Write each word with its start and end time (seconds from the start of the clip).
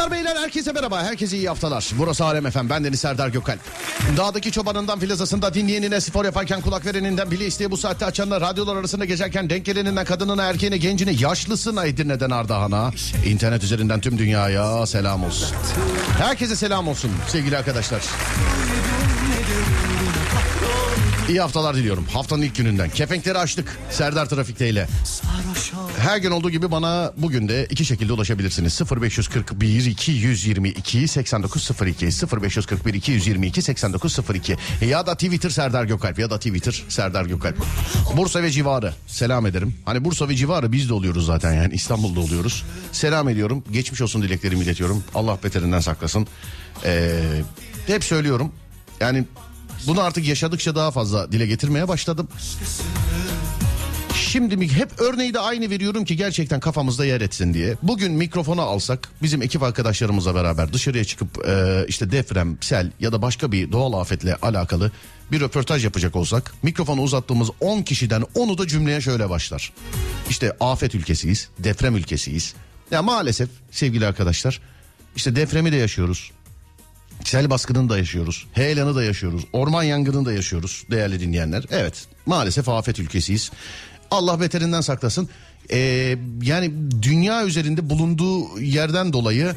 Hanımlar 0.00 0.18
beyler 0.18 0.36
herkese 0.36 0.72
merhaba. 0.72 1.02
Herkese 1.02 1.36
iyi 1.36 1.48
haftalar. 1.48 1.90
Burası 1.98 2.24
Alem 2.24 2.46
Efem. 2.46 2.70
Ben 2.70 2.84
Deniz 2.84 3.00
Serdar 3.00 3.28
Gökalp. 3.28 3.60
Dağdaki 4.16 4.52
çobanından 4.52 4.98
filazasında 4.98 5.54
dinleyenine 5.54 6.00
spor 6.00 6.24
yaparken 6.24 6.60
kulak 6.60 6.86
vereninden 6.86 7.30
bile 7.30 7.46
isteye 7.46 7.70
bu 7.70 7.76
saatte 7.76 8.06
açanlar 8.06 8.40
radyolar 8.40 8.76
arasında 8.76 9.04
gezerken 9.04 9.50
denk 9.50 9.64
geleninden 9.64 10.04
kadınına 10.04 10.42
erkeğine 10.42 10.76
gencine 10.76 11.10
yaşlısına 11.10 11.86
Edirne'den 11.86 12.30
Ardahan'a 12.30 12.90
internet 13.26 13.62
üzerinden 13.64 14.00
tüm 14.00 14.18
dünyaya 14.18 14.86
selam 14.86 15.24
olsun. 15.24 15.48
Herkese 16.18 16.56
selam 16.56 16.88
olsun 16.88 17.10
sevgili 17.28 17.56
arkadaşlar. 17.56 18.02
İyi 21.30 21.40
haftalar 21.40 21.76
diliyorum. 21.76 22.04
Haftanın 22.12 22.42
ilk 22.42 22.56
gününden. 22.56 22.90
Kepenkleri 22.90 23.38
açtık 23.38 23.78
Serdar 23.90 24.26
Trafik'te 24.26 24.68
ile. 24.68 24.88
Her 25.98 26.18
gün 26.18 26.30
olduğu 26.30 26.50
gibi 26.50 26.70
bana 26.70 27.12
bugün 27.16 27.48
de 27.48 27.66
iki 27.70 27.84
şekilde 27.84 28.12
ulaşabilirsiniz. 28.12 28.80
0541 29.02 29.84
222 29.84 31.08
8902 31.08 32.06
0541 32.42 32.94
222 32.94 33.62
8902 33.62 34.56
ya 34.80 35.06
da 35.06 35.14
Twitter 35.14 35.50
Serdar 35.50 35.84
Gökalp 35.84 36.18
ya 36.18 36.30
da 36.30 36.36
Twitter 36.36 36.84
Serdar 36.88 37.24
Gökalp. 37.24 37.56
Bursa 38.16 38.42
ve 38.42 38.50
civarı 38.50 38.94
selam 39.06 39.46
ederim. 39.46 39.74
Hani 39.84 40.04
Bursa 40.04 40.28
ve 40.28 40.34
civarı 40.34 40.72
biz 40.72 40.88
de 40.88 40.94
oluyoruz 40.94 41.26
zaten 41.26 41.52
yani 41.52 41.74
İstanbul'da 41.74 42.20
oluyoruz. 42.20 42.64
Selam 42.92 43.28
ediyorum. 43.28 43.64
Geçmiş 43.72 44.02
olsun 44.02 44.22
dileklerimi 44.22 44.64
iletiyorum. 44.64 45.04
Allah 45.14 45.38
beterinden 45.44 45.80
saklasın. 45.80 46.26
Ee, 46.84 47.20
hep 47.86 48.04
söylüyorum. 48.04 48.52
Yani 49.00 49.24
bunu 49.86 50.00
artık 50.00 50.28
yaşadıkça 50.28 50.74
daha 50.74 50.90
fazla 50.90 51.32
dile 51.32 51.46
getirmeye 51.46 51.88
başladım. 51.88 52.28
Şimdi 54.14 54.68
hep 54.72 55.00
örneği 55.00 55.34
de 55.34 55.40
aynı 55.40 55.70
veriyorum 55.70 56.04
ki 56.04 56.16
gerçekten 56.16 56.60
kafamızda 56.60 57.04
yer 57.04 57.20
etsin 57.20 57.54
diye. 57.54 57.76
Bugün 57.82 58.12
mikrofonu 58.12 58.62
alsak 58.62 59.08
bizim 59.22 59.42
ekip 59.42 59.62
arkadaşlarımızla 59.62 60.34
beraber 60.34 60.72
dışarıya 60.72 61.04
çıkıp 61.04 61.48
e, 61.48 61.84
işte 61.88 62.12
deprem, 62.12 62.58
sel 62.60 62.92
ya 63.00 63.12
da 63.12 63.22
başka 63.22 63.52
bir 63.52 63.72
doğal 63.72 63.92
afetle 63.92 64.34
alakalı 64.34 64.90
bir 65.32 65.40
röportaj 65.40 65.84
yapacak 65.84 66.16
olsak 66.16 66.52
mikrofonu 66.62 67.00
uzattığımız 67.00 67.50
10 67.60 67.82
kişiden 67.82 68.22
10'u 68.22 68.58
da 68.58 68.66
cümleye 68.66 69.00
şöyle 69.00 69.30
başlar. 69.30 69.72
İşte 70.30 70.56
afet 70.60 70.94
ülkesiyiz, 70.94 71.48
deprem 71.58 71.96
ülkesiyiz. 71.96 72.54
Ya 72.90 73.02
maalesef 73.02 73.48
sevgili 73.70 74.06
arkadaşlar 74.06 74.60
işte 75.16 75.36
depremi 75.36 75.72
de 75.72 75.76
yaşıyoruz. 75.76 76.30
Sel 77.24 77.50
baskınını 77.50 77.88
da 77.88 77.98
yaşıyoruz. 77.98 78.46
Heyelanı 78.52 78.96
da 78.96 79.04
yaşıyoruz. 79.04 79.44
Orman 79.52 79.82
yangını 79.82 80.24
da 80.24 80.32
yaşıyoruz 80.32 80.84
değerli 80.90 81.20
dinleyenler. 81.20 81.64
Evet 81.70 82.06
maalesef 82.26 82.68
afet 82.68 82.98
ülkesiyiz. 82.98 83.50
Allah 84.10 84.40
beterinden 84.40 84.80
saklasın. 84.80 85.28
Ee, 85.72 86.16
yani 86.42 86.72
dünya 87.02 87.44
üzerinde 87.44 87.90
bulunduğu 87.90 88.60
yerden 88.60 89.12
dolayı 89.12 89.54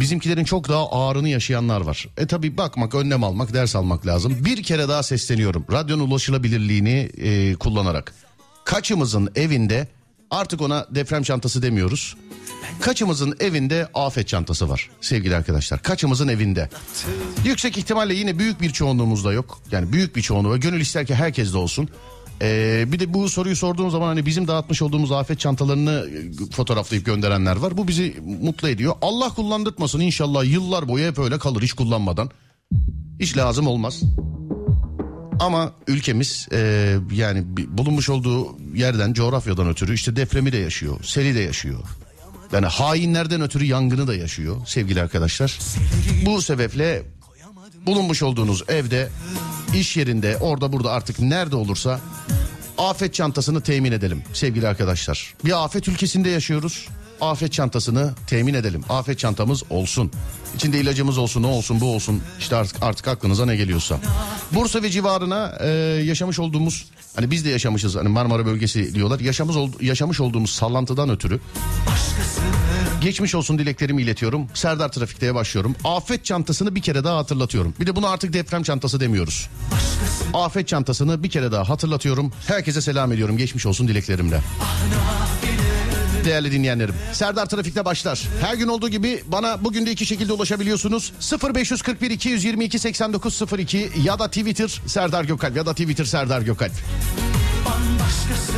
bizimkilerin 0.00 0.44
çok 0.44 0.68
daha 0.68 0.90
ağırını 0.90 1.28
yaşayanlar 1.28 1.80
var. 1.80 2.08
E 2.16 2.26
tabi 2.26 2.56
bakmak, 2.56 2.94
önlem 2.94 3.24
almak, 3.24 3.54
ders 3.54 3.76
almak 3.76 4.06
lazım. 4.06 4.36
Bir 4.44 4.62
kere 4.62 4.88
daha 4.88 5.02
sesleniyorum. 5.02 5.64
Radyonun 5.72 6.10
ulaşılabilirliğini 6.10 7.10
e, 7.18 7.54
kullanarak. 7.54 8.14
Kaçımızın 8.64 9.30
evinde 9.34 9.88
artık 10.30 10.60
ona 10.60 10.86
deprem 10.90 11.22
çantası 11.22 11.62
demiyoruz. 11.62 12.16
Kaçımızın 12.80 13.36
evinde 13.40 13.88
afet 13.94 14.28
çantası 14.28 14.68
var 14.68 14.90
sevgili 15.00 15.36
arkadaşlar. 15.36 15.82
Kaçımızın 15.82 16.28
evinde. 16.28 16.68
Yüksek 17.44 17.78
ihtimalle 17.78 18.14
yine 18.14 18.38
büyük 18.38 18.60
bir 18.60 18.70
çoğunluğumuzda 18.70 19.32
yok. 19.32 19.62
Yani 19.72 19.92
büyük 19.92 20.16
bir 20.16 20.22
çoğunluğu. 20.22 20.60
Gönül 20.60 20.80
ister 20.80 21.06
ki 21.06 21.14
herkes 21.14 21.52
de 21.52 21.58
olsun. 21.58 21.88
Ee, 22.42 22.84
bir 22.92 22.98
de 23.00 23.14
bu 23.14 23.28
soruyu 23.28 23.56
sorduğum 23.56 23.90
zaman 23.90 24.06
hani 24.06 24.26
bizim 24.26 24.48
dağıtmış 24.48 24.82
olduğumuz 24.82 25.12
afet 25.12 25.40
çantalarını 25.40 26.08
e, 26.40 26.50
fotoğraflayıp 26.50 27.06
gönderenler 27.06 27.56
var. 27.56 27.76
Bu 27.76 27.88
bizi 27.88 28.16
mutlu 28.42 28.68
ediyor. 28.68 28.94
Allah 29.02 29.34
kullandırtmasın 29.34 30.00
inşallah 30.00 30.44
yıllar 30.44 30.88
boyu 30.88 31.06
hep 31.06 31.18
öyle 31.18 31.38
kalır 31.38 31.62
hiç 31.62 31.72
kullanmadan. 31.72 32.30
Hiç 33.20 33.36
lazım 33.36 33.66
olmaz. 33.66 34.02
Ama 35.40 35.72
ülkemiz 35.86 36.48
e, 36.52 36.96
yani 37.12 37.44
bulunmuş 37.68 38.08
olduğu 38.08 38.56
yerden 38.74 39.12
coğrafyadan 39.12 39.68
ötürü 39.68 39.94
işte 39.94 40.16
depremi 40.16 40.52
de 40.52 40.56
yaşıyor, 40.56 41.04
seli 41.04 41.34
de 41.34 41.40
yaşıyor. 41.40 41.80
Yani 42.52 42.66
hainlerden 42.66 43.40
ötürü 43.40 43.64
yangını 43.64 44.06
da 44.06 44.14
yaşıyor 44.14 44.56
sevgili 44.66 45.02
arkadaşlar. 45.02 45.58
Bu 46.26 46.42
sebeple 46.42 47.02
bulunmuş 47.86 48.22
olduğunuz 48.22 48.62
evde, 48.68 49.08
iş 49.74 49.96
yerinde, 49.96 50.36
orada 50.36 50.72
burada 50.72 50.90
artık 50.92 51.20
nerede 51.20 51.56
olursa 51.56 52.00
afet 52.78 53.14
çantasını 53.14 53.60
temin 53.60 53.92
edelim 53.92 54.22
sevgili 54.32 54.68
arkadaşlar. 54.68 55.34
Bir 55.44 55.64
afet 55.64 55.88
ülkesinde 55.88 56.28
yaşıyoruz. 56.30 56.88
Afet 57.20 57.52
çantasını 57.52 58.12
temin 58.26 58.54
edelim. 58.54 58.84
Afet 58.88 59.18
çantamız 59.18 59.62
olsun. 59.70 60.10
İçinde 60.56 60.80
ilacımız 60.80 61.18
olsun, 61.18 61.42
ne 61.42 61.46
olsun, 61.46 61.80
bu 61.80 61.94
olsun. 61.94 62.22
İşte 62.38 62.56
artık 62.56 62.82
artık 62.82 63.08
aklınıza 63.08 63.46
ne 63.46 63.56
geliyorsa. 63.56 63.98
Bursa 64.52 64.82
ve 64.82 64.90
civarına 64.90 65.56
e, 65.60 65.68
yaşamış 66.04 66.38
olduğumuz 66.38 66.86
hani 67.16 67.30
biz 67.30 67.44
de 67.44 67.48
yaşamışız 67.50 67.96
hani 67.96 68.08
Marmara 68.08 68.46
bölgesi 68.46 68.94
diyorlar. 68.94 69.20
Yaşamış 69.20 69.56
ol- 69.56 69.72
yaşamış 69.80 70.20
olduğumuz 70.20 70.50
sallantıdan 70.50 71.10
ötürü 71.10 71.40
Geçmiş 73.00 73.34
olsun 73.34 73.58
dileklerimi 73.58 74.02
iletiyorum. 74.02 74.46
Serdar 74.54 74.92
Trafik'te 74.92 75.34
başlıyorum. 75.34 75.74
Afet 75.84 76.24
çantasını 76.24 76.74
bir 76.74 76.82
kere 76.82 77.04
daha 77.04 77.16
hatırlatıyorum. 77.16 77.74
Bir 77.80 77.86
de 77.86 77.96
bunu 77.96 78.06
artık 78.08 78.32
deprem 78.32 78.62
çantası 78.62 79.00
demiyoruz. 79.00 79.48
Afet 80.34 80.68
çantasını 80.68 81.22
bir 81.22 81.30
kere 81.30 81.52
daha 81.52 81.68
hatırlatıyorum. 81.68 82.32
Herkese 82.46 82.80
selam 82.80 83.12
ediyorum. 83.12 83.36
Geçmiş 83.36 83.66
olsun 83.66 83.88
dileklerimle. 83.88 84.40
Değerli 86.24 86.52
dinleyenlerim. 86.52 86.94
Serdar 87.12 87.46
Trafik'te 87.46 87.84
başlar. 87.84 88.28
Her 88.40 88.54
gün 88.54 88.68
olduğu 88.68 88.88
gibi 88.88 89.22
bana 89.26 89.64
bugün 89.64 89.86
de 89.86 89.90
iki 89.90 90.06
şekilde 90.06 90.32
ulaşabiliyorsunuz. 90.32 91.12
0541 91.54 92.10
222 92.10 92.78
8902 92.78 93.90
ya 94.04 94.18
da 94.18 94.28
Twitter 94.28 94.80
Serdar 94.86 95.24
Gökalp 95.24 95.56
ya 95.56 95.66
da 95.66 95.72
Twitter 95.72 96.04
Serdar 96.04 96.40
Gökalp. 96.40 96.72
bambaşkası 97.66 98.52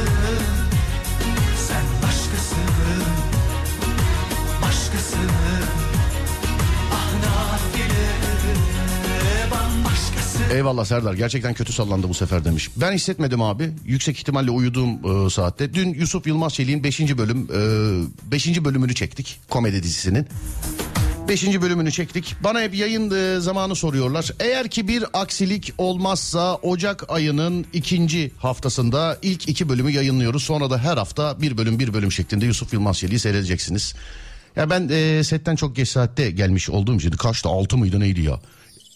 Eyvallah 10.51 10.85
Serdar 10.85 11.15
gerçekten 11.15 11.55
kötü 11.55 11.73
sallandı 11.73 12.09
bu 12.09 12.15
sefer 12.15 12.45
demiş. 12.45 12.71
Ben 12.77 12.93
hissetmedim 12.93 13.43
abi. 13.43 13.71
Yüksek 13.85 14.19
ihtimalle 14.19 14.51
uyuduğum 14.51 15.27
e, 15.27 15.31
saatte. 15.31 15.75
Dün 15.75 15.95
Yusuf 15.95 16.27
Yılmaz 16.27 16.55
Çelik'in 16.55 16.85
5. 16.85 17.01
bölüm 17.01 17.49
5. 18.31 18.65
bölümünü 18.65 18.95
çektik 18.95 19.41
komedi 19.51 19.83
dizisinin. 19.83 20.27
5. 21.29 21.61
bölümünü 21.61 21.93
çektik. 21.93 22.35
Bana 22.45 22.61
hep 22.61 22.75
yayın 22.75 23.11
e, 23.11 23.41
zamanı 23.41 23.77
soruyorlar. 23.77 24.31
Eğer 24.41 24.69
ki 24.69 24.89
bir 24.89 25.05
aksilik 25.13 25.73
olmazsa 25.79 26.55
Ocak 26.55 27.05
ayının 27.09 27.67
ikinci 27.73 28.33
haftasında 28.39 29.19
ilk 29.23 29.49
iki 29.49 29.69
bölümü 29.69 29.91
yayınlıyoruz. 29.91 30.43
Sonra 30.43 30.71
da 30.71 30.79
her 30.79 30.97
hafta 30.97 31.43
bir 31.43 31.59
bölüm 31.59 31.79
bir 31.79 31.95
bölüm 31.95 32.13
şeklinde 32.13 32.47
Yusuf 32.47 32.73
Yılmaz 32.73 32.99
Çelik'i 32.99 33.19
seyredeceksiniz. 33.19 33.95
Ya 34.57 34.71
ben 34.71 34.89
e, 34.89 35.25
setten 35.25 35.57
çok 35.57 35.77
geç 35.77 35.89
saatte 35.89 36.31
gelmiş 36.31 36.71
olduğum 36.71 36.97
için 36.97 37.11
kaçta 37.11 37.51
altı 37.51 37.77
mıydı 37.77 38.01
neydi 38.01 38.21
ya? 38.21 38.41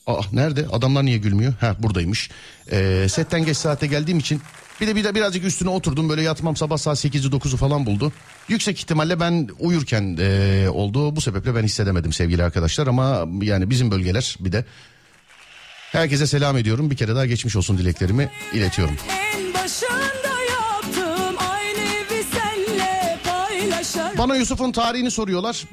Aa 0.06 0.21
nerede? 0.33 0.67
Adamlar 0.72 1.05
niye 1.05 1.19
gülmüyor? 1.19 1.53
Ha 1.60 1.77
buradaymış. 1.78 2.30
Ee, 2.72 3.07
setten 3.10 3.45
geç 3.45 3.57
saate 3.57 3.86
geldiğim 3.86 4.19
için 4.19 4.41
bir 4.80 4.86
de 4.86 4.97
bir 4.97 5.04
de 5.04 5.15
birazcık 5.15 5.45
üstüne 5.45 5.69
oturdum 5.71 6.09
böyle 6.09 6.22
yatmam 6.22 6.57
sabah 6.57 6.78
saat 6.78 7.04
8'i 7.04 7.30
9'u 7.30 7.57
falan 7.57 7.86
buldu. 7.86 8.13
Yüksek 8.48 8.78
ihtimalle 8.78 9.21
ben 9.21 9.48
uyurken 9.59 10.16
ee, 10.21 10.69
oldu. 10.69 11.16
Bu 11.16 11.21
sebeple 11.21 11.54
ben 11.54 11.63
hissedemedim 11.63 12.13
sevgili 12.13 12.45
arkadaşlar 12.45 12.86
ama 12.86 13.27
yani 13.42 13.71
bizim 13.71 13.91
bölgeler 13.91 14.36
bir 14.41 14.53
de 14.53 14.65
herkese 15.92 16.27
selam 16.27 16.57
ediyorum. 16.57 16.91
Bir 16.91 16.97
kere 16.97 17.15
daha 17.15 17.27
geçmiş 17.27 17.57
olsun 17.57 17.78
dileklerimi 17.78 18.30
iletiyorum. 18.53 18.97
Bana 24.19 24.36
Yusuf'un 24.36 24.72
tarihini 24.72 25.10
soruyorlar. 25.10 25.65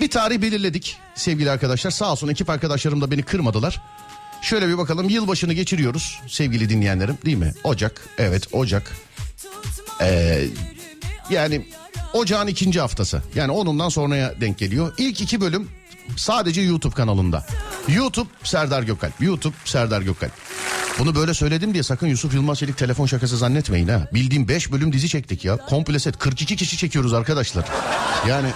Bir, 0.00 0.10
tarih 0.10 0.42
belirledik 0.42 0.98
sevgili 1.14 1.50
arkadaşlar. 1.50 1.90
Sağ 1.90 2.12
olsun 2.12 2.28
ekip 2.28 2.50
arkadaşlarım 2.50 3.00
da 3.00 3.10
beni 3.10 3.22
kırmadılar. 3.22 3.82
Şöyle 4.42 4.68
bir 4.68 4.78
bakalım 4.78 5.08
yılbaşını 5.08 5.52
geçiriyoruz 5.52 6.20
sevgili 6.28 6.68
dinleyenlerim 6.68 7.18
değil 7.24 7.36
mi? 7.36 7.52
Ocak 7.64 8.08
evet 8.18 8.48
Ocak. 8.52 8.96
Ee, 10.00 10.44
yani 11.30 11.66
ocağın 12.12 12.46
ikinci 12.46 12.80
haftası. 12.80 13.22
Yani 13.34 13.52
onundan 13.52 13.88
sonraya 13.88 14.40
denk 14.40 14.58
geliyor. 14.58 14.94
İlk 14.98 15.20
iki 15.20 15.40
bölüm 15.40 15.68
sadece 16.16 16.60
YouTube 16.60 16.94
kanalında. 16.94 17.46
YouTube 17.88 18.28
Serdar 18.42 18.82
Gökalp. 18.82 19.22
YouTube 19.22 19.54
Serdar 19.64 20.02
Gökalp. 20.02 20.32
Bunu 20.98 21.14
böyle 21.14 21.34
söyledim 21.34 21.72
diye 21.72 21.82
sakın 21.82 22.06
Yusuf 22.06 22.34
Yılmaz 22.34 22.58
Çelik 22.58 22.78
telefon 22.78 23.06
şakası 23.06 23.36
zannetmeyin 23.36 23.88
ha. 23.88 24.08
Bildiğim 24.14 24.48
5 24.48 24.72
bölüm 24.72 24.92
dizi 24.92 25.08
çektik 25.08 25.44
ya. 25.44 25.56
Komple 25.56 25.98
set 25.98 26.18
42 26.18 26.56
kişi 26.56 26.76
çekiyoruz 26.76 27.14
arkadaşlar. 27.14 27.64
Yani 28.28 28.48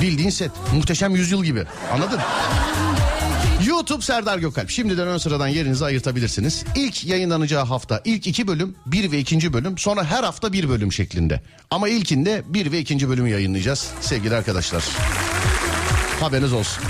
bildiğin 0.00 0.30
set. 0.30 0.50
Muhteşem 0.74 1.16
yüzyıl 1.16 1.44
gibi. 1.44 1.64
Anladın? 1.92 2.20
YouTube 3.66 4.02
Serdar 4.02 4.38
Gökalp. 4.38 4.70
Şimdiden 4.70 5.08
ön 5.08 5.18
sıradan 5.18 5.48
yerinizi 5.48 5.84
ayırtabilirsiniz. 5.84 6.64
İlk 6.74 7.04
yayınlanacağı 7.04 7.64
hafta 7.64 8.00
ilk 8.04 8.26
iki 8.26 8.46
bölüm 8.48 8.74
bir 8.86 9.12
ve 9.12 9.18
ikinci 9.18 9.52
bölüm 9.52 9.78
sonra 9.78 10.04
her 10.04 10.24
hafta 10.24 10.52
bir 10.52 10.68
bölüm 10.68 10.92
şeklinde. 10.92 11.42
Ama 11.70 11.88
ilkinde 11.88 12.42
bir 12.46 12.72
ve 12.72 12.78
ikinci 12.78 13.08
bölümü 13.08 13.30
yayınlayacağız 13.30 13.90
sevgili 14.00 14.34
arkadaşlar. 14.34 14.84
Haberiniz 16.20 16.52
olsun. 16.52 16.84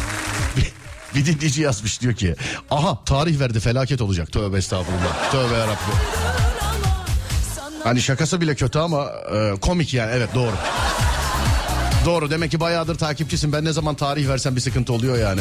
Bir 1.14 1.26
dinleyici 1.26 1.62
yazmış 1.62 2.00
diyor 2.00 2.14
ki 2.14 2.34
aha 2.70 3.04
tarih 3.04 3.40
verdi 3.40 3.60
felaket 3.60 4.00
olacak. 4.00 4.32
Tövbe 4.32 4.58
estağfurullah. 4.58 5.30
Tövbe 5.32 5.54
yarabbim. 5.54 5.94
Hani 7.84 8.02
şakası 8.02 8.40
bile 8.40 8.54
kötü 8.54 8.78
ama 8.78 9.06
e, 9.34 9.54
komik 9.60 9.94
yani 9.94 10.10
evet 10.14 10.34
doğru. 10.34 10.52
Doğru 12.06 12.30
demek 12.30 12.50
ki 12.50 12.60
bayağıdır 12.60 12.94
takipçisin. 12.98 13.52
Ben 13.52 13.64
ne 13.64 13.72
zaman 13.72 13.94
tarih 13.94 14.28
versem 14.28 14.56
bir 14.56 14.60
sıkıntı 14.60 14.92
oluyor 14.92 15.18
yani. 15.18 15.40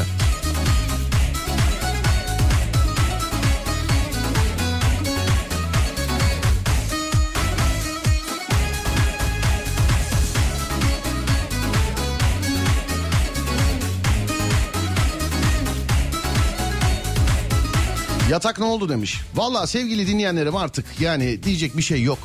Yatak 18.30 18.60
ne 18.60 18.66
oldu 18.66 18.90
demiş. 18.90 19.22
Valla 19.36 19.68
sevgili 19.68 20.08
dinleyenlerim 20.08 20.56
artık 20.56 20.86
yani 21.00 21.44
diyecek 21.44 21.78
bir 21.78 21.82
şey 21.82 22.04
yok. 22.04 22.20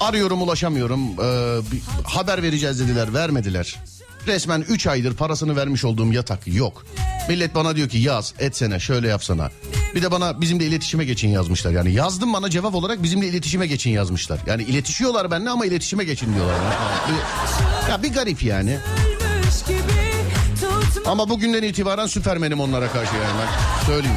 Arıyorum 0.00 0.42
ulaşamıyorum. 0.42 1.00
Ee, 1.22 1.60
haber 2.04 2.42
vereceğiz 2.42 2.80
dediler 2.80 3.14
vermediler. 3.14 3.76
Resmen 4.26 4.60
3 4.60 4.86
aydır 4.86 5.14
parasını 5.14 5.56
vermiş 5.56 5.84
olduğum 5.84 6.12
yatak 6.12 6.46
yok. 6.46 6.86
Millet 7.28 7.54
bana 7.54 7.76
diyor 7.76 7.88
ki 7.88 7.98
yaz 7.98 8.34
etsene 8.38 8.80
şöyle 8.80 9.08
yapsana. 9.08 9.50
Bir 9.94 10.02
de 10.02 10.10
bana 10.10 10.40
bizimle 10.40 10.66
iletişime 10.66 11.04
geçin 11.04 11.28
yazmışlar. 11.28 11.70
Yani 11.70 11.92
yazdım 11.92 12.32
bana 12.32 12.50
cevap 12.50 12.74
olarak 12.74 13.02
bizimle 13.02 13.28
iletişime 13.28 13.66
geçin 13.66 13.90
yazmışlar. 13.90 14.38
Yani 14.46 14.62
iletişiyorlar 14.62 15.30
benimle 15.30 15.50
ama 15.50 15.66
iletişime 15.66 16.04
geçin 16.04 16.34
diyorlar. 16.34 16.56
Ya 17.90 18.02
bir 18.02 18.12
garip 18.12 18.42
yani. 18.42 18.78
Ama 21.06 21.28
bugünden 21.28 21.62
itibaren 21.62 22.06
süpermenim 22.06 22.60
onlara 22.60 22.92
karşı 22.92 23.14
yani 23.14 23.34
ben 23.40 23.86
söyleyeyim. 23.86 24.16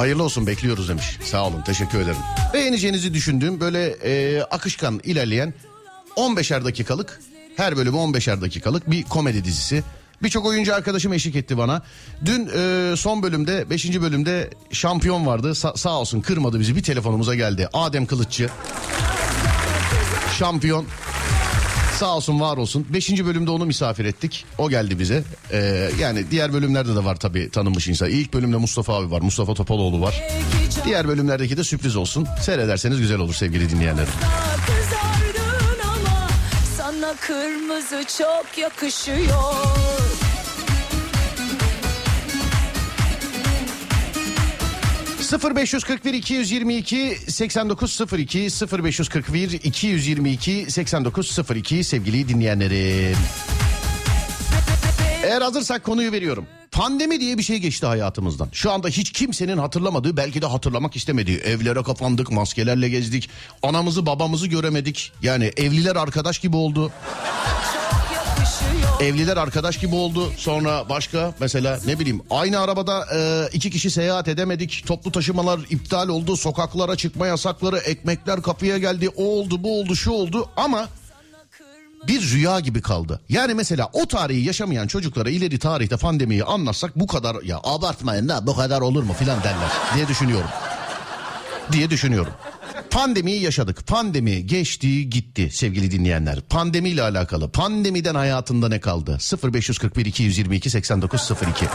Hayırlı 0.00 0.22
olsun 0.22 0.46
bekliyoruz 0.46 0.88
demiş. 0.88 1.18
Sağ 1.24 1.46
olun 1.46 1.62
teşekkür 1.62 2.00
ederim. 2.00 2.16
Beğeneceğinizi 2.54 3.14
düşündüğüm 3.14 3.60
böyle 3.60 3.86
e, 3.86 4.42
akışkan 4.42 5.00
ilerleyen 5.04 5.54
15'er 6.16 6.64
dakikalık 6.64 7.20
her 7.56 7.76
bölümü 7.76 7.96
15'er 7.96 8.40
dakikalık 8.40 8.90
bir 8.90 9.02
komedi 9.02 9.44
dizisi. 9.44 9.82
Birçok 10.22 10.46
oyuncu 10.46 10.74
arkadaşım 10.74 11.12
eşlik 11.12 11.36
etti 11.36 11.58
bana. 11.58 11.82
Dün 12.24 12.50
e, 12.56 12.96
son 12.96 13.22
bölümde 13.22 13.70
5. 13.70 14.00
bölümde 14.00 14.50
şampiyon 14.72 15.26
vardı. 15.26 15.50
Sa- 15.50 15.78
sağ 15.78 16.00
olsun 16.00 16.20
kırmadı 16.20 16.60
bizi 16.60 16.76
bir 16.76 16.82
telefonumuza 16.82 17.34
geldi. 17.34 17.68
Adem 17.72 18.06
Kılıççı. 18.06 18.50
Şampiyon. 20.38 20.86
Sağ 22.00 22.16
olsun 22.16 22.40
var 22.40 22.56
olsun. 22.56 22.86
Beşinci 22.88 23.26
bölümde 23.26 23.50
onu 23.50 23.66
misafir 23.66 24.04
ettik. 24.04 24.44
O 24.58 24.70
geldi 24.70 24.98
bize. 24.98 25.24
Ee, 25.52 25.90
yani 26.00 26.30
diğer 26.30 26.52
bölümlerde 26.52 26.94
de 26.96 27.04
var 27.04 27.16
tabii 27.16 27.50
tanınmış 27.50 27.88
insan. 27.88 28.10
İlk 28.10 28.34
bölümde 28.34 28.56
Mustafa 28.56 28.94
abi 28.94 29.10
var. 29.10 29.20
Mustafa 29.20 29.54
Topaloğlu 29.54 30.00
var. 30.00 30.22
Diğer 30.84 31.08
bölümlerdeki 31.08 31.56
de 31.56 31.64
sürpriz 31.64 31.96
olsun. 31.96 32.26
Seyrederseniz 32.42 33.00
güzel 33.00 33.18
olur 33.18 33.34
sevgili 33.34 33.70
dinleyenlerim. 33.70 34.12
kırmızı 37.20 38.04
çok 38.18 38.58
yakışıyor 38.58 39.89
0541 45.38 46.14
222 46.14 47.18
8902 47.28 48.48
0541 48.84 49.52
222 49.52 50.66
8902 50.70 51.84
sevgili 51.84 52.28
dinleyenlerim. 52.28 53.16
Eğer 55.24 55.42
hazırsak 55.42 55.84
konuyu 55.84 56.12
veriyorum. 56.12 56.46
Pandemi 56.72 57.20
diye 57.20 57.38
bir 57.38 57.42
şey 57.42 57.58
geçti 57.58 57.86
hayatımızdan. 57.86 58.48
Şu 58.52 58.70
anda 58.70 58.88
hiç 58.88 59.12
kimsenin 59.12 59.58
hatırlamadığı 59.58 60.16
belki 60.16 60.42
de 60.42 60.46
hatırlamak 60.46 60.96
istemediği 60.96 61.38
evlere 61.38 61.82
kapandık 61.82 62.30
maskelerle 62.30 62.88
gezdik. 62.88 63.30
Anamızı 63.62 64.06
babamızı 64.06 64.46
göremedik. 64.46 65.12
Yani 65.22 65.52
evliler 65.56 65.96
arkadaş 65.96 66.38
gibi 66.38 66.56
oldu. 66.56 66.92
Evliler 69.00 69.36
arkadaş 69.36 69.78
gibi 69.78 69.94
oldu. 69.94 70.32
Sonra 70.36 70.88
başka 70.88 71.34
mesela 71.40 71.78
ne 71.86 71.98
bileyim 71.98 72.22
aynı 72.30 72.60
arabada 72.60 73.06
e, 73.14 73.48
iki 73.52 73.70
kişi 73.70 73.90
seyahat 73.90 74.28
edemedik. 74.28 74.84
Toplu 74.86 75.12
taşımalar 75.12 75.60
iptal 75.70 76.08
oldu. 76.08 76.36
Sokaklara 76.36 76.96
çıkma 76.96 77.26
yasakları, 77.26 77.78
ekmekler 77.78 78.42
kapıya 78.42 78.78
geldi. 78.78 79.08
O 79.08 79.24
oldu, 79.24 79.62
bu 79.62 79.80
oldu, 79.80 79.96
şu 79.96 80.10
oldu 80.10 80.48
ama 80.56 80.88
bir 82.08 82.30
rüya 82.32 82.60
gibi 82.60 82.82
kaldı. 82.82 83.20
Yani 83.28 83.54
mesela 83.54 83.90
o 83.92 84.06
tarihi 84.06 84.46
yaşamayan 84.46 84.86
çocuklara 84.86 85.30
ileri 85.30 85.58
tarihte 85.58 85.96
pandemiyi 85.96 86.44
anlatsak 86.44 86.96
bu 86.96 87.06
kadar 87.06 87.42
ya 87.42 87.60
abartmayın 87.64 88.28
da 88.28 88.46
bu 88.46 88.56
kadar 88.56 88.80
olur 88.80 89.02
mu 89.02 89.12
filan 89.12 89.42
derler 89.42 89.70
diye 89.94 90.08
düşünüyorum. 90.08 90.50
Diye 91.72 91.90
düşünüyorum. 91.90 92.32
Pandemiyi 92.90 93.42
yaşadık. 93.42 93.86
Pandemi 93.86 94.46
geçti 94.46 95.10
gitti 95.10 95.50
sevgili 95.52 95.90
dinleyenler. 95.90 96.40
Pandemiyle 96.40 97.02
alakalı. 97.02 97.50
Pandemiden 97.50 98.14
hayatında 98.14 98.68
ne 98.68 98.80
kaldı? 98.80 99.18
0541 99.52 100.06
222 100.06 100.70
8902. 100.70 101.66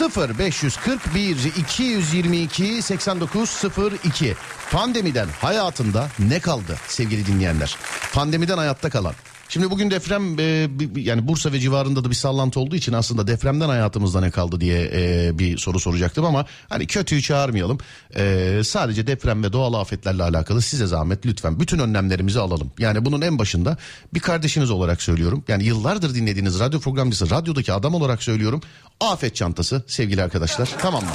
0541 0.00 1.36
222 1.58 2.82
8902 2.82 4.34
Pandemiden 4.70 5.28
hayatında 5.40 6.08
ne 6.18 6.40
kaldı 6.40 6.76
sevgili 6.88 7.26
dinleyenler? 7.26 7.76
Pandemiden 8.12 8.58
hayatta 8.58 8.90
kalan. 8.90 9.14
Şimdi 9.50 9.70
bugün 9.70 9.90
deprem 9.90 10.40
e, 10.40 10.68
yani 10.96 11.28
Bursa 11.28 11.52
ve 11.52 11.60
civarında 11.60 12.04
da 12.04 12.10
bir 12.10 12.14
sallantı 12.14 12.60
olduğu 12.60 12.76
için 12.76 12.92
aslında 12.92 13.26
depremden 13.26 13.68
hayatımızda 13.68 14.20
ne 14.20 14.30
kaldı 14.30 14.60
diye 14.60 14.90
e, 14.92 15.38
bir 15.38 15.58
soru 15.58 15.80
soracaktım 15.80 16.24
ama 16.24 16.46
hani 16.68 16.86
kötüyü 16.86 17.22
çağırmayalım. 17.22 17.78
E, 18.16 18.60
sadece 18.64 19.06
deprem 19.06 19.44
ve 19.44 19.52
doğal 19.52 19.74
afetlerle 19.74 20.22
alakalı 20.22 20.62
size 20.62 20.86
zahmet 20.86 21.26
lütfen 21.26 21.60
bütün 21.60 21.78
önlemlerimizi 21.78 22.40
alalım. 22.40 22.72
Yani 22.78 23.04
bunun 23.04 23.20
en 23.20 23.38
başında 23.38 23.76
bir 24.14 24.20
kardeşiniz 24.20 24.70
olarak 24.70 25.02
söylüyorum. 25.02 25.44
Yani 25.48 25.64
yıllardır 25.64 26.14
dinlediğiniz 26.14 26.60
radyo 26.60 26.80
programcısı, 26.80 27.30
radyodaki 27.30 27.72
adam 27.72 27.94
olarak 27.94 28.22
söylüyorum. 28.22 28.60
Afet 29.00 29.36
çantası 29.36 29.82
sevgili 29.86 30.22
arkadaşlar 30.22 30.68
tamam 30.78 31.02
mı? 31.04 31.10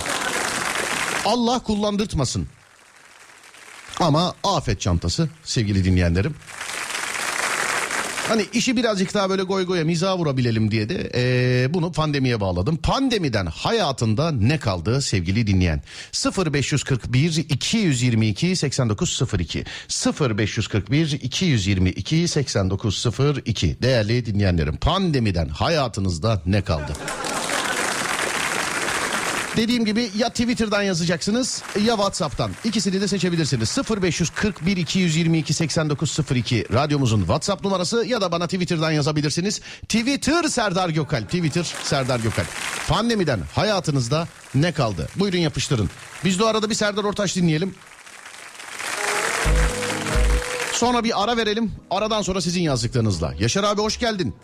Allah 1.26 1.60
kullandırtmasın. 1.60 2.48
Ama 4.00 4.34
afet 4.44 4.82
çantası 4.82 5.30
sevgili 5.44 5.86
dinleyenlerim. 5.86 6.36
Hani 8.28 8.46
işi 8.54 8.78
birazcık 8.78 9.14
daha 9.14 9.30
böyle 9.30 9.44
goy 9.44 9.66
goya 9.66 9.86
miza 9.86 10.18
vurabilelim 10.18 10.72
diye 10.72 10.90
de 10.90 11.12
eee, 11.14 11.74
bunu 11.74 11.92
pandemiye 11.92 12.42
bağladım. 12.42 12.78
Pandemiden 12.78 13.46
hayatında 13.46 14.32
ne 14.32 14.58
kaldı 14.58 15.02
sevgili 15.02 15.48
dinleyen? 15.48 15.82
0541 16.46 17.38
222 17.50 18.56
8902 18.56 19.64
0541 20.30 21.12
222 21.12 22.28
8902 22.28 23.78
değerli 23.82 24.26
dinleyenlerim 24.26 24.78
pandemiden 24.78 25.48
hayatınızda 25.50 26.42
ne 26.46 26.62
kaldı? 26.62 26.94
Dediğim 29.56 29.86
gibi 29.86 30.12
ya 30.18 30.30
Twitter'dan 30.30 30.84
yazacaksınız 30.84 31.64
ya 31.76 31.96
WhatsApp'tan. 31.96 32.52
İkisini 32.64 33.02
de 33.02 33.08
seçebilirsiniz. 33.08 33.78
0541 34.02 34.78
222 34.78 35.54
8902 35.54 36.66
radyomuzun 36.74 37.20
WhatsApp 37.20 37.64
numarası 37.64 38.06
ya 38.06 38.22
da 38.22 38.32
bana 38.32 38.48
Twitter'dan 38.48 38.92
yazabilirsiniz. 38.92 39.62
Twitter 39.82 40.44
Serdar 40.44 40.90
Gökalp. 40.90 41.26
Twitter 41.26 41.74
Serdar 41.84 42.20
Gökalp. 42.20 42.48
Pandemiden 42.88 43.40
hayatınızda 43.56 44.28
ne 44.56 44.72
kaldı? 44.72 45.08
Buyurun 45.16 45.38
yapıştırın. 45.38 45.90
Biz 46.26 46.40
de 46.40 46.44
o 46.44 46.48
arada 46.48 46.70
bir 46.70 46.76
Serdar 46.76 47.04
Ortaç 47.04 47.36
dinleyelim. 47.36 47.76
Sonra 50.74 51.04
bir 51.04 51.24
ara 51.24 51.38
verelim. 51.38 51.72
Aradan 51.92 52.22
sonra 52.22 52.42
sizin 52.42 52.62
yazdıklarınızla. 52.62 53.34
Yaşar 53.40 53.64
abi 53.64 53.82
hoş 53.82 54.00
geldin. 54.00 54.36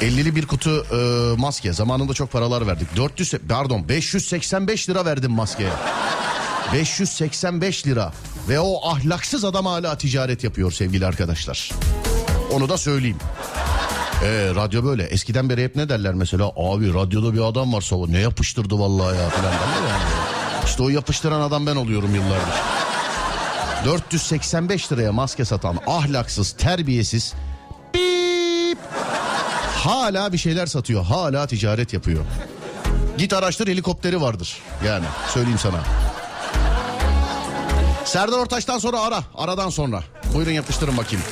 50'li 0.00 0.36
bir 0.36 0.46
kutu 0.46 0.86
e, 0.92 0.96
maske. 1.36 1.72
Zamanında 1.72 2.14
çok 2.14 2.32
paralar 2.32 2.66
verdik. 2.66 2.96
400 2.96 3.34
pardon 3.48 3.88
585 3.88 4.88
lira 4.88 5.04
verdim 5.04 5.30
maskeye. 5.30 5.70
585 6.72 7.86
lira. 7.86 8.12
Ve 8.48 8.60
o 8.60 8.88
ahlaksız 8.88 9.44
adam 9.44 9.66
hala 9.66 9.98
ticaret 9.98 10.44
yapıyor 10.44 10.72
sevgili 10.72 11.06
arkadaşlar. 11.06 11.70
Onu 12.52 12.68
da 12.68 12.78
söyleyeyim. 12.78 13.18
Ee, 14.24 14.52
radyo 14.54 14.84
böyle. 14.84 15.02
Eskiden 15.02 15.48
beri 15.48 15.64
hep 15.64 15.76
ne 15.76 15.88
derler 15.88 16.14
mesela? 16.14 16.52
Abi 16.56 16.94
radyoda 16.94 17.34
bir 17.34 17.40
adam 17.40 17.72
var 17.72 17.80
sabah. 17.80 18.08
Ne 18.08 18.18
yapıştırdı 18.18 18.78
vallahi 18.78 19.18
ya 19.18 19.28
falan. 19.28 19.52
İşte 20.66 20.82
o 20.82 20.88
yapıştıran 20.88 21.40
adam 21.40 21.66
ben 21.66 21.76
oluyorum 21.76 22.14
yıllardır. 22.14 22.54
485 23.84 24.92
liraya 24.92 25.12
maske 25.12 25.44
satan 25.44 25.78
ahlaksız, 25.86 26.52
terbiyesiz, 26.52 27.34
Hala 29.80 30.32
bir 30.32 30.38
şeyler 30.38 30.66
satıyor. 30.66 31.04
Hala 31.04 31.46
ticaret 31.46 31.92
yapıyor. 31.92 32.24
Git 33.18 33.32
araştır 33.32 33.68
helikopteri 33.68 34.20
vardır. 34.20 34.56
Yani 34.86 35.04
söyleyeyim 35.34 35.58
sana. 35.58 35.80
Serdar 38.04 38.38
Ortaç'tan 38.38 38.78
sonra 38.78 39.00
ara. 39.00 39.22
Aradan 39.34 39.70
sonra. 39.70 40.02
Buyurun 40.34 40.50
yapıştırın 40.50 40.96
bakayım. 40.96 41.24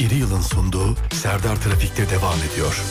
İri 0.00 0.14
Yıl'ın 0.14 0.40
sunduğu 0.40 0.96
Serdar 1.12 1.56
Trafik'te 1.56 2.10
devam 2.10 2.38
ediyor. 2.52 2.82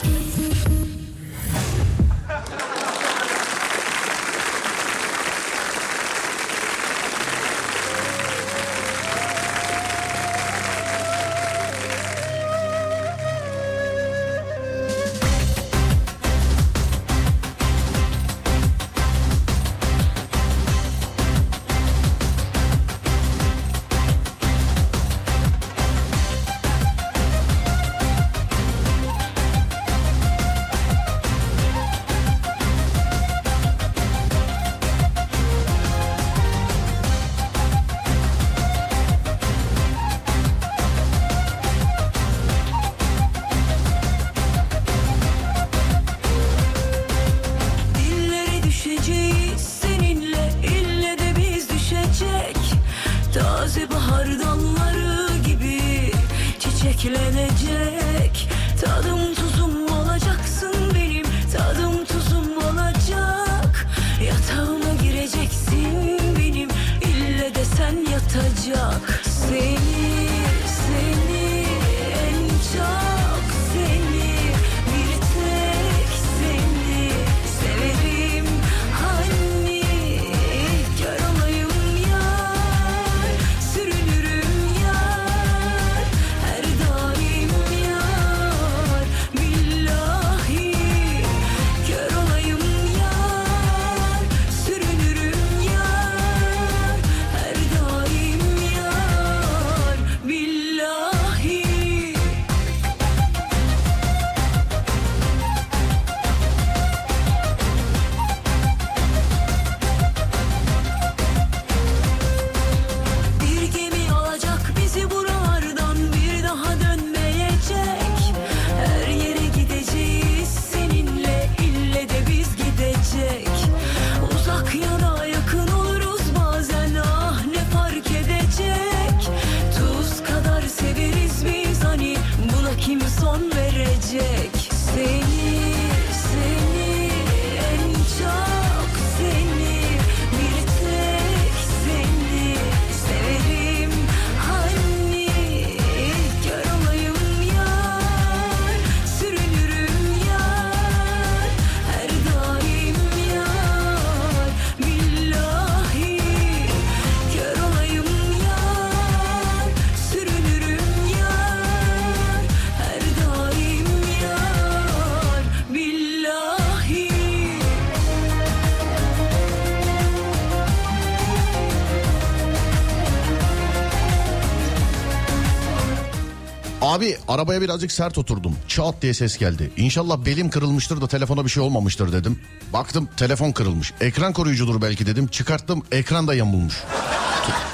Arabaya 177.30 177.62
birazcık 177.62 177.92
sert 177.92 178.18
oturdum. 178.18 178.56
Çat 178.68 179.02
diye 179.02 179.14
ses 179.14 179.38
geldi. 179.38 179.72
İnşallah 179.78 180.26
belim 180.26 180.50
kırılmıştır 180.50 181.02
da 181.02 181.08
telefona 181.08 181.46
bir 181.46 181.50
şey 181.50 181.64
olmamıştır 181.64 182.12
dedim. 182.14 182.40
Baktım 182.74 183.10
telefon 183.18 183.52
kırılmış. 183.52 183.94
Ekran 184.02 184.34
koruyucudur 184.34 184.82
belki 184.82 185.06
dedim. 185.06 185.28
Çıkarttım 185.28 185.84
ekran 185.92 186.28
da 186.28 186.36
yamulmuş. 186.36 186.84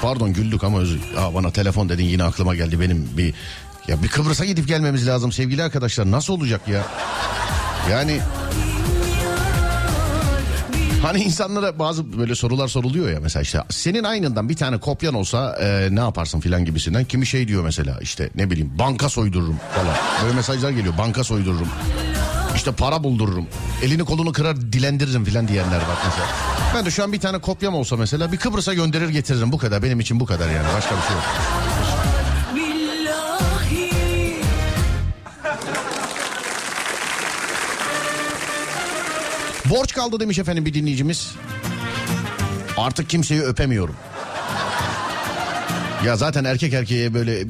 Pardon 0.02 0.32
güldük 0.32 0.64
ama 0.64 0.78
özür. 0.78 1.00
Aa, 1.16 1.34
bana 1.34 1.50
telefon 1.50 1.88
dedin 1.88 2.04
yine 2.04 2.24
aklıma 2.24 2.54
geldi 2.54 2.80
benim 2.80 3.08
bir... 3.16 3.34
Ya 3.88 4.02
bir 4.02 4.08
Kıbrıs'a 4.08 4.44
gidip 4.44 4.68
gelmemiz 4.68 5.06
lazım 5.06 5.32
sevgili 5.32 5.62
arkadaşlar. 5.62 6.10
Nasıl 6.10 6.32
olacak 6.32 6.68
ya? 6.68 6.82
Yani 7.90 8.20
Hani 11.06 11.22
insanlara 11.22 11.78
bazı 11.78 12.18
böyle 12.18 12.34
sorular 12.34 12.68
soruluyor 12.68 13.10
ya 13.10 13.20
mesela 13.22 13.42
işte 13.42 13.62
senin 13.70 14.04
aynından 14.04 14.48
bir 14.48 14.56
tane 14.56 14.78
kopyan 14.78 15.14
olsa 15.14 15.58
e, 15.60 15.88
ne 15.90 16.00
yaparsın 16.00 16.40
filan 16.40 16.64
gibisinden. 16.64 17.04
Kimi 17.04 17.26
şey 17.26 17.48
diyor 17.48 17.64
mesela 17.64 17.98
işte 18.00 18.30
ne 18.34 18.50
bileyim 18.50 18.72
banka 18.78 19.08
soydururum 19.08 19.56
falan. 19.74 19.96
Böyle 20.24 20.34
mesajlar 20.34 20.70
geliyor 20.70 20.98
banka 20.98 21.24
soydururum. 21.24 21.68
İşte 22.56 22.72
para 22.72 23.04
buldururum. 23.04 23.46
Elini 23.82 24.04
kolunu 24.04 24.32
kırar 24.32 24.72
dilendiririm 24.72 25.24
filan 25.24 25.48
diyenler 25.48 25.76
var 25.76 25.96
mesela. 26.04 26.26
Ben 26.74 26.86
de 26.86 26.90
şu 26.90 27.04
an 27.04 27.12
bir 27.12 27.20
tane 27.20 27.38
kopyam 27.38 27.74
olsa 27.74 27.96
mesela 27.96 28.32
bir 28.32 28.36
Kıbrıs'a 28.36 28.74
gönderir 28.74 29.08
getiririm 29.08 29.52
bu 29.52 29.58
kadar. 29.58 29.82
Benim 29.82 30.00
için 30.00 30.20
bu 30.20 30.26
kadar 30.26 30.48
yani 30.48 30.66
başka 30.76 30.96
bir 30.96 31.02
şey 31.02 31.16
yok. 31.16 31.24
Borç 39.70 39.92
kaldı 39.92 40.20
demiş 40.20 40.38
efendim 40.38 40.66
bir 40.66 40.74
dinleyicimiz. 40.74 41.34
Artık 42.76 43.10
kimseyi 43.10 43.42
öpemiyorum. 43.42 43.96
Ya 46.04 46.16
zaten 46.16 46.44
erkek 46.44 46.72
erkeğe 46.72 47.14
böyle 47.14 47.44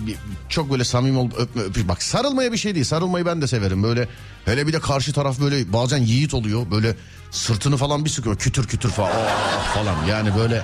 çok 0.49 0.71
böyle 0.71 0.85
samimi 0.85 1.19
olup 1.19 1.39
öpme 1.39 1.63
öpüş. 1.63 1.89
Bak 1.89 2.03
sarılmaya 2.03 2.53
bir 2.53 2.57
şey 2.57 2.75
değil. 2.75 2.85
Sarılmayı 2.85 3.27
ben 3.27 3.43
de 3.43 3.47
severim. 3.47 3.83
Böyle 3.83 4.09
hele 4.45 4.67
bir 4.67 4.73
de 4.73 4.81
karşı 4.81 5.13
taraf 5.13 5.41
böyle 5.41 5.73
bazen 5.73 5.99
yiğit 5.99 6.35
oluyor. 6.35 6.71
Böyle 6.71 6.97
sırtını 7.31 7.77
falan 7.77 8.05
bir 8.05 8.11
sıkıyor. 8.11 8.37
Kütür 8.37 8.67
kütür 8.67 8.91
falan. 8.91 9.11
Oh, 9.11 9.75
falan. 9.75 10.07
Yani 10.07 10.37
böyle 10.39 10.63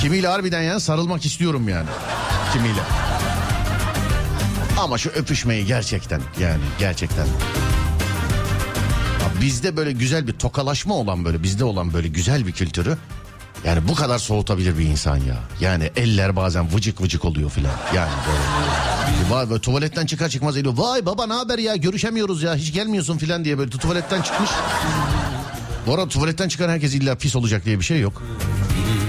kimiyle 0.00 0.28
harbiden 0.28 0.62
yani 0.62 0.80
sarılmak 0.80 1.26
istiyorum 1.26 1.68
yani. 1.68 1.88
Kimiyle. 2.52 2.80
Ama 4.78 4.98
şu 4.98 5.10
öpüşmeyi 5.10 5.66
gerçekten 5.66 6.20
yani 6.40 6.62
gerçekten 6.78 7.26
bizde 9.40 9.76
böyle 9.76 9.92
güzel 9.92 10.26
bir 10.26 10.32
tokalaşma 10.32 10.94
olan 10.94 11.24
böyle 11.24 11.42
bizde 11.42 11.64
olan 11.64 11.92
böyle 11.92 12.08
güzel 12.08 12.46
bir 12.46 12.52
kültürü 12.52 12.96
yani 13.64 13.88
bu 13.88 13.94
kadar 13.94 14.18
soğutabilir 14.18 14.78
bir 14.78 14.84
insan 14.84 15.16
ya. 15.16 15.36
Yani 15.60 15.90
eller 15.96 16.36
bazen 16.36 16.74
vıcık 16.74 17.00
vıcık 17.00 17.24
oluyor 17.24 17.50
filan. 17.50 17.72
Yani 17.94 18.10
böyle. 18.28 19.34
Vay 19.34 19.50
be 19.50 19.60
tuvaletten 19.60 20.06
çıkar 20.06 20.28
çıkmaz 20.28 20.56
geliyor. 20.56 20.74
Vay 20.76 21.06
baba 21.06 21.26
ne 21.26 21.32
haber 21.32 21.58
ya 21.58 21.76
görüşemiyoruz 21.76 22.42
ya 22.42 22.54
hiç 22.54 22.72
gelmiyorsun 22.72 23.18
filan 23.18 23.44
diye 23.44 23.58
böyle 23.58 23.70
tuvaletten 23.70 24.22
çıkmış. 24.22 24.50
Bu 25.86 25.94
arada 25.94 26.08
tuvaletten 26.08 26.48
çıkan 26.48 26.68
herkes 26.68 26.94
illa 26.94 27.14
pis 27.14 27.36
olacak 27.36 27.64
diye 27.64 27.78
bir 27.78 27.84
şey 27.84 28.00
yok. 28.00 28.22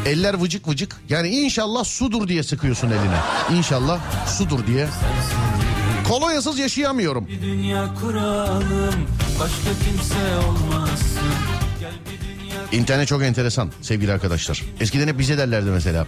Eller 0.06 0.42
vıcık 0.42 0.68
vıcık. 0.68 0.96
Yani 1.10 1.30
inşallah 1.30 1.84
sudur 1.84 2.28
diye 2.28 2.44
sıkıyorsun 2.44 2.88
eline. 2.88 3.58
İnşallah 3.58 4.00
sudur 4.28 4.68
diye. 4.68 4.88
Kolonyasız 6.08 6.60
yaşayamıyorum. 6.60 7.28
Bir 7.28 7.42
dünya 7.42 7.94
kuralım 8.02 8.96
başka 9.40 9.70
kimse 9.86 10.16
dünya 12.22 12.60
İnternet 12.72 13.08
çok 13.08 13.24
enteresan 13.24 13.72
sevgili 13.82 14.12
arkadaşlar. 14.12 14.64
Eskiden 14.80 15.08
hep 15.08 15.20
bize 15.20 15.38
derlerdi 15.38 15.70
mesela. 15.70 16.08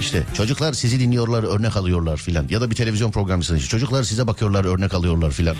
İşte 0.00 0.22
çocuklar 0.34 0.72
sizi 0.72 1.00
dinliyorlar 1.00 1.42
örnek 1.42 1.76
alıyorlar 1.76 2.16
filan. 2.16 2.46
Ya 2.50 2.60
da 2.60 2.70
bir 2.70 2.76
televizyon 2.76 3.10
programcısınız. 3.10 3.60
işte, 3.60 3.70
Çocuklar 3.70 4.02
size 4.02 4.26
bakıyorlar 4.26 4.64
örnek 4.64 4.94
alıyorlar 4.94 5.30
filan. 5.30 5.56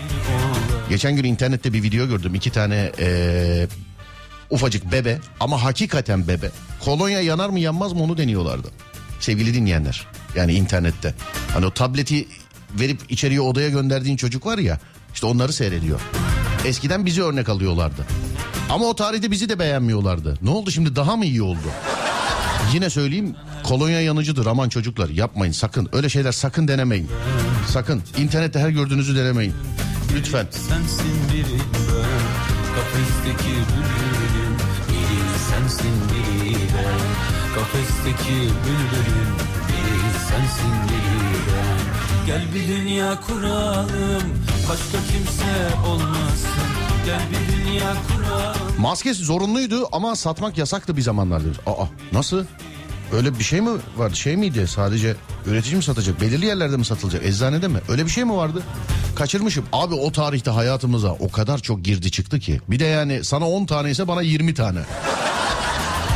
Geçen 0.89 1.15
gün 1.15 1.23
internette 1.23 1.73
bir 1.73 1.83
video 1.83 2.07
gördüm. 2.07 2.35
iki 2.35 2.51
tane 2.51 2.91
eee, 2.99 3.67
ufacık 4.49 4.91
bebe 4.91 5.19
ama 5.39 5.63
hakikaten 5.63 6.27
bebe. 6.27 6.51
Kolonya 6.85 7.21
yanar 7.21 7.49
mı 7.49 7.59
yanmaz 7.59 7.93
mı 7.93 8.03
onu 8.03 8.17
deniyorlardı. 8.17 8.67
Sevgili 9.19 9.53
dinleyenler. 9.53 10.07
Yani 10.35 10.53
internette. 10.53 11.13
Hani 11.53 11.65
o 11.65 11.71
tableti 11.71 12.27
verip 12.79 12.99
içeriye 13.09 13.41
odaya 13.41 13.69
gönderdiğin 13.69 14.17
çocuk 14.17 14.45
var 14.45 14.57
ya. 14.57 14.79
işte 15.13 15.25
onları 15.25 15.53
seyrediyor. 15.53 15.99
Eskiden 16.67 17.05
bizi 17.05 17.23
örnek 17.23 17.49
alıyorlardı. 17.49 18.05
Ama 18.69 18.85
o 18.85 18.95
tarihte 18.95 19.31
bizi 19.31 19.49
de 19.49 19.59
beğenmiyorlardı. 19.59 20.37
Ne 20.41 20.49
oldu 20.49 20.71
şimdi 20.71 20.95
daha 20.95 21.15
mı 21.15 21.25
iyi 21.25 21.41
oldu? 21.41 21.67
Yine 22.73 22.89
söyleyeyim 22.89 23.35
kolonya 23.63 24.01
yanıcıdır 24.01 24.45
aman 24.45 24.69
çocuklar 24.69 25.09
yapmayın 25.09 25.51
sakın 25.51 25.89
öyle 25.93 26.09
şeyler 26.09 26.31
sakın 26.31 26.67
denemeyin. 26.67 27.09
Sakın 27.67 28.03
internette 28.17 28.59
her 28.59 28.69
gördüğünüzü 28.69 29.15
denemeyin. 29.15 29.53
Lütfen. 30.15 30.47
sensin 30.51 31.07
ben 31.31 31.57
Kafesteki 32.75 33.53
bülbülüm 33.53 34.57
sensin 35.49 35.93
sensin 40.29 40.71
biri 40.89 41.37
ben 41.47 42.25
Gel 42.25 42.53
bir 42.53 42.67
dünya 42.67 43.19
kuralım 43.21 44.56
başka 44.69 44.97
kimse 45.13 45.87
olmasın 45.87 46.49
Gel 47.05 47.21
bir 47.31 47.65
dünya 47.65 47.93
kuralım 48.07 48.81
Maske 48.81 49.13
zorunluydu 49.13 49.87
ama 49.91 50.15
satmak 50.15 50.57
yasaktı 50.57 50.97
bir 50.97 51.01
zamanlar. 51.01 51.41
Aa 51.65 51.85
nasıl? 52.11 52.45
Öyle 53.13 53.39
bir 53.39 53.43
şey 53.43 53.61
mi 53.61 53.69
vardı? 53.97 54.15
Şey 54.15 54.37
miydi? 54.37 54.67
Sadece 54.67 55.15
üretici 55.45 55.75
mi 55.75 55.83
satacak? 55.83 56.21
Belirli 56.21 56.45
yerlerde 56.45 56.77
mi 56.77 56.85
satılacak? 56.85 57.25
Eczanede 57.25 57.67
mi? 57.67 57.79
Öyle 57.89 58.05
bir 58.05 58.09
şey 58.09 58.23
mi 58.23 58.33
vardı? 58.33 58.63
Kaçırmışım. 59.15 59.65
Abi 59.73 59.93
o 59.93 60.11
tarihte 60.11 60.51
hayatımıza 60.51 61.11
o 61.11 61.31
kadar 61.31 61.57
çok 61.57 61.83
girdi 61.83 62.11
çıktı 62.11 62.39
ki. 62.39 62.61
Bir 62.67 62.79
de 62.79 62.85
yani 62.85 63.23
sana 63.23 63.49
10 63.49 63.65
tane 63.65 63.91
ise 63.91 64.07
bana 64.07 64.21
20 64.21 64.53
tane. 64.53 64.79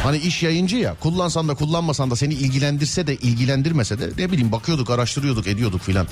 Hani 0.04 0.18
iş 0.18 0.44
yayıncı 0.44 0.78
ya 0.78 0.96
kullansan 1.00 1.48
da 1.48 1.54
kullanmasan 1.56 2.12
da 2.12 2.16
seni 2.16 2.34
ilgilendirse 2.34 3.08
de 3.08 3.16
ilgilendirmese 3.16 4.00
de 4.00 4.10
ne 4.18 4.32
bileyim 4.32 4.52
bakıyorduk 4.52 4.90
araştırıyorduk 4.90 5.48
ediyorduk 5.48 5.82
filan. 5.82 6.08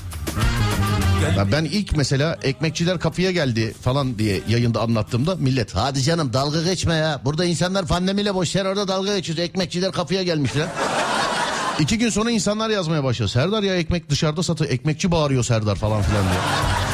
Ben 1.52 1.64
ilk 1.64 1.96
mesela 1.96 2.38
ekmekçiler 2.42 2.98
kapıya 2.98 3.30
geldi 3.30 3.74
falan 3.82 4.18
diye 4.18 4.40
yayında 4.48 4.80
anlattığımda 4.80 5.36
millet 5.36 5.74
hadi 5.74 6.02
canım 6.02 6.32
dalga 6.32 6.62
geçme 6.62 6.94
ya. 6.94 7.20
Burada 7.24 7.44
insanlar 7.44 7.86
pandemiyle 7.86 8.34
boş 8.34 8.54
yer 8.54 8.64
orada 8.64 8.88
dalga 8.88 9.16
geçiyoruz. 9.16 9.44
Ekmekçiler 9.44 9.92
kapıya 9.92 10.22
gelmişler. 10.22 10.66
İki 11.80 11.98
gün 11.98 12.10
sonra 12.10 12.30
insanlar 12.30 12.70
yazmaya 12.70 13.04
başladı. 13.04 13.28
Serdar 13.28 13.62
ya 13.62 13.76
ekmek 13.76 14.10
dışarıda 14.10 14.42
satı 14.42 14.64
ekmekçi 14.64 15.10
bağırıyor 15.10 15.44
Serdar 15.44 15.76
falan 15.76 16.02
filan 16.02 16.22
diye. 16.22 16.89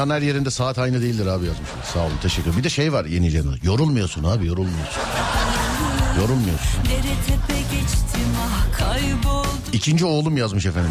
Dünyanın 0.00 0.14
her 0.14 0.22
yerinde 0.22 0.50
saat 0.50 0.78
aynı 0.78 1.02
değildir 1.02 1.26
abi 1.26 1.46
yazmış. 1.46 1.68
Sağ 1.92 2.00
olun 2.00 2.12
teşekkür 2.22 2.42
ederim. 2.42 2.58
Bir 2.58 2.64
de 2.64 2.70
şey 2.70 2.92
var 2.92 3.04
yeni 3.04 3.30
canı. 3.30 3.56
Yorulmuyorsun 3.62 4.24
abi 4.24 4.46
yorulmuyorsun. 4.46 5.02
Yorulmuyorsun. 6.20 6.80
İkinci 9.72 10.04
oğlum 10.04 10.36
yazmış 10.36 10.66
efendim. 10.66 10.90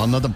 Anladım. 0.00 0.34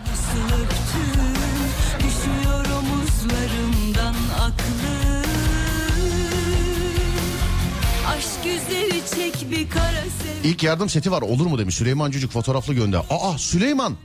İlk 10.45 10.63
yardım 10.63 10.89
seti 10.89 11.11
var 11.11 11.23
olur 11.23 11.47
mu 11.47 11.59
demiş 11.59 11.75
Süleyman 11.75 12.11
Cücük 12.11 12.33
fotoğraflı 12.33 12.75
gönder. 12.75 13.01
Aa 13.11 13.39
Süleyman 13.39 13.97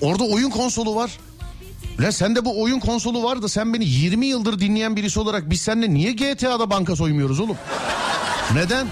orada 0.00 0.24
oyun 0.24 0.50
konsolu 0.50 0.94
var. 0.94 1.10
Lan 2.00 2.10
sende 2.10 2.44
bu 2.44 2.62
oyun 2.62 2.80
konsolu 2.80 3.22
var 3.22 3.42
da 3.42 3.48
sen 3.48 3.74
beni 3.74 3.84
20 3.84 4.26
yıldır 4.26 4.60
dinleyen 4.60 4.96
birisi 4.96 5.20
olarak 5.20 5.50
biz 5.50 5.60
seninle 5.60 5.94
niye 5.94 6.12
GTA'da 6.12 6.70
banka 6.70 6.96
soymuyoruz 6.96 7.40
oğlum? 7.40 7.56
Neden? 8.54 8.86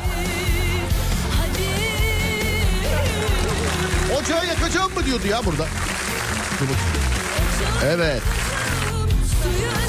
Ocağı 4.20 4.46
yakacağım 4.46 4.94
mı 4.94 5.04
diyordu 5.06 5.26
ya 5.30 5.44
burada. 5.46 5.66
Evet. 7.84 8.22
Suyu 9.42 9.81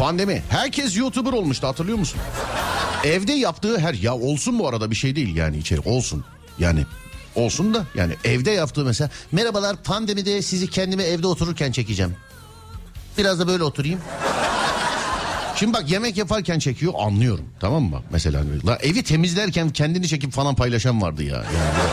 Pandemi. 0.00 0.42
Herkes 0.48 0.96
YouTuber 0.96 1.32
olmuştu 1.32 1.66
hatırlıyor 1.66 1.98
musun? 1.98 2.20
Evde 3.04 3.32
yaptığı 3.32 3.78
her 3.78 3.94
ya 3.94 4.14
olsun 4.14 4.58
bu 4.58 4.68
arada 4.68 4.90
bir 4.90 4.96
şey 4.96 5.16
değil 5.16 5.36
yani 5.36 5.58
içerik 5.58 5.86
olsun. 5.86 6.24
Yani 6.58 6.84
olsun 7.34 7.74
da 7.74 7.84
yani 7.94 8.14
evde 8.24 8.50
yaptığı 8.50 8.84
mesela 8.84 9.10
merhabalar 9.32 9.76
pandemide 9.76 10.42
sizi 10.42 10.70
kendime 10.70 11.02
evde 11.02 11.26
otururken 11.26 11.72
çekeceğim. 11.72 12.16
Biraz 13.18 13.40
da 13.40 13.48
böyle 13.48 13.64
oturayım. 13.64 14.00
Şimdi 15.56 15.72
bak 15.72 15.90
yemek 15.90 16.16
yaparken 16.16 16.58
çekiyor 16.58 16.92
anlıyorum 16.98 17.44
tamam 17.60 17.82
mı? 17.82 18.02
Mesela 18.10 18.44
la 18.66 18.76
evi 18.76 19.02
temizlerken 19.02 19.70
kendini 19.70 20.08
çekip 20.08 20.32
falan 20.32 20.54
paylaşan 20.54 21.02
vardı 21.02 21.22
ya. 21.22 21.36
Yani. 21.36 21.90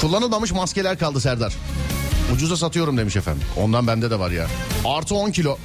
Kullanılmamış 0.00 0.52
maskeler 0.52 0.98
kaldı 0.98 1.20
Serdar. 1.20 1.54
Ucuza 2.32 2.56
satıyorum 2.56 2.96
demiş 2.98 3.16
efendim. 3.16 3.42
Ondan 3.56 3.86
bende 3.86 4.10
de 4.10 4.18
var 4.18 4.30
ya. 4.30 4.46
Artı 4.84 5.14
10 5.14 5.30
kilo. 5.30 5.58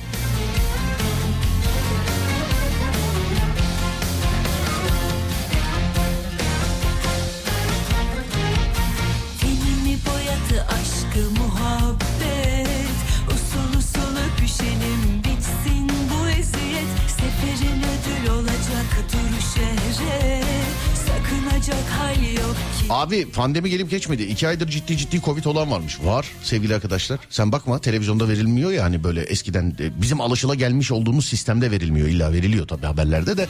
Abi 22.89 23.29
pandemi 23.31 23.69
gelip 23.69 23.89
geçmedi. 23.89 24.23
İki 24.23 24.47
aydır 24.47 24.67
ciddi 24.67 24.97
ciddi 24.97 25.21
Covid 25.21 25.45
olan 25.45 25.71
varmış. 25.71 25.97
Var 26.03 26.25
sevgili 26.43 26.75
arkadaşlar. 26.75 27.19
Sen 27.29 27.51
bakma 27.51 27.79
televizyonda 27.79 28.29
verilmiyor 28.29 28.71
ya 28.71 28.83
hani 28.83 29.03
böyle 29.03 29.21
eskiden 29.21 29.75
e, 29.79 30.01
bizim 30.01 30.21
alışıla 30.21 30.55
gelmiş 30.55 30.91
olduğumuz 30.91 31.25
sistemde 31.25 31.71
verilmiyor. 31.71 32.07
İlla 32.07 32.33
veriliyor 32.33 32.67
tabii 32.67 32.85
haberlerde 32.85 33.37
de. 33.37 33.47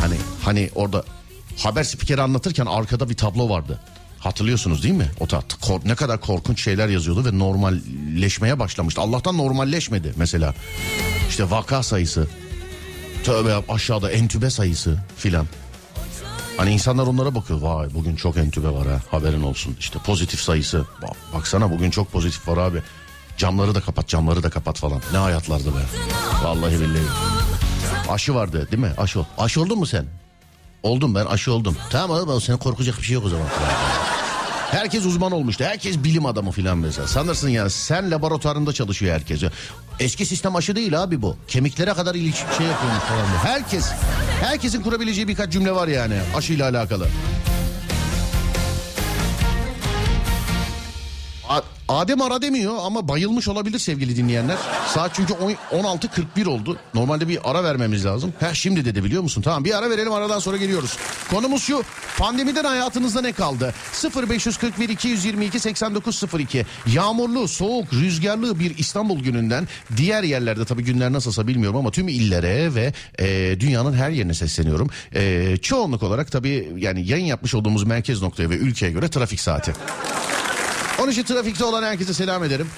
Hani 0.00 0.14
hani 0.42 0.70
orada 0.74 1.04
haber 1.58 1.84
spikeri 1.84 2.22
anlatırken 2.22 2.66
arkada 2.66 3.08
bir 3.10 3.14
tablo 3.14 3.48
vardı. 3.48 3.80
Hatırlıyorsunuz 4.18 4.82
değil 4.82 4.94
mi? 4.94 5.10
O 5.20 5.26
kor- 5.60 5.80
ne 5.84 5.94
kadar 5.94 6.20
korkunç 6.20 6.62
şeyler 6.64 6.88
yazıyordu 6.88 7.24
ve 7.24 7.38
normalleşmeye 7.38 8.58
başlamıştı. 8.58 9.00
Allah'tan 9.00 9.38
normalleşmedi 9.38 10.12
mesela. 10.16 10.54
İşte 11.28 11.50
vaka 11.50 11.82
sayısı. 11.82 12.28
Tövbe 13.24 13.54
aşağıda 13.68 14.10
entübe 14.10 14.50
sayısı 14.50 14.98
filan. 15.16 15.46
Hani 16.56 16.70
insanlar 16.72 17.06
onlara 17.06 17.34
bakıyor. 17.34 17.60
Vay 17.60 17.88
bugün 17.94 18.16
çok 18.16 18.36
entübe 18.36 18.68
var 18.68 18.86
ha 18.86 19.00
haberin 19.10 19.42
olsun. 19.42 19.76
İşte 19.78 19.98
pozitif 19.98 20.40
sayısı. 20.40 20.86
Bak, 21.02 21.16
baksana 21.34 21.70
bugün 21.70 21.90
çok 21.90 22.12
pozitif 22.12 22.48
var 22.48 22.56
abi. 22.56 22.82
Camları 23.36 23.74
da 23.74 23.80
kapat 23.80 24.08
camları 24.08 24.42
da 24.42 24.50
kapat 24.50 24.78
falan. 24.78 25.00
Ne 25.12 25.18
hayatlardı 25.18 25.66
be. 25.74 25.80
Vallahi 26.44 26.80
billahi. 26.80 27.02
Aşı 28.08 28.34
vardı 28.34 28.68
değil 28.72 28.82
mi? 28.82 28.92
Aşı. 28.98 29.20
Aşı 29.38 29.62
oldun 29.62 29.78
mu 29.78 29.86
sen? 29.86 30.06
Oldum 30.82 31.14
ben 31.14 31.26
aşı 31.26 31.52
oldum. 31.52 31.76
Tamam 31.90 32.28
oğlum 32.28 32.40
senin 32.40 32.58
korkacak 32.58 32.98
bir 32.98 33.02
şey 33.02 33.14
yok 33.14 33.24
o 33.24 33.28
zaman. 33.28 33.46
Herkes 34.70 35.06
uzman 35.06 35.32
olmuştu. 35.32 35.64
Herkes 35.64 35.98
bilim 36.04 36.26
adamı 36.26 36.50
filan 36.50 36.78
mesela. 36.78 37.08
Sanırsın 37.08 37.48
ya 37.48 37.70
sen 37.70 38.10
laboratuvarında 38.10 38.72
çalışıyor 38.72 39.14
herkes. 39.14 39.42
Eski 40.02 40.26
sistem 40.26 40.56
aşı 40.56 40.76
değil 40.76 41.02
abi 41.02 41.22
bu. 41.22 41.36
Kemiklere 41.48 41.94
kadar 41.94 42.14
iliş 42.14 42.36
şey 42.36 42.66
yapıyormuş 42.66 43.02
falan. 43.08 43.26
Herkes, 43.26 43.90
herkesin 44.40 44.82
kurabileceği 44.82 45.28
birkaç 45.28 45.52
cümle 45.52 45.72
var 45.72 45.88
yani 45.88 46.14
aşıyla 46.36 46.68
alakalı. 46.68 47.08
Adem 51.92 52.20
ara 52.22 52.42
demiyor 52.42 52.74
ama 52.82 53.08
bayılmış 53.08 53.48
olabilir 53.48 53.78
sevgili 53.78 54.16
dinleyenler. 54.16 54.56
Saat 54.86 55.14
çünkü 55.14 55.32
on- 55.32 55.78
16.41 55.78 56.46
oldu. 56.48 56.76
Normalde 56.94 57.28
bir 57.28 57.38
ara 57.44 57.64
vermemiz 57.64 58.04
lazım. 58.04 58.32
Heh 58.40 58.54
şimdi 58.54 58.84
dedi 58.84 59.04
biliyor 59.04 59.22
musun? 59.22 59.42
Tamam 59.42 59.64
bir 59.64 59.78
ara 59.78 59.90
verelim 59.90 60.12
aradan 60.12 60.38
sonra 60.38 60.56
geliyoruz. 60.56 60.96
Konumuz 61.30 61.62
şu. 61.62 61.82
Pandemiden 62.18 62.64
hayatınızda 62.64 63.20
ne 63.20 63.32
kaldı? 63.32 63.74
0541 64.28 64.88
222 64.88 65.60
8902. 65.60 66.66
Yağmurlu, 66.86 67.48
soğuk, 67.48 67.92
rüzgarlı 67.92 68.58
bir 68.60 68.78
İstanbul 68.78 69.20
gününden 69.20 69.68
diğer 69.96 70.22
yerlerde 70.22 70.64
tabii 70.64 70.84
günler 70.84 71.12
nasılsa 71.12 71.46
bilmiyorum 71.46 71.78
ama 71.78 71.90
tüm 71.90 72.08
illere 72.08 72.74
ve 72.74 72.92
e, 73.18 73.60
dünyanın 73.60 73.92
her 73.92 74.10
yerine 74.10 74.34
sesleniyorum. 74.34 74.90
E, 75.14 75.56
çoğunluk 75.62 76.02
olarak 76.02 76.32
tabii 76.32 76.72
yani 76.76 77.08
yayın 77.08 77.26
yapmış 77.26 77.54
olduğumuz 77.54 77.84
merkez 77.84 78.22
noktaya 78.22 78.50
ve 78.50 78.56
ülkeye 78.56 78.92
göre 78.92 79.08
trafik 79.08 79.40
saati. 79.40 79.72
Onun 81.02 81.10
için 81.10 81.22
trafikte 81.22 81.64
olan 81.64 81.82
herkese 81.82 82.14
selam 82.14 82.44
ederim. 82.44 82.68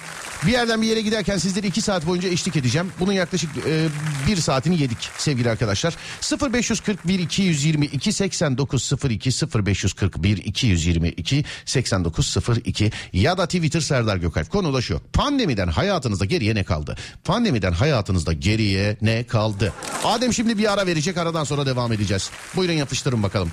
Bir 0.47 0.53
yerden 0.53 0.83
bir 0.83 0.87
yere 0.87 1.01
giderken 1.01 1.39
sizleri 1.39 1.67
iki 1.67 1.81
saat 1.81 2.07
boyunca 2.07 2.29
eşlik 2.29 2.57
edeceğim. 2.57 2.93
Bunun 3.01 3.13
yaklaşık 3.13 3.51
e, 3.67 3.89
bir 4.27 4.37
saatini 4.37 4.81
yedik 4.83 5.11
sevgili 5.19 5.51
arkadaşlar. 5.51 5.97
0541 6.53 7.19
222 7.19 8.13
8902 8.13 9.31
0541 9.55 10.37
222 10.37 11.45
8902 11.65 12.93
ya 13.13 13.39
da 13.39 13.47
Twitter 13.47 13.81
Serdar 13.81 14.17
Gökalp. 14.17 14.51
Konu 14.51 14.75
da 14.75 14.83
şu. 14.83 15.01
Pandemiden 15.13 15.69
hayatınızda 15.69 16.25
geriye 16.25 16.55
ne 16.55 16.65
kaldı? 16.65 16.97
Pandemiden 17.25 17.73
hayatınızda 17.73 18.33
geriye 18.33 18.97
ne 19.03 19.25
kaldı? 19.25 19.73
Adem 20.05 20.33
şimdi 20.33 20.59
bir 20.59 20.73
ara 20.73 20.87
verecek 20.87 21.17
aradan 21.17 21.45
sonra 21.45 21.67
devam 21.67 21.93
edeceğiz. 21.93 22.31
Buyurun 22.57 22.75
yapıştırın 22.75 23.23
bakalım. 23.23 23.53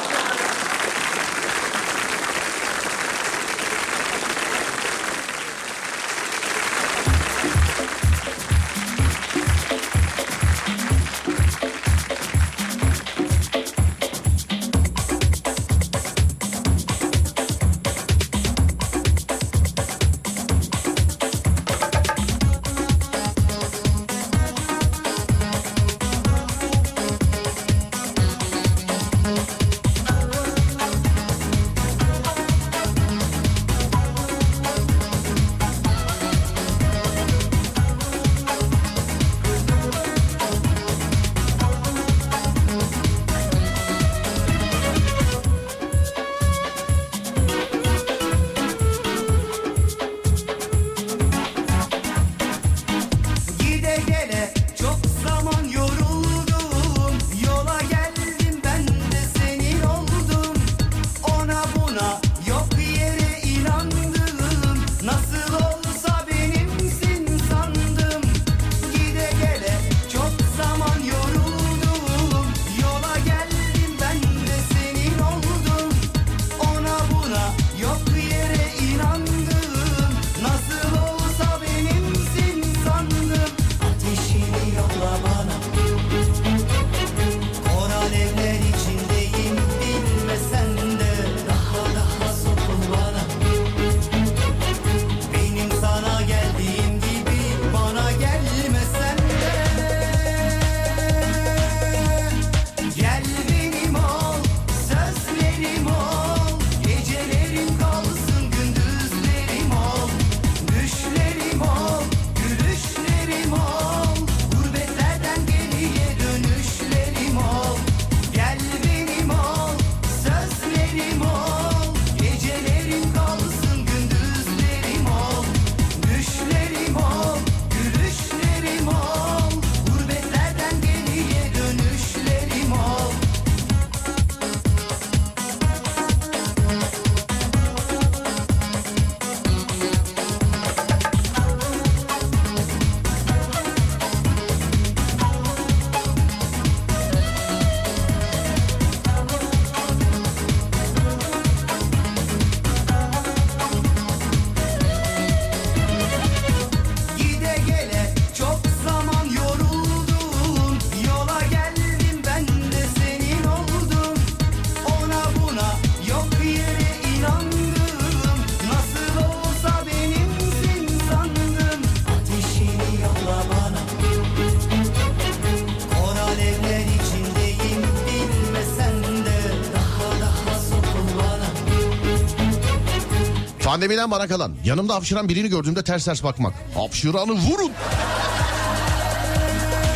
Pandemiden 183.91 184.11
bana 184.11 184.27
kalan 184.27 184.53
yanımda 184.65 184.95
hapşıran 184.95 185.29
birini 185.29 185.49
gördüğümde 185.49 185.83
ters 185.83 186.05
ters 186.05 186.23
bakmak. 186.23 186.53
Hapşıranı 186.75 187.31
vurun. 187.31 187.71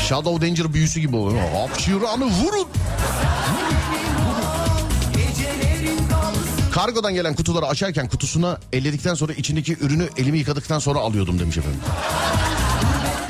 Shadow 0.08 0.48
Danger 0.48 0.74
büyüsü 0.74 1.00
gibi 1.00 1.16
oluyor. 1.16 1.42
Hapşıranı 1.50 2.26
vurun. 2.26 2.68
Kargodan 6.72 7.14
gelen 7.14 7.36
kutuları 7.36 7.66
açarken 7.66 8.08
kutusuna 8.08 8.58
elledikten 8.74 9.14
sonra 9.14 9.34
içindeki 9.34 9.78
ürünü 9.82 10.10
elimi 10.18 10.38
yıkadıktan 10.38 10.80
sonra 10.80 11.00
alıyordum 11.00 11.40
demiş 11.40 11.58
efendim. 11.58 11.80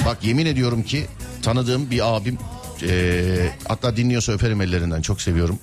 Bak 0.05 0.17
yemin 0.23 0.45
ediyorum 0.45 0.83
ki 0.83 1.05
tanıdığım 1.41 1.91
bir 1.91 2.15
abim 2.15 2.37
eee, 2.81 3.55
hatta 3.67 3.97
dinliyorsa 3.97 4.31
öperim 4.31 4.61
ellerinden 4.61 5.01
çok 5.01 5.21
seviyorum. 5.21 5.59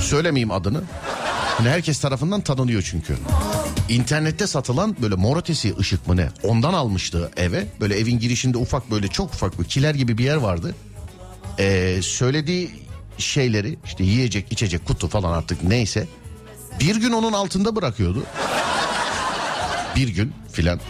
Söylemeyeyim 0.00 0.50
adını. 0.50 0.82
Hani 1.58 1.68
herkes 1.68 1.98
tarafından 2.00 2.40
tanınıyor 2.40 2.82
çünkü. 2.82 3.16
İnternette 3.88 4.46
satılan 4.46 4.96
böyle 5.02 5.14
mor 5.14 5.36
ötesi 5.36 5.74
ışık 5.78 6.08
mı 6.08 6.16
ne? 6.16 6.28
Ondan 6.42 6.74
almıştı 6.74 7.30
eve. 7.36 7.66
Böyle 7.80 7.98
evin 7.98 8.18
girişinde 8.18 8.58
ufak 8.58 8.90
böyle 8.90 9.08
çok 9.08 9.34
ufak 9.34 9.60
bir 9.60 9.64
kiler 9.64 9.94
gibi 9.94 10.18
bir 10.18 10.24
yer 10.24 10.36
vardı. 10.36 10.74
Ee, 11.58 11.98
söylediği 12.02 12.70
şeyleri 13.18 13.78
işte 13.84 14.04
yiyecek 14.04 14.52
içecek 14.52 14.86
kutu 14.86 15.08
falan 15.08 15.32
artık 15.32 15.62
neyse. 15.62 16.06
Bir 16.80 16.96
gün 16.96 17.12
onun 17.12 17.32
altında 17.32 17.76
bırakıyordu. 17.76 18.22
Bir 19.96 20.08
gün 20.08 20.32
filan. 20.52 20.80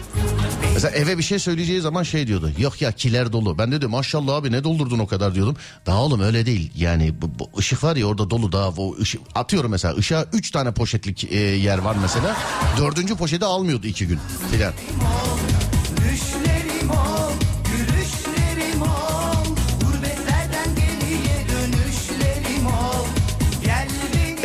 Mesela 0.73 0.95
eve 0.95 1.17
bir 1.17 1.23
şey 1.23 1.39
söyleyeceği 1.39 1.81
zaman 1.81 2.03
şey 2.03 2.27
diyordu. 2.27 2.51
Yok 2.57 2.81
ya 2.81 2.91
kiler 2.91 3.33
dolu. 3.33 3.57
Ben 3.57 3.71
de 3.71 3.81
diyorum 3.81 3.91
maşallah 3.91 4.35
abi 4.35 4.51
ne 4.51 4.63
doldurdun 4.63 4.99
o 4.99 5.07
kadar 5.07 5.35
diyordum. 5.35 5.57
Daha 5.85 6.01
oğlum 6.03 6.21
öyle 6.21 6.45
değil. 6.45 6.71
Yani 6.75 7.21
bu, 7.21 7.39
bu 7.39 7.59
ışık 7.59 7.83
var 7.83 7.95
ya 7.95 8.05
orada 8.05 8.29
dolu 8.29 8.51
daha 8.51 8.69
o 8.69 8.95
ışık. 8.97 9.21
Atıyorum 9.35 9.71
mesela 9.71 9.95
ışığa 9.95 10.25
üç 10.33 10.51
tane 10.51 10.71
poşetlik 10.71 11.23
e, 11.23 11.37
yer 11.37 11.77
var 11.77 11.95
mesela. 12.01 12.37
Dördüncü 12.77 13.15
poşeti 13.15 13.45
almıyordu 13.45 13.87
iki 13.87 14.07
gün 14.07 14.19
filan. 14.51 14.73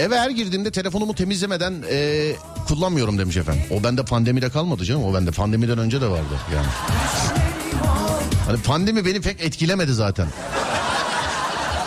Eve 0.00 0.18
her 0.18 0.30
girdiğimde 0.30 0.70
telefonumu 0.70 1.14
temizlemeden 1.14 1.74
e, 1.90 2.32
kullanmıyorum 2.68 3.18
demiş 3.18 3.36
efendim. 3.36 3.62
O 3.70 3.84
bende 3.84 4.04
pandemide 4.04 4.48
kalmadı 4.48 4.84
canım. 4.84 5.04
O 5.04 5.14
bende 5.14 5.30
pandemiden 5.30 5.78
önce 5.78 6.00
de 6.00 6.10
vardı 6.10 6.38
yani. 6.54 6.66
Hani 8.46 8.62
pandemi 8.62 9.06
beni 9.06 9.20
pek 9.20 9.40
etkilemedi 9.40 9.94
zaten. 9.94 10.26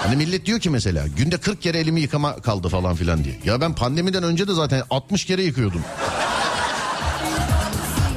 Hani 0.03 0.15
millet 0.15 0.45
diyor 0.45 0.59
ki 0.59 0.69
mesela 0.69 1.07
günde 1.07 1.37
40 1.37 1.61
kere 1.61 1.79
elimi 1.79 2.01
yıkama 2.01 2.35
kaldı 2.35 2.69
falan 2.69 2.95
filan 2.95 3.23
diye. 3.23 3.35
Ya 3.45 3.61
ben 3.61 3.73
pandemiden 3.73 4.23
önce 4.23 4.47
de 4.47 4.53
zaten 4.53 4.83
60 4.89 5.25
kere 5.25 5.43
yıkıyordum. 5.43 5.81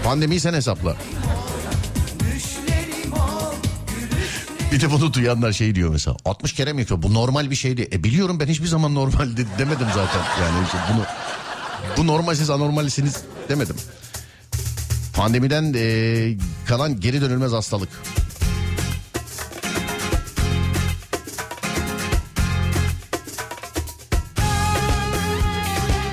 Pandemiyi 0.05 0.41
sen 0.41 0.55
hesapla. 0.55 0.97
Bir 4.73 4.81
de 4.81 4.91
bunu 4.91 5.13
duyanlar 5.13 5.53
şey 5.53 5.75
diyor 5.75 5.91
mesela 5.91 6.17
60 6.25 6.53
kere 6.53 6.73
mi 6.73 6.81
yıkıyor? 6.81 7.03
Bu 7.03 7.15
normal 7.15 7.51
bir 7.51 7.57
şeydi. 7.57 7.89
E 7.93 8.05
biliyorum 8.05 8.41
ben 8.41 8.47
hiçbir 8.47 8.67
zaman 8.67 8.95
normal 8.95 9.37
de- 9.37 9.59
demedim 9.59 9.87
zaten. 9.95 10.21
Yani 10.43 10.65
işte 10.65 10.79
bunu 10.95 11.05
bu 11.97 12.07
normal 12.07 12.35
siz 12.35 12.51
anormalsiniz 12.51 13.17
demedim. 13.49 13.77
Pandemiden 15.15 15.75
e, 15.77 16.35
kalan 16.67 17.01
geri 17.01 17.21
dönülmez 17.21 17.53
hastalık. 17.53 17.89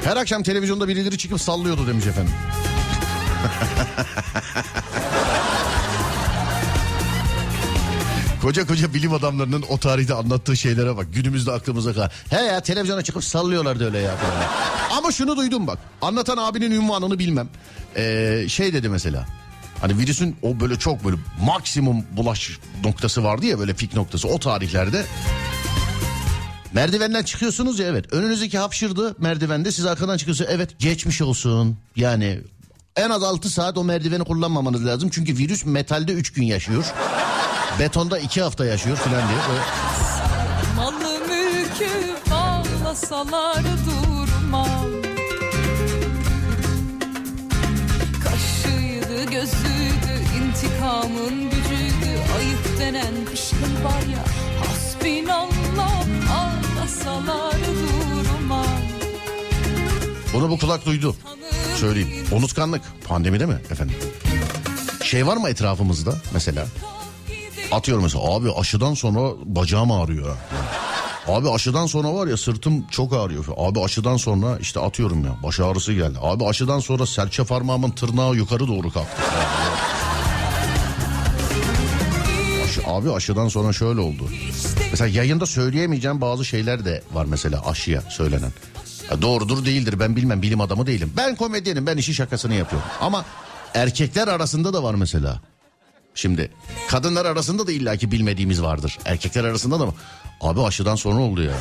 Her 0.03 0.17
akşam 0.17 0.43
televizyonda 0.43 0.87
birileri 0.87 1.17
çıkıp 1.17 1.41
sallıyordu 1.41 1.87
demiş 1.87 2.05
efendim. 2.07 2.33
Koca 8.43 8.67
koca 8.67 8.93
bilim 8.93 9.13
adamlarının 9.13 9.63
o 9.69 9.77
tarihte 9.77 10.13
anlattığı 10.13 10.57
şeylere 10.57 10.97
bak. 10.97 11.07
Günümüzde 11.13 11.51
aklımıza 11.51 11.93
kal. 11.93 12.09
He 12.29 12.41
ya 12.41 12.61
televizyona 12.61 13.01
çıkıp 13.01 13.23
sallıyorlardı 13.23 13.85
öyle 13.85 13.99
ya. 13.99 14.15
Ama 14.97 15.11
şunu 15.11 15.37
duydum 15.37 15.67
bak. 15.67 15.79
Anlatan 16.01 16.37
abinin 16.37 16.71
ünvanını 16.71 17.19
bilmem. 17.19 17.49
Ee, 17.95 18.45
şey 18.47 18.73
dedi 18.73 18.89
mesela. 18.89 19.25
Hani 19.81 19.97
virüsün 19.97 20.35
o 20.41 20.59
böyle 20.59 20.79
çok 20.79 21.05
böyle 21.05 21.17
maksimum 21.41 22.05
bulaş 22.11 22.59
noktası 22.83 23.23
vardı 23.23 23.45
ya 23.45 23.59
böyle 23.59 23.73
pik 23.73 23.95
noktası 23.95 24.27
o 24.27 24.39
tarihlerde. 24.39 25.05
Merdivenden 26.73 27.23
çıkıyorsunuz 27.23 27.79
ya 27.79 27.87
evet. 27.87 28.13
Önünüzdeki 28.13 28.57
hapşırdı 28.57 29.15
merdivende 29.17 29.71
siz 29.71 29.85
arkadan 29.85 30.17
çıkıyorsunuz. 30.17 30.49
Evet 30.53 30.79
geçmiş 30.79 31.21
olsun. 31.21 31.77
Yani 31.95 32.39
en 32.95 33.09
az 33.09 33.23
6 33.23 33.49
saat 33.49 33.77
o 33.77 33.83
merdiveni 33.83 34.23
kullanmamanız 34.23 34.85
lazım. 34.85 35.09
Çünkü 35.09 35.37
virüs 35.37 35.65
metalde 35.65 36.11
3 36.11 36.33
gün 36.33 36.43
yaşıyor. 36.43 36.85
Betonda 37.79 38.19
2 38.19 38.41
hafta 38.41 38.65
yaşıyor 38.65 38.97
filan 38.97 39.21
diye. 39.29 39.37
Böyle. 39.49 39.61
Malı 40.75 41.19
mülkü 41.19 41.91
bağlasalar 42.31 43.63
durmam 43.63 44.89
Kaşıydı 48.23 49.23
gözüydü 49.31 50.23
intikamın 50.37 51.49
gücüydü 51.49 52.19
Ayıp 52.37 52.79
denen 52.79 53.13
bir 53.31 53.37
şey 53.37 53.59
var 53.59 54.01
ya 54.13 54.23
Hasbinallah 54.67 56.05
ağlasalar 56.31 57.55
durmam 57.55 58.65
Bunu 60.33 60.49
bu 60.49 60.57
kulak 60.59 60.85
duydu. 60.85 61.15
Söyleyeyim. 61.79 62.27
Unutkanlık. 62.31 62.81
Pandemide 63.07 63.45
mi 63.45 63.57
efendim? 63.71 63.95
Şey 65.03 65.27
var 65.27 65.37
mı 65.37 65.49
etrafımızda 65.49 66.15
mesela? 66.33 66.65
Atıyorum 67.73 68.03
mesela 68.03 68.23
abi 68.35 68.51
aşıdan 68.51 68.93
sonra 68.93 69.33
bacağım 69.45 69.91
ağrıyor. 69.91 70.37
Abi 71.27 71.49
aşıdan 71.49 71.85
sonra 71.85 72.13
var 72.13 72.27
ya 72.27 72.37
sırtım 72.37 72.85
çok 72.91 73.13
ağrıyor. 73.13 73.45
Abi 73.57 73.81
aşıdan 73.83 74.17
sonra 74.17 74.57
işte 74.61 74.79
atıyorum 74.79 75.25
ya 75.25 75.35
baş 75.43 75.59
ağrısı 75.59 75.93
geldi. 75.93 76.17
Abi 76.21 76.45
aşıdan 76.45 76.79
sonra 76.79 77.05
serçe 77.05 77.43
parmağımın 77.43 77.91
tırnağı 77.91 78.35
yukarı 78.35 78.67
doğru 78.67 78.91
kalktı. 78.91 79.21
Aşı, 82.65 82.81
abi 82.87 83.11
aşıdan 83.11 83.47
sonra 83.47 83.73
şöyle 83.73 83.99
oldu. 83.99 84.29
Mesela 84.91 85.07
yayında 85.07 85.45
söyleyemeyeceğim 85.45 86.21
bazı 86.21 86.45
şeyler 86.45 86.85
de 86.85 87.03
var 87.13 87.25
mesela 87.25 87.65
aşıya 87.65 88.01
söylenen. 88.01 88.51
Ya 89.11 89.21
doğrudur 89.21 89.65
değildir 89.65 89.99
ben 89.99 90.15
bilmem 90.15 90.41
bilim 90.41 90.61
adamı 90.61 90.87
değilim. 90.87 91.13
Ben 91.17 91.35
komedyenim 91.35 91.87
ben 91.87 91.97
işi 91.97 92.13
şakasını 92.13 92.53
yapıyorum. 92.53 92.87
Ama 93.01 93.25
erkekler 93.73 94.27
arasında 94.27 94.73
da 94.73 94.83
var 94.83 94.95
mesela. 94.95 95.41
Şimdi 96.15 96.51
kadınlar 96.89 97.25
arasında 97.25 97.67
da 97.67 97.71
illaki 97.71 98.11
bilmediğimiz 98.11 98.61
vardır. 98.61 98.99
Erkekler 99.05 99.43
arasında 99.43 99.79
da 99.79 99.85
mı? 99.85 99.93
Abi 100.41 100.61
aşıdan 100.61 100.95
sonra 100.95 101.21
oldu 101.21 101.41
ya. 101.41 101.53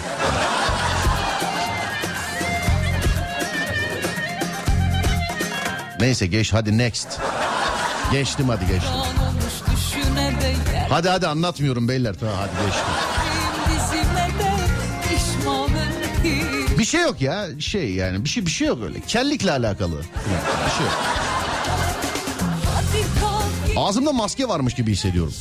Neyse 6.00 6.26
geç 6.26 6.52
hadi 6.52 6.78
next. 6.78 7.08
Geçtim 8.12 8.48
hadi 8.48 8.66
geçtim. 8.66 8.90
Hadi 10.88 11.08
hadi 11.08 11.26
anlatmıyorum 11.26 11.88
beyler. 11.88 12.14
Tamam 12.20 12.34
hadi 12.38 12.66
geçtim. 12.66 12.84
Bir 16.78 16.84
şey 16.84 17.00
yok 17.00 17.20
ya 17.20 17.46
şey 17.58 17.92
yani 17.94 18.24
bir 18.24 18.28
şey 18.28 18.46
bir 18.46 18.50
şey 18.50 18.68
yok 18.68 18.78
öyle. 18.82 19.00
Kellikle 19.00 19.52
alakalı. 19.52 19.96
Bir 20.66 20.70
şey 20.76 20.86
yok. 20.86 20.94
Ağzımda 23.76 24.12
maske 24.12 24.48
varmış 24.48 24.74
gibi 24.74 24.92
hissediyorum. 24.92 25.34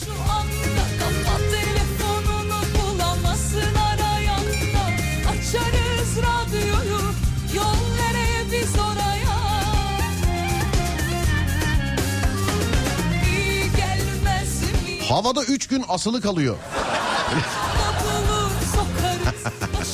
Havada 15.10 15.44
3 15.44 15.68
gün 15.68 15.86
asılı 15.88 16.22
kalıyor. 16.22 16.56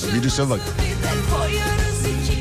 Virüse 0.14 0.50
bak. 0.50 0.60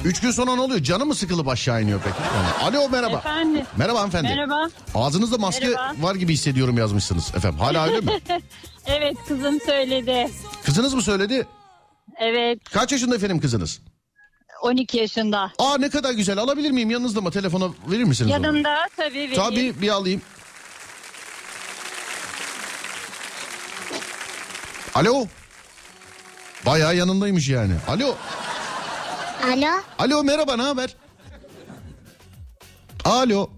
3 0.07 0.21
gün 0.21 0.31
sonra 0.31 0.55
ne 0.55 0.61
oluyor? 0.61 0.83
Canı 0.83 1.07
mı 1.07 1.15
sıkılıp 1.15 1.49
aşağı 1.49 1.83
iniyor 1.83 2.01
peki? 2.05 2.17
Yani, 2.37 2.77
alo 2.77 2.89
merhaba. 2.89 3.17
Efendim. 3.19 3.65
Merhaba 3.77 3.99
hanımefendi. 3.99 4.29
Merhaba. 4.29 4.69
Ağzınızda 4.95 5.39
maske 5.39 5.69
Merhaba. 5.69 6.03
var 6.03 6.15
gibi 6.15 6.33
hissediyorum 6.33 6.79
yazmışsınız 6.79 7.33
efendim. 7.37 7.59
Hala 7.59 7.87
öyle 7.87 8.01
mi? 8.01 8.13
Evet 8.87 9.17
kızım 9.29 9.61
söyledi. 9.61 10.31
Kızınız 10.65 10.95
mı 10.95 11.03
söyledi? 11.03 11.47
Evet 12.19 12.59
Kaç 12.73 12.93
yaşında 12.93 13.15
efendim 13.15 13.41
kızınız? 13.41 13.81
12 14.63 14.99
yaşında. 14.99 15.53
Aa 15.59 15.77
ne 15.79 15.91
kadar 15.91 16.13
güzel. 16.13 16.39
Alabilir 16.39 16.71
miyim 16.71 16.91
yanınızda 16.91 17.21
mı? 17.21 17.31
Telefona 17.31 17.69
verir 17.91 18.05
misiniz 18.05 18.33
onu? 18.33 18.47
Yanımda 18.47 18.77
tabii 18.97 19.15
vereyim. 19.15 19.35
Tabii 19.35 19.81
bir 19.81 19.89
alayım. 19.89 20.23
Alo. 24.95 25.27
Bayağı 26.67 26.97
yanındaymış 26.97 27.49
yani. 27.49 27.75
Alo. 27.89 28.17
Alo, 29.45 29.83
Alo 29.99 30.23
merhaba 30.23 30.57
ne 30.57 30.63
haber? 30.63 30.97
Alo. 33.05 33.51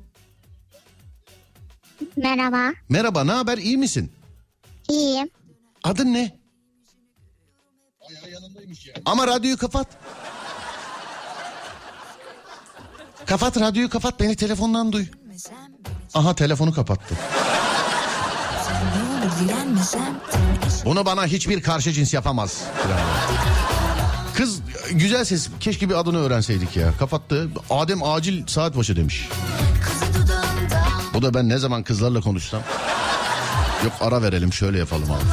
merhaba. 2.17 2.73
Merhaba 2.89 3.25
ne 3.25 3.33
haber 3.33 3.59
iyi 3.59 3.77
misin? 3.77 4.13
İyiyim. 4.89 5.31
Adın 5.85 6.15
ne? 6.15 6.39
Ama 9.05 9.27
radyoyu 9.27 9.57
kapat. 9.59 9.87
Kapat 13.27 13.61
radyoyu 13.61 13.91
kapat 13.91 14.21
beni 14.21 14.37
telefondan 14.37 14.93
duy. 14.93 15.07
Aha 16.15 16.35
telefonu 16.35 16.75
kapattı. 16.75 17.15
Bunu 20.85 21.07
bana 21.07 21.27
hiçbir 21.27 21.63
karşı 21.63 21.93
cins 21.93 22.15
yapamaz. 22.15 22.63
Kız 24.39 24.61
güzel 24.93 25.25
ses 25.25 25.49
keşke 25.61 25.89
bir 25.89 25.95
adını 25.95 26.19
öğrenseydik 26.19 26.77
ya. 26.77 26.93
Kapattı. 26.99 27.49
Adem 27.71 28.03
acil 28.03 28.47
saat 28.47 28.77
başı 28.77 28.97
demiş. 28.97 29.29
Bu 31.15 31.23
da 31.23 31.35
ben 31.35 31.49
ne 31.49 31.59
zaman 31.59 31.83
kızlarla 31.83 32.21
konuşsam. 32.21 32.63
Yok 33.85 33.93
ara 34.01 34.23
verelim 34.23 34.53
şöyle 34.53 34.79
yapalım 34.79 35.11
abi. 35.11 35.25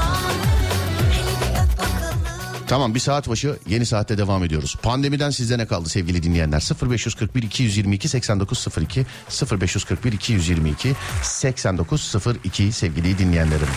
Tamam 2.68 2.96
bir 2.96 3.00
saat 3.00 3.30
başı 3.30 3.60
yeni 3.68 3.86
saatte 3.86 4.18
devam 4.18 4.44
ediyoruz. 4.44 4.76
Pandemiden 4.82 5.30
sizde 5.30 5.58
ne 5.58 5.68
kaldı 5.68 5.90
sevgili 5.90 6.24
dinleyenler? 6.24 6.70
0541 6.90 7.44
222 7.44 8.08
8902 8.10 9.06
0541 9.62 10.14
222 10.14 10.96
8902 11.24 12.72
sevgili 12.72 13.18
dinleyenlerim. 13.18 13.68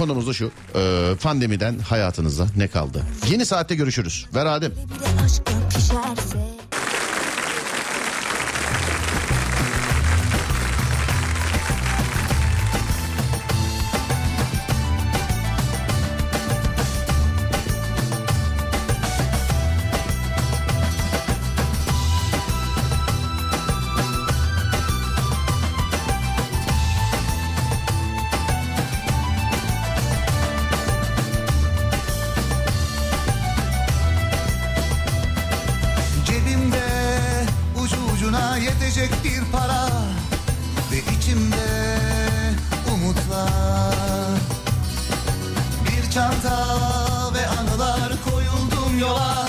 Konumuz 0.00 0.26
da 0.26 0.32
şu. 0.32 0.50
e, 0.74 1.14
pandemiden 1.22 1.78
hayatınızda 1.78 2.46
ne 2.56 2.68
kaldı? 2.68 3.02
Yeni 3.30 3.46
saatte 3.46 3.74
görüşürüz. 3.74 4.26
Ver 4.34 4.46
Adem. 4.46 4.72
Çanta 46.42 47.34
ve 47.34 47.46
anılar 47.46 48.12
koyuldum 48.30 48.98
yola. 48.98 49.46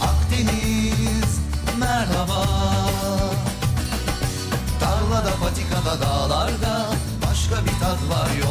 Akdeniz 0.00 1.40
merhaba. 1.78 2.46
Tarlada 4.80 5.30
patikada 5.40 6.00
dağlarda 6.00 6.86
Başka 7.28 7.64
bir 7.64 7.80
tat 7.80 7.98
var 8.10 8.30
yollarda 8.40 8.45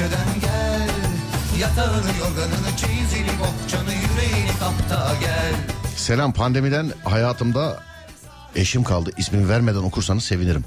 köşeden 0.00 0.40
gel 0.40 0.88
Yatağını 1.60 2.18
yorganını 2.18 2.76
çeyizini 2.76 3.28
bohçanı 3.40 3.92
yüreğini 3.92 4.50
kapta 4.60 5.14
gel 5.20 5.54
Selam 5.96 6.32
pandemiden 6.32 6.92
hayatımda 7.04 7.82
eşim 8.56 8.84
kaldı. 8.84 9.10
İsmini 9.16 9.48
vermeden 9.48 9.78
okursanız 9.78 10.24
sevinirim. 10.24 10.64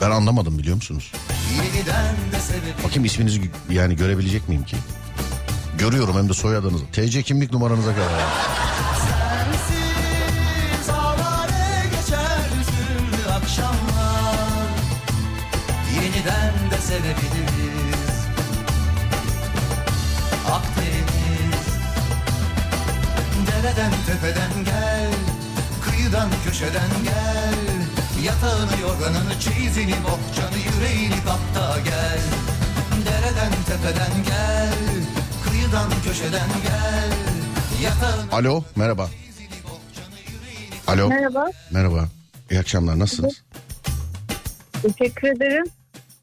Ben 0.00 0.10
anlamadım 0.10 0.58
biliyor 0.58 0.76
musunuz? 0.76 1.12
Bakayım 2.84 3.04
isminizi 3.04 3.50
yani 3.70 3.96
görebilecek 3.96 4.48
miyim 4.48 4.64
ki? 4.64 4.76
Görüyorum 5.78 6.16
hem 6.16 6.28
de 6.28 6.34
soyadınızı. 6.34 6.84
TC 6.86 7.22
kimlik 7.22 7.52
numaranıza 7.52 7.92
kadar. 7.94 8.55
Köşeden 26.46 26.90
gel 27.04 27.54
Yatağını 28.24 28.80
yorganını 28.82 29.40
çeyizini 29.40 29.94
bohçanı 30.04 30.56
yüreğini 30.76 31.14
kapta 31.24 31.80
gel 31.84 32.20
Dereden 33.06 33.52
tepeden 33.66 34.24
gel 34.26 34.72
Kıyıdan 35.44 35.90
köşeden 36.04 36.48
gel 36.62 37.12
Yatağını 37.82 38.32
Alo 38.32 38.62
merhaba. 38.76 39.10
Alo. 40.86 41.08
Merhaba, 41.08 41.50
Merhaba. 41.70 42.08
İyi 42.50 42.60
akşamlar 42.60 42.98
nasılsınız? 42.98 43.42
teşekkür 44.82 45.28
ederim. 45.28 45.64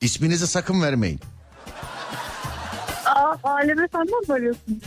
İsminizi 0.02 0.48
sakın 0.48 0.82
vermeyin. 0.82 1.20
Aa, 3.06 3.36
Alem 3.44 3.80
Efendi'den 3.80 4.20
mi 4.28 4.34
arıyorsunuz? 4.34 4.78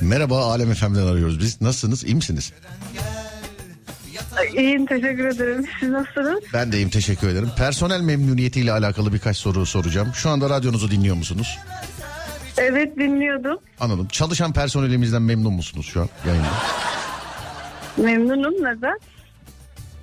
Merhaba 0.00 0.44
Alem 0.52 0.74
FM'den 0.74 1.06
arıyoruz 1.06 1.40
biz. 1.40 1.60
Nasılsınız? 1.60 2.04
İyi 2.04 2.14
misiniz? 2.14 2.52
İyiyim, 4.56 4.86
teşekkür 4.86 5.24
ederim. 5.28 5.64
Siz 5.80 5.88
nasılsınız? 5.88 6.40
Ben 6.54 6.72
de 6.72 6.76
iyiyim 6.76 6.90
teşekkür 6.90 7.28
ederim. 7.28 7.50
Personel 7.56 8.00
memnuniyetiyle 8.00 8.72
alakalı 8.72 9.12
birkaç 9.12 9.36
soru 9.36 9.66
soracağım. 9.66 10.10
Şu 10.14 10.30
anda 10.30 10.50
radyonuzu 10.50 10.90
dinliyor 10.90 11.16
musunuz? 11.16 11.58
Evet, 12.56 12.96
dinliyordum. 12.96 13.58
Anladım. 13.80 14.08
Çalışan 14.08 14.52
personelimizden 14.52 15.22
memnun 15.22 15.52
musunuz 15.52 15.86
şu 15.92 16.00
an 16.00 16.08
yayında? 16.26 16.48
Memnunum, 17.96 18.54
neden? 18.54 18.98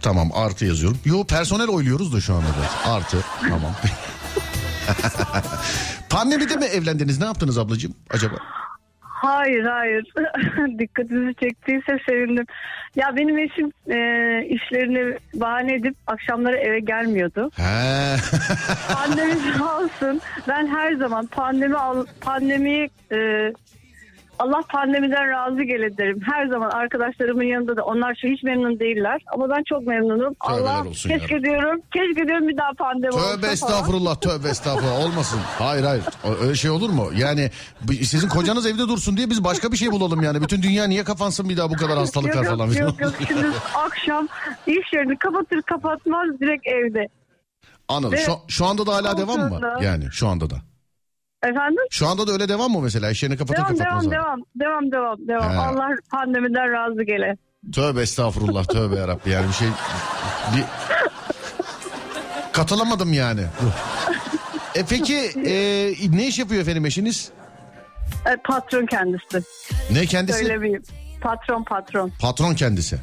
Tamam 0.01 0.31
artı 0.33 0.65
yazıyorum. 0.65 0.97
Yo 1.05 1.23
personel 1.23 1.67
oyluyoruz 1.67 2.13
da 2.13 2.21
şu 2.21 2.33
anda 2.36 2.47
da. 2.47 2.89
Artı 2.91 3.17
tamam. 3.41 3.75
Pandemide 6.09 6.55
mi 6.55 6.65
evlendiniz? 6.65 7.19
Ne 7.19 7.25
yaptınız 7.25 7.57
ablacığım 7.57 7.93
acaba? 8.09 8.36
Hayır, 9.16 9.66
hayır. 9.66 10.13
Dikkatinizi 10.80 11.36
çektiyse 11.36 11.97
sevindim. 12.09 12.45
Ya 12.95 13.16
benim 13.16 13.38
eşim 13.38 13.72
e, 13.88 13.97
işlerini 14.45 15.18
bahane 15.34 15.74
edip 15.76 15.95
akşamları 16.07 16.57
eve 16.57 16.80
gelmiyordu. 16.80 17.51
He. 17.57 18.16
Pandemi 18.93 19.34
sağ 19.57 19.78
olsun. 19.78 20.22
Ben 20.47 20.68
her 20.68 20.93
zaman 20.93 21.26
pandemi 21.26 21.78
al, 21.78 22.05
pandemiyi 22.22 22.89
e, 23.11 23.18
Allah 24.39 24.61
pandemiden 24.69 25.29
razı 25.29 25.63
gele 25.63 25.97
derim. 25.97 26.19
Her 26.33 26.47
zaman 26.47 26.69
arkadaşlarımın 26.69 27.43
yanında 27.43 27.77
da 27.77 27.83
onlar 27.83 28.17
şu 28.21 28.27
hiç 28.27 28.43
memnun 28.43 28.79
değiller. 28.79 29.21
Ama 29.33 29.49
ben 29.49 29.63
çok 29.69 29.88
memnunum. 29.88 30.33
Allah 30.39 30.86
olsun 30.88 31.09
keşke 31.09 31.36
ya. 31.36 31.43
diyorum. 31.43 31.81
Keşke 31.93 32.27
diyorum 32.27 32.47
bir 32.47 32.57
daha 32.57 32.71
pandemi 32.77 33.13
olsa 33.13 33.31
Tövbe 33.31 33.41
falan. 33.41 33.53
estağfurullah 33.53 34.15
tövbe 34.15 34.49
estağfurullah 34.49 35.05
olmasın. 35.05 35.39
Hayır 35.59 35.83
hayır 35.83 36.03
öyle 36.41 36.55
şey 36.55 36.71
olur 36.71 36.89
mu? 36.89 37.09
Yani 37.17 37.51
sizin 38.01 38.29
kocanız 38.29 38.65
evde 38.65 38.88
dursun 38.88 39.17
diye 39.17 39.29
biz 39.29 39.43
başka 39.43 39.71
bir 39.71 39.77
şey 39.77 39.91
bulalım 39.91 40.21
yani. 40.21 40.41
Bütün 40.41 40.61
dünya 40.61 40.88
niye 40.88 41.03
kafansın 41.03 41.49
bir 41.49 41.57
daha 41.57 41.69
bu 41.69 41.73
kadar 41.73 41.97
hastalıklar 41.97 42.43
yok, 42.43 42.51
falan. 42.51 42.67
Yok 42.67 42.77
yok 42.77 43.01
yok. 43.01 43.13
Şimdi 43.27 43.47
akşam 43.75 44.27
iş 44.67 44.93
yerini 44.93 45.17
kapatır 45.17 45.61
kapatmaz 45.61 46.39
direkt 46.39 46.67
evde. 46.67 47.07
Anladım. 47.88 48.17
Şu, 48.17 48.31
şu 48.47 48.65
anda 48.65 48.86
da 48.86 48.95
hala 48.95 49.17
devam 49.17 49.39
mı? 49.39 49.61
Yani 49.81 50.05
şu 50.11 50.27
anda 50.27 50.49
da. 50.49 50.55
Efendim? 51.43 51.83
Şu 51.89 52.07
anda 52.07 52.27
da 52.27 52.31
öyle 52.31 52.49
devam 52.49 52.71
mı 52.71 52.81
mesela? 52.81 53.09
İş 53.11 53.23
yerini 53.23 53.38
kapatır 53.38 53.57
Devam 53.57 53.77
kapatmaz. 53.77 54.11
devam 54.11 54.39
devam 54.59 54.91
devam 54.91 54.91
devam 54.91 55.27
devam. 55.27 55.51
He. 55.51 55.57
Allah 55.57 55.89
pandemiden 56.11 56.71
razı 56.71 57.03
gele. 57.03 57.38
Tövbe 57.73 58.01
estağfurullah 58.01 58.63
tövbe 58.65 58.95
yarabbi 58.95 59.29
yani 59.29 59.47
bir 59.47 59.53
şey... 59.53 59.67
Bir... 60.55 60.63
Katılamadım 62.53 63.13
yani. 63.13 63.41
E 64.75 64.86
peki 64.89 65.15
e, 65.45 65.53
ne 66.17 66.27
iş 66.27 66.39
yapıyor 66.39 66.61
efendim 66.61 66.86
eşiniz? 66.86 67.29
E, 68.25 68.36
patron 68.43 68.86
kendisi. 68.86 69.41
Ne 69.91 70.05
kendisi? 70.05 70.39
Söylemeyeyim. 70.39 70.83
Patron 71.21 71.63
patron. 71.63 72.11
Patron 72.21 72.53
kendisi. 72.55 72.97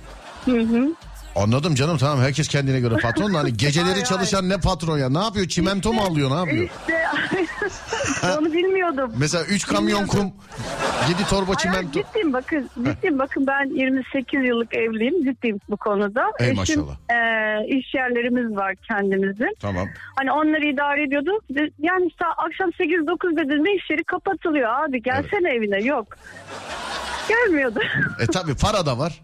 Hı 0.44 0.60
hı. 0.60 0.88
Anladım 1.36 1.74
canım 1.74 1.98
tamam 1.98 2.18
herkes 2.24 2.48
kendine 2.48 2.80
göre 2.80 2.94
patron 3.02 3.34
da 3.34 3.38
hani 3.38 3.52
geceleri 3.56 3.92
Hayır, 3.92 4.04
çalışan 4.04 4.48
ne 4.48 4.56
patron 4.60 4.98
ya 4.98 5.08
ne 5.10 5.18
yapıyor 5.18 5.48
çimento 5.48 5.92
mu 5.92 6.02
alıyor 6.02 6.30
ne 6.30 6.34
yapıyor? 6.34 6.68
İşte 8.08 8.32
onu 8.38 8.52
bilmiyordum. 8.52 9.12
Mesela 9.16 9.44
3 9.44 9.66
kamyon 9.66 10.06
kum 10.06 10.32
7 11.08 11.24
torba 11.28 11.46
Hayır, 11.46 11.58
çimento. 11.58 11.92
ciddiyim 11.92 12.32
bakın. 12.32 12.70
Ciddiyim 12.84 13.18
bakın 13.18 13.46
ben 13.46 13.76
28 13.80 14.44
yıllık 14.44 14.74
evliyim. 14.74 15.24
Ciddiyim 15.24 15.60
bu 15.70 15.76
konuda. 15.76 16.24
Ey 16.40 16.46
Eşim, 16.46 16.56
maşallah. 16.56 16.96
e, 17.10 17.66
iş 17.78 17.94
yerlerimiz 17.94 18.56
var 18.56 18.74
kendimizin. 18.88 19.56
Tamam. 19.60 19.88
Hani 20.16 20.32
onları 20.32 20.66
idare 20.66 21.02
ediyorduk. 21.02 21.44
Yani 21.78 22.10
akşam 22.36 22.70
8-9 22.70 23.36
dediğinde 23.36 23.74
iş 23.76 23.90
yeri 23.90 24.04
kapatılıyor 24.04 24.68
abi. 24.84 25.02
Gelsene 25.02 25.50
evine. 25.54 25.82
Yok. 25.82 26.06
Gelmiyordu. 27.28 27.80
E 28.20 28.26
tabi 28.26 28.54
para 28.54 28.86
da 28.86 28.98
var. 28.98 29.22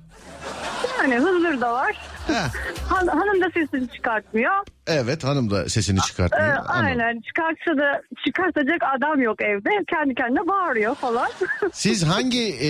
Yani 0.98 1.18
huzur 1.18 1.60
da 1.60 1.72
var. 1.72 1.96
Han- 2.88 3.06
hanım 3.06 3.40
da 3.42 3.50
sesini 3.54 3.88
çıkartmıyor. 3.88 4.52
evet 4.86 5.24
hanım 5.24 5.50
da 5.50 5.68
sesini 5.68 5.98
Ee, 5.98 6.06
çıkartmıyor. 6.06 6.48
Anladım. 6.56 6.70
aynen 6.70 7.20
çıkartsa 7.20 7.78
da 7.78 8.02
çıkartacak 8.26 8.80
adam 8.96 9.20
yok 9.22 9.42
evde. 9.42 9.70
Kendi 9.90 10.14
kendine 10.14 10.48
bağırıyor 10.48 10.94
falan. 10.94 11.28
Siz 11.72 12.04
hangi 12.04 12.42
e, 12.60 12.68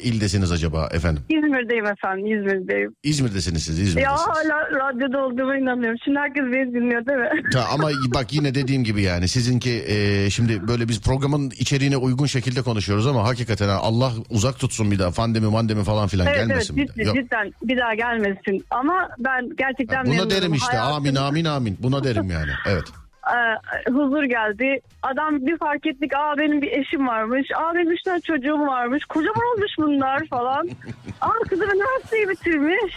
ildesiniz 0.00 0.52
acaba 0.52 0.88
efendim? 0.92 1.22
İzmir'deyim 1.28 1.86
efendim 1.86 2.26
İzmir'deyim. 2.26 2.94
İzmir'desiniz 3.02 3.62
siz 3.64 3.78
Ya 3.78 3.84
İzmir'desiniz. 3.84 4.20
hala 4.28 4.70
radyoda 4.70 5.18
olduğuma 5.24 5.56
inanıyorum. 5.56 5.98
Şimdi 6.04 6.18
herkes 6.18 6.42
beni 6.44 6.74
dinliyor 6.74 7.06
değil 7.06 7.18
mi? 7.18 7.42
Ta, 7.52 7.64
ama 7.72 7.88
bak 8.14 8.32
yine 8.32 8.54
dediğim 8.54 8.84
gibi 8.84 9.02
yani 9.02 9.28
sizinki 9.28 9.84
e, 9.88 10.30
şimdi 10.30 10.68
böyle 10.68 10.88
biz 10.88 11.02
programın 11.02 11.50
içeriğine 11.50 11.96
uygun 11.96 12.26
şekilde 12.26 12.62
konuşuyoruz 12.62 13.06
ama 13.06 13.24
hakikaten 13.28 13.68
ha, 13.68 13.74
Allah 13.82 14.12
uzak 14.30 14.58
tutsun 14.58 14.90
bir 14.90 14.98
daha 14.98 15.10
pandemi 15.10 15.46
mandemi 15.46 15.84
falan 15.84 16.08
filan 16.08 16.26
evet 16.26 16.36
evet 16.38 16.48
gelmesin 16.48 16.76
bir 16.76 16.88
daha. 16.88 17.02
Yok. 17.04 17.16
cidden 17.16 17.52
bir 17.62 17.78
daha 17.78 17.94
gelmesin. 17.94 18.64
Ama 18.70 18.99
ben 19.18 19.48
gerçekten 19.58 20.04
Buna 20.04 20.10
memnunum. 20.12 20.30
derim 20.30 20.54
işte 20.54 20.76
Hayatım- 20.76 20.96
amin 20.96 21.14
amin 21.14 21.44
amin 21.44 21.76
buna 21.82 22.04
derim 22.04 22.30
yani 22.30 22.50
evet. 22.66 22.84
Ee, 23.30 23.90
huzur 23.90 24.22
geldi. 24.22 24.80
Adam 25.02 25.46
bir 25.46 25.58
fark 25.58 25.86
ettik. 25.86 26.12
Aa 26.16 26.34
benim 26.38 26.62
bir 26.62 26.72
eşim 26.72 27.06
varmış. 27.08 27.48
Aa 27.56 27.74
benim 27.74 27.90
üç 27.90 28.02
tane 28.02 28.20
çocuğum 28.20 28.60
varmış. 28.66 29.04
Kocaman 29.04 29.44
olmuş 29.56 29.72
bunlar 29.78 30.26
falan. 30.26 30.68
Aa 31.20 31.32
kızım 31.48 31.70
üniversiteyi 31.70 32.28
bitirmiş. 32.28 32.94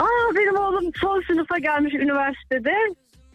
Aa 0.00 0.34
benim 0.36 0.56
oğlum 0.56 0.90
son 1.00 1.22
sınıfa 1.26 1.58
gelmiş 1.58 1.94
üniversitede. 1.94 2.72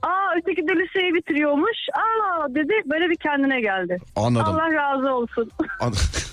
Aa 0.02 0.36
öteki 0.38 0.68
de 0.68 0.72
liseyi 0.76 1.14
bitiriyormuş. 1.14 1.78
Aa 1.96 2.48
dedi 2.56 2.74
böyle 2.86 3.10
bir 3.10 3.16
kendine 3.16 3.62
geldi. 3.62 3.98
Anladım. 4.16 4.56
Allah 4.56 4.74
razı 4.74 5.14
olsun. 5.14 5.52
An- 5.80 5.94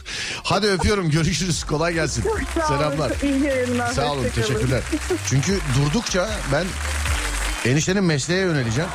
Hadi 0.50 0.66
öpüyorum 0.66 1.10
görüşürüz 1.10 1.64
kolay 1.64 1.94
gelsin. 1.94 2.22
Çok 2.22 2.40
sağ 2.54 2.66
Selamlar. 2.66 3.10
olun. 3.10 3.16
İyi 3.22 3.44
yayınlar. 3.44 3.92
Sağ 3.92 4.12
olun 4.12 4.26
teşekkürler. 4.34 4.80
Çünkü 5.28 5.58
durdukça 5.78 6.28
ben 6.52 6.64
eniştenin 7.70 8.04
mesleğe 8.04 8.40
yöneleceğim. 8.40 8.90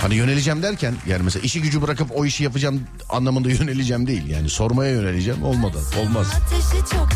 Hani 0.00 0.14
yöneleceğim 0.14 0.62
derken 0.62 0.94
yani 1.06 1.22
mesela 1.22 1.42
işi 1.42 1.62
gücü 1.62 1.82
bırakıp 1.82 2.10
o 2.14 2.24
işi 2.24 2.44
yapacağım 2.44 2.80
anlamında 3.08 3.48
yöneleceğim 3.62 4.06
değil. 4.06 4.26
Yani 4.26 4.50
sormaya 4.50 4.90
yöneleceğim 4.90 5.44
olmadı. 5.44 5.78
Olmaz. 6.00 6.26
Çok 6.92 7.08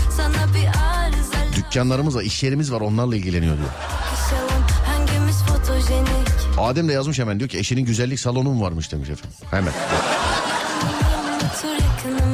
Dükkanlarımız 1.57 2.17
var, 2.17 2.23
iş 2.23 2.43
yerimiz 2.43 2.73
var 2.73 2.81
onlarla 2.81 3.17
ilgileniyor 3.17 3.57
diyor. 3.57 3.69
Yaşalım 4.13 4.63
hangimiz 4.87 5.43
fotojenik 5.43 6.59
Adem 6.59 6.89
de 6.89 6.93
yazmış 6.93 7.19
hemen 7.19 7.39
diyor 7.39 7.51
ki 7.51 7.59
eşinin 7.59 7.85
güzellik 7.85 8.21
salonu 8.21 8.49
mu 8.51 8.65
varmış 8.65 8.93
demiş 8.93 9.09
efendim. 9.11 9.37
Hemen. 9.51 9.73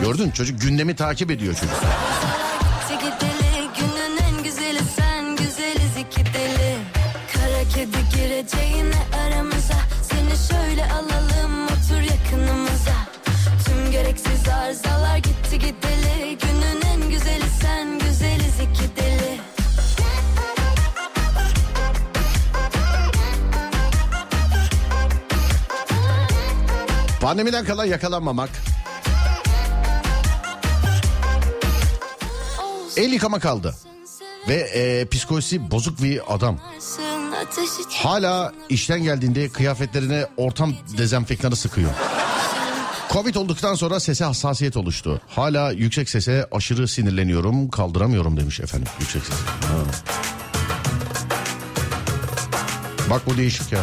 Gördün 0.03 0.31
çocuk 0.31 0.61
gündemi 0.61 0.97
takip 0.97 1.31
ediyor 1.31 1.55
çocuk. 1.55 1.77
Gitti 2.89 3.05
gideli. 3.07 3.69
Günün 3.81 4.19
El 32.99 33.13
yıkama 33.13 33.39
kaldı. 33.39 33.75
Ve 34.49 34.55
e, 34.55 35.07
psikolojisi 35.09 35.71
bozuk 35.71 36.03
bir 36.03 36.35
adam. 36.35 36.59
Hala 37.89 38.53
işten 38.69 39.03
geldiğinde 39.03 39.49
kıyafetlerine 39.49 40.27
ortam 40.37 40.75
dezenfektanı 40.99 41.57
sıkıyor. 41.57 41.91
Covid 43.13 43.35
olduktan 43.35 43.75
sonra 43.75 44.01
sese 44.01 44.25
hassasiyet 44.25 44.77
oluştu. 44.77 45.21
Hala 45.29 45.73
yüksek 45.73 46.11
sese 46.11 46.47
aşırı 46.53 46.89
sinirleniyorum, 46.89 47.71
kaldıramıyorum 47.71 48.37
demiş 48.37 48.61
efendim 48.61 48.89
yüksek 49.01 49.23
ses. 49.23 49.39
Ha. 49.39 49.77
Bak 53.11 53.23
bu 53.27 53.37
değişik 53.37 53.73
ya. 53.73 53.81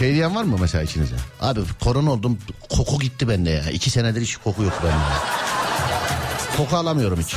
Şey 0.00 0.14
diyen 0.14 0.34
var 0.34 0.44
mı 0.44 0.56
mesela 0.60 0.84
içinizde? 0.84 1.14
Abi 1.40 1.60
korona 1.84 2.12
oldum 2.12 2.38
koku 2.70 2.98
gitti 2.98 3.28
bende 3.28 3.50
ya. 3.50 3.70
İki 3.70 3.90
senedir 3.90 4.20
hiç 4.20 4.36
koku 4.36 4.62
yok 4.62 4.72
bende. 4.84 4.94
Koku 6.56 6.76
alamıyorum 6.76 7.20
hiç. 7.20 7.36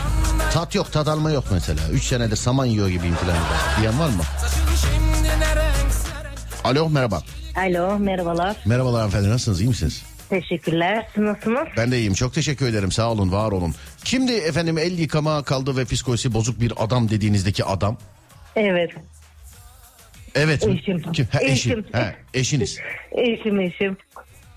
Tat 0.53 0.75
yok 0.75 0.91
tat 0.91 1.07
alma 1.07 1.31
yok 1.31 1.43
mesela. 1.51 1.79
Üç 1.91 2.03
senedir 2.03 2.35
saman 2.35 2.65
yiyor 2.65 2.87
gibiyim 2.89 3.15
falan 3.15 3.35
diyen 3.81 3.99
var 3.99 4.09
mı? 4.09 4.23
Alo 6.63 6.89
merhaba. 6.89 7.23
Alo 7.55 7.99
merhabalar. 7.99 8.55
Merhabalar 8.65 8.99
hanımefendi 9.01 9.29
nasılsınız 9.29 9.61
iyi 9.61 9.69
misiniz? 9.69 10.03
Teşekkürler. 10.29 11.07
Siz 11.15 11.23
nasılsınız? 11.23 11.67
Ben 11.77 11.91
de 11.91 11.97
iyiyim 11.97 12.13
çok 12.13 12.33
teşekkür 12.33 12.67
ederim 12.67 12.91
sağ 12.91 13.11
olun 13.11 13.31
var 13.31 13.51
olun. 13.51 13.75
Kimdi 14.03 14.33
efendim 14.33 14.77
el 14.77 14.99
yıkama 14.99 15.43
kaldı 15.43 15.77
ve 15.77 15.85
psikolojisi 15.85 16.33
bozuk 16.33 16.59
bir 16.59 16.73
adam 16.77 17.09
dediğinizdeki 17.09 17.65
adam? 17.65 17.97
Evet. 18.55 18.91
Evet. 20.35 20.67
Eşim. 20.67 21.01
Kim? 21.11 21.25
Ha, 21.31 21.39
eşim. 21.41 21.71
Eşim. 21.71 21.85
Ha, 21.91 22.13
eşiniz. 22.33 22.79
Eşim 23.11 23.59
eşim. 23.59 23.97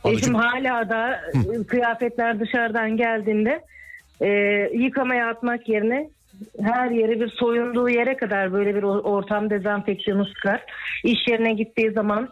Anladım. 0.05 0.23
Eşim 0.23 0.35
hala 0.35 0.89
da 0.89 1.21
e, 1.61 1.65
kıyafetler 1.65 2.41
dışarıdan 2.41 2.97
geldiğinde 2.97 3.65
e, 4.21 4.29
yıkamaya 4.75 5.29
atmak 5.29 5.69
yerine 5.69 6.11
her 6.63 6.91
yeri 6.91 7.21
bir 7.21 7.29
soyunduğu 7.29 7.89
yere 7.89 8.17
kadar 8.17 8.53
böyle 8.53 8.75
bir 8.75 8.83
ortam 8.83 9.51
dezenfeksiyonu 9.51 10.27
sıkar. 10.27 10.63
İş 11.05 11.29
yerine 11.29 11.53
gittiği 11.53 11.91
zaman 11.91 12.29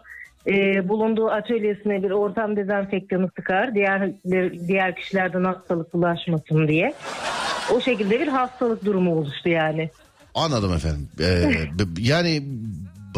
e, 0.47 0.87
bulunduğu 0.89 1.29
atölyesine 1.29 2.03
bir 2.03 2.11
ortam 2.11 2.55
dezenfeksiyonu 2.55 3.29
sıkar. 3.35 3.75
Diğer 3.75 4.11
diğer 4.67 4.95
kişilerden 4.95 5.43
hastalık 5.43 5.93
bulaşmasın 5.93 6.67
diye. 6.67 6.93
O 7.73 7.81
şekilde 7.81 8.19
bir 8.19 8.27
hastalık 8.27 8.85
durumu 8.85 9.15
oluştu 9.15 9.49
yani. 9.49 9.89
Anladım 10.35 10.73
efendim. 10.73 11.09
Ee, 11.19 11.51
yani 11.99 12.43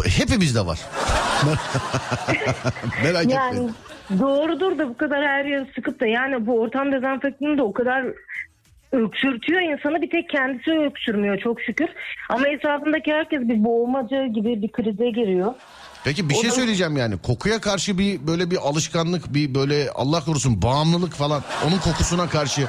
hepimizde 0.06 0.66
var. 0.66 0.80
Merak 3.04 3.30
Yani 3.32 3.48
etmeyin. 3.56 3.74
doğrudur 4.20 4.78
da 4.78 4.90
bu 4.90 4.98
kadar 4.98 5.24
her 5.28 5.46
yeri 5.46 5.66
sıkıp 5.76 6.00
da 6.00 6.06
yani 6.08 6.46
bu 6.48 6.60
ortam 6.62 6.92
dezenfektanı 6.92 7.58
da 7.58 7.64
o 7.64 7.74
kadar 7.74 8.06
öksürtüyor 8.92 9.62
insanı 9.62 10.02
bir 10.02 10.10
tek 10.10 10.30
kendisi 10.30 10.72
öksürmüyor 10.72 11.38
çok 11.38 11.62
şükür. 11.62 11.88
Ama 12.30 12.48
etrafındaki 12.48 13.14
herkes 13.14 13.42
bir 13.42 13.64
boğulmaca 13.64 14.26
gibi 14.28 14.62
bir 14.62 14.72
krize 14.72 15.10
giriyor. 15.10 15.54
Peki 16.04 16.30
bir 16.30 16.34
şey 16.34 16.50
O 16.50 16.52
da- 16.52 16.56
söyleyeceğim 16.56 16.98
yani 16.98 17.18
kokuya 17.18 17.62
karşı 17.62 17.98
bir 17.98 18.28
böyle 18.28 18.52
bir 18.52 18.58
alışkanlık 18.58 19.34
bir 19.34 19.56
böyle 19.56 19.90
Allah 19.96 20.20
korusun 20.26 20.62
bağımlılık 20.62 21.14
falan 21.14 21.42
onun 21.68 21.78
kokusuna 21.78 22.30
karşı 22.30 22.62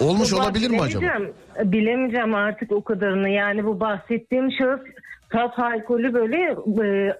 olmuş 0.00 0.32
Vallahi 0.32 0.44
olabilir 0.46 0.70
mi 0.70 0.80
acaba? 0.82 1.00
bilemeyeceğim. 1.02 1.34
Bilemeyeceğim 1.72 2.34
artık 2.34 2.72
o 2.72 2.84
kadarını. 2.84 3.28
Yani 3.28 3.64
bu 3.64 3.80
bahsettiğim 3.80 4.52
şahıs 4.58 4.80
tat 5.34 5.58
alkolü 5.58 6.14
böyle 6.14 6.36
e, 6.86 7.16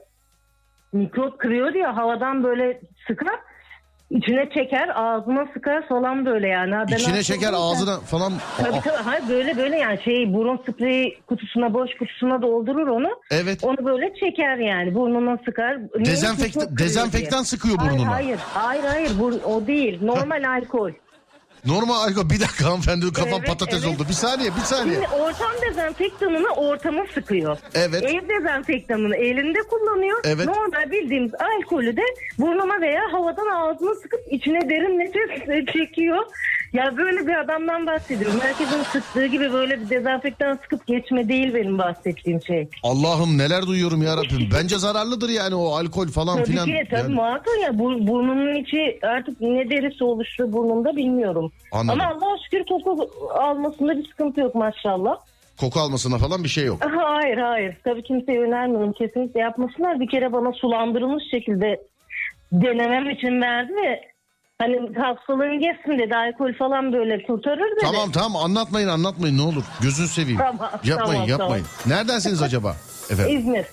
mikrop 0.92 1.38
kırıyor 1.38 1.74
diye 1.74 1.86
havadan 1.86 2.44
böyle 2.44 2.80
sıkar. 3.06 3.40
içine 4.10 4.50
çeker 4.54 4.88
ağzına 4.94 5.46
sıkar 5.54 5.88
falan 5.88 6.26
böyle 6.26 6.48
yani. 6.48 6.72
Ben 6.90 6.96
İçine 6.96 7.22
çeker 7.22 7.52
ağzına 7.52 8.00
falan. 8.00 8.32
Tabii 8.58 8.80
tabii. 8.84 9.02
Hayır 9.04 9.22
böyle 9.28 9.56
böyle 9.56 9.76
yani 9.78 10.02
şey 10.04 10.34
burun 10.34 10.60
spreyi 10.68 11.18
kutusuna 11.26 11.74
boş 11.74 11.90
kutusuna 11.98 12.42
doldurur 12.42 12.86
onu. 12.86 13.08
Evet. 13.30 13.64
Onu 13.64 13.84
böyle 13.84 14.14
çeker 14.14 14.56
yani 14.56 14.94
burnuna 14.94 15.38
sıkar. 15.44 15.78
Niye? 15.78 15.88
Mikrop 16.14 16.68
kırıyor 16.68 16.78
dezenfektan 16.78 17.38
diye. 17.38 17.44
sıkıyor 17.44 17.76
Hayır, 17.78 17.92
burnuna. 17.92 18.12
Hayır 18.12 18.38
hayır 18.54 18.84
hayır 18.84 19.10
bu, 19.18 19.26
o 19.26 19.66
değil 19.66 19.98
normal 20.02 20.44
alkol. 20.48 20.90
Normal 21.66 21.94
alkol 21.94 22.30
bir 22.30 22.40
dakika 22.40 22.64
hanımefendi 22.66 23.12
kafam 23.12 23.38
Evet, 23.38 23.46
patates 23.48 23.84
evet. 23.84 23.94
oldu. 23.94 24.06
Bir 24.08 24.14
saniye 24.14 24.50
bir 24.56 24.60
saniye. 24.60 24.94
Şimdi 24.94 25.22
ortam 25.22 25.50
dezenfektanını 25.70 26.48
ortama 26.48 27.04
sıkıyor. 27.14 27.58
Evet. 27.74 28.02
Ev 28.04 28.28
dezenfektanını 28.28 29.16
elinde 29.16 29.58
kullanıyor. 29.70 30.20
Evet. 30.24 30.46
Normal 30.46 30.90
bildiğimiz 30.90 31.32
alkolü 31.34 31.96
de 31.96 32.02
burnuna 32.38 32.80
veya 32.80 33.00
havadan 33.12 33.46
ağzına 33.46 33.94
sıkıp 33.94 34.20
içine 34.30 34.68
derin 34.68 34.98
nefes 34.98 35.66
çekiyor. 35.72 36.24
Ya 36.74 36.96
böyle 36.96 37.26
bir 37.26 37.34
adamdan 37.34 37.86
bahsediyorum. 37.86 38.40
Herkesin 38.42 38.82
sıktığı 38.82 39.26
gibi 39.26 39.52
böyle 39.52 39.80
bir 39.80 39.90
dezenfektan 39.90 40.54
sıkıp 40.62 40.86
geçme 40.86 41.28
değil 41.28 41.54
benim 41.54 41.78
bahsettiğim 41.78 42.42
şey. 42.42 42.68
Allah'ım 42.82 43.38
neler 43.38 43.62
duyuyorum 43.62 44.02
ya 44.02 44.16
Rabbim. 44.16 44.48
Bence 44.62 44.78
zararlıdır 44.78 45.28
yani 45.28 45.54
o 45.54 45.66
alkol 45.76 46.06
falan 46.08 46.36
Tabii 46.36 46.46
filan. 46.46 46.66
ki 46.66 46.82
tabii 46.90 47.00
Yani- 47.00 47.14
muhakkak 47.14 47.54
ya 47.62 47.78
bu, 47.78 48.06
burnunun 48.06 48.54
içi 48.54 48.98
artık 49.02 49.40
ne 49.40 49.70
derisi 49.70 50.04
oluştu 50.04 50.52
burnumda 50.52 50.96
bilmiyorum. 50.96 51.52
Anladım. 51.72 52.00
Ama 52.00 52.10
Allah'a 52.14 52.36
şükür 52.44 52.64
koku 52.66 53.10
almasında 53.34 53.96
bir 53.98 54.08
sıkıntı 54.08 54.40
yok 54.40 54.54
maşallah. 54.54 55.16
Koku 55.60 55.80
almasına 55.80 56.18
falan 56.18 56.44
bir 56.44 56.48
şey 56.48 56.64
yok. 56.64 56.78
Hayır 56.96 57.38
hayır. 57.38 57.76
Tabii 57.84 58.02
kimseye 58.02 58.40
önermiyorum. 58.40 58.92
Kesinlikle 58.92 59.40
yapmasınlar. 59.40 60.00
Bir 60.00 60.08
kere 60.08 60.32
bana 60.32 60.52
sulandırılmış 60.52 61.24
şekilde 61.30 61.80
denemem 62.52 63.10
için 63.10 63.40
verdi 63.42 63.72
ve 63.72 64.13
hani 64.58 64.76
hastalığın 64.96 65.60
geçsin 65.60 65.98
dedi. 65.98 66.14
Alkol 66.16 66.52
falan 66.54 66.92
böyle 66.92 67.26
kurtarır 67.26 67.58
dedi. 67.76 67.80
Tamam 67.80 68.12
tamam 68.12 68.36
anlatmayın 68.44 68.88
anlatmayın 68.88 69.38
ne 69.38 69.42
olur. 69.42 69.64
Gözünü 69.82 70.08
seveyim. 70.08 70.38
Tamam, 70.38 70.70
yapmayın 70.84 71.12
tamam, 71.26 71.28
yapmayın. 71.28 71.66
Neredensiniz 71.86 72.42
acaba? 72.42 72.76
Efendim 73.10 73.38
İzmir. 73.38 73.66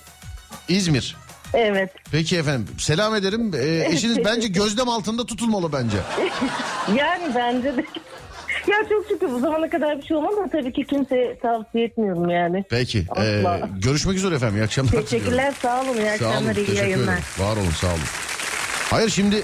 İzmir. 0.68 1.16
Evet. 1.54 1.90
Peki 2.12 2.36
efendim 2.38 2.68
selam 2.78 3.14
ederim. 3.14 3.52
Ee, 3.54 3.84
eşiniz 3.92 4.18
bence 4.24 4.48
gözlem 4.48 4.88
altında 4.88 5.26
tutulmalı 5.26 5.72
bence. 5.72 5.96
Yani 6.96 7.32
bence 7.34 7.76
de. 7.76 7.84
ya 8.70 8.76
çok 8.88 9.06
şükür 9.08 9.30
bu 9.32 9.40
zamana 9.40 9.70
kadar 9.70 9.98
bir 9.98 10.02
şey 10.06 10.16
olmadı 10.16 10.34
ama 10.38 10.48
tabii 10.48 10.72
ki 10.72 10.86
kimseye 10.86 11.38
tavsiye 11.38 11.84
etmiyorum 11.84 12.30
yani. 12.30 12.64
Peki. 12.70 13.06
Asla. 13.10 13.24
ee, 13.24 13.60
görüşmek 13.82 14.16
üzere 14.16 14.34
efendim. 14.34 14.56
İyi 14.56 14.64
akşamlar. 14.64 14.92
diliyorum. 14.92 15.10
Teşekkürler 15.10 15.52
sağ 15.62 15.80
olun. 15.80 15.96
İyi 15.96 16.18
Sağ 16.18 16.24
olun. 16.24 16.32
akşamlar 16.32 16.56
iyi 16.56 16.76
yayınlar. 16.76 17.12
ederim. 17.12 17.22
Var 17.38 17.56
olun 17.56 17.70
sağ 17.70 17.86
olun. 17.86 17.98
Hayır 18.90 19.08
şimdi 19.10 19.42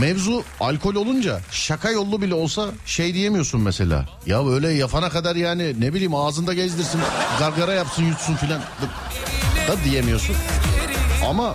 mevzu 0.00 0.42
alkol 0.60 0.94
olunca 0.94 1.40
şaka 1.50 1.90
yollu 1.90 2.22
bile 2.22 2.34
olsa 2.34 2.68
şey 2.86 3.14
diyemiyorsun 3.14 3.60
mesela. 3.60 4.06
Ya 4.26 4.48
öyle 4.48 4.68
yapana 4.68 5.08
kadar 5.10 5.36
yani 5.36 5.80
ne 5.80 5.94
bileyim 5.94 6.14
ağzında 6.14 6.54
gezdirsin, 6.54 7.00
gargara 7.38 7.72
yapsın, 7.72 8.02
yutsun 8.02 8.34
filan 8.34 8.60
da, 9.68 9.84
diyemiyorsun. 9.84 10.36
Ama 11.28 11.54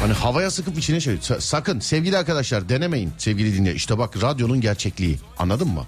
Hani 0.00 0.12
havaya 0.12 0.50
sıkıp 0.50 0.78
içine 0.78 1.00
şey. 1.00 1.14
Sa- 1.14 1.40
Sakın 1.40 1.80
sevgili 1.80 2.18
arkadaşlar 2.18 2.68
denemeyin 2.68 3.12
sevgili 3.18 3.54
dinle. 3.56 3.74
İşte 3.74 3.98
bak 3.98 4.22
radyonun 4.22 4.60
gerçekliği. 4.60 5.18
Anladın 5.38 5.68
mı? 5.68 5.84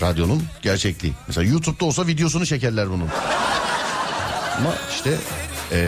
Radyonun 0.00 0.42
gerçekliği. 0.62 1.12
Mesela 1.26 1.44
YouTube'da 1.50 1.84
olsa 1.84 2.06
videosunu 2.06 2.46
çekerler 2.46 2.90
bunun. 2.90 3.08
Ama 4.58 4.74
işte 4.96 5.10
eee, 5.72 5.78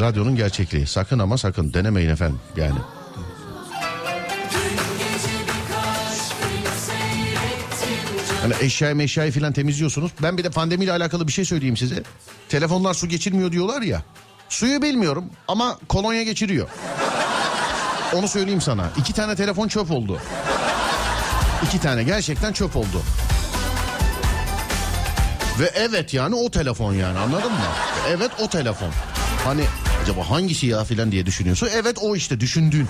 radyonun 0.00 0.36
gerçekliği. 0.36 0.86
Sakın 0.86 1.18
ama 1.18 1.38
sakın 1.38 1.74
denemeyin 1.74 2.08
efendim 2.10 2.38
yani. 2.56 2.78
Hani 8.42 8.54
eşyayı 8.60 8.96
meşyayı 8.96 9.32
falan 9.32 9.52
temizliyorsunuz. 9.52 10.10
Ben 10.22 10.38
bir 10.38 10.44
de 10.44 10.50
pandemiyle 10.50 10.92
alakalı 10.92 11.26
bir 11.28 11.32
şey 11.32 11.44
söyleyeyim 11.44 11.76
size. 11.76 12.02
Telefonlar 12.48 12.94
su 12.94 13.08
geçirmiyor 13.08 13.52
diyorlar 13.52 13.82
ya. 13.82 14.02
Suyu 14.48 14.82
bilmiyorum 14.82 15.24
ama 15.48 15.78
kolonya 15.88 16.22
geçiriyor. 16.22 16.68
Onu 18.14 18.28
söyleyeyim 18.28 18.60
sana. 18.60 18.90
İki 18.96 19.12
tane 19.12 19.36
telefon 19.36 19.68
çöp 19.68 19.90
oldu. 19.90 20.18
İki 21.66 21.80
tane 21.80 22.02
gerçekten 22.02 22.52
çöp 22.52 22.76
oldu. 22.76 23.02
Ve 25.60 25.70
evet 25.74 26.14
yani 26.14 26.34
o 26.34 26.50
telefon 26.50 26.92
yani 26.92 27.18
anladın 27.18 27.52
mı? 27.52 27.58
Evet 28.08 28.30
o 28.40 28.48
telefon. 28.48 28.90
Hani 29.44 29.64
acaba 30.02 30.30
hangisi 30.30 30.66
ya 30.66 30.84
filan 30.84 31.12
diye 31.12 31.26
düşünüyorsun. 31.26 31.68
Evet 31.74 31.96
o 32.00 32.16
işte 32.16 32.40
düşündüğün. 32.40 32.88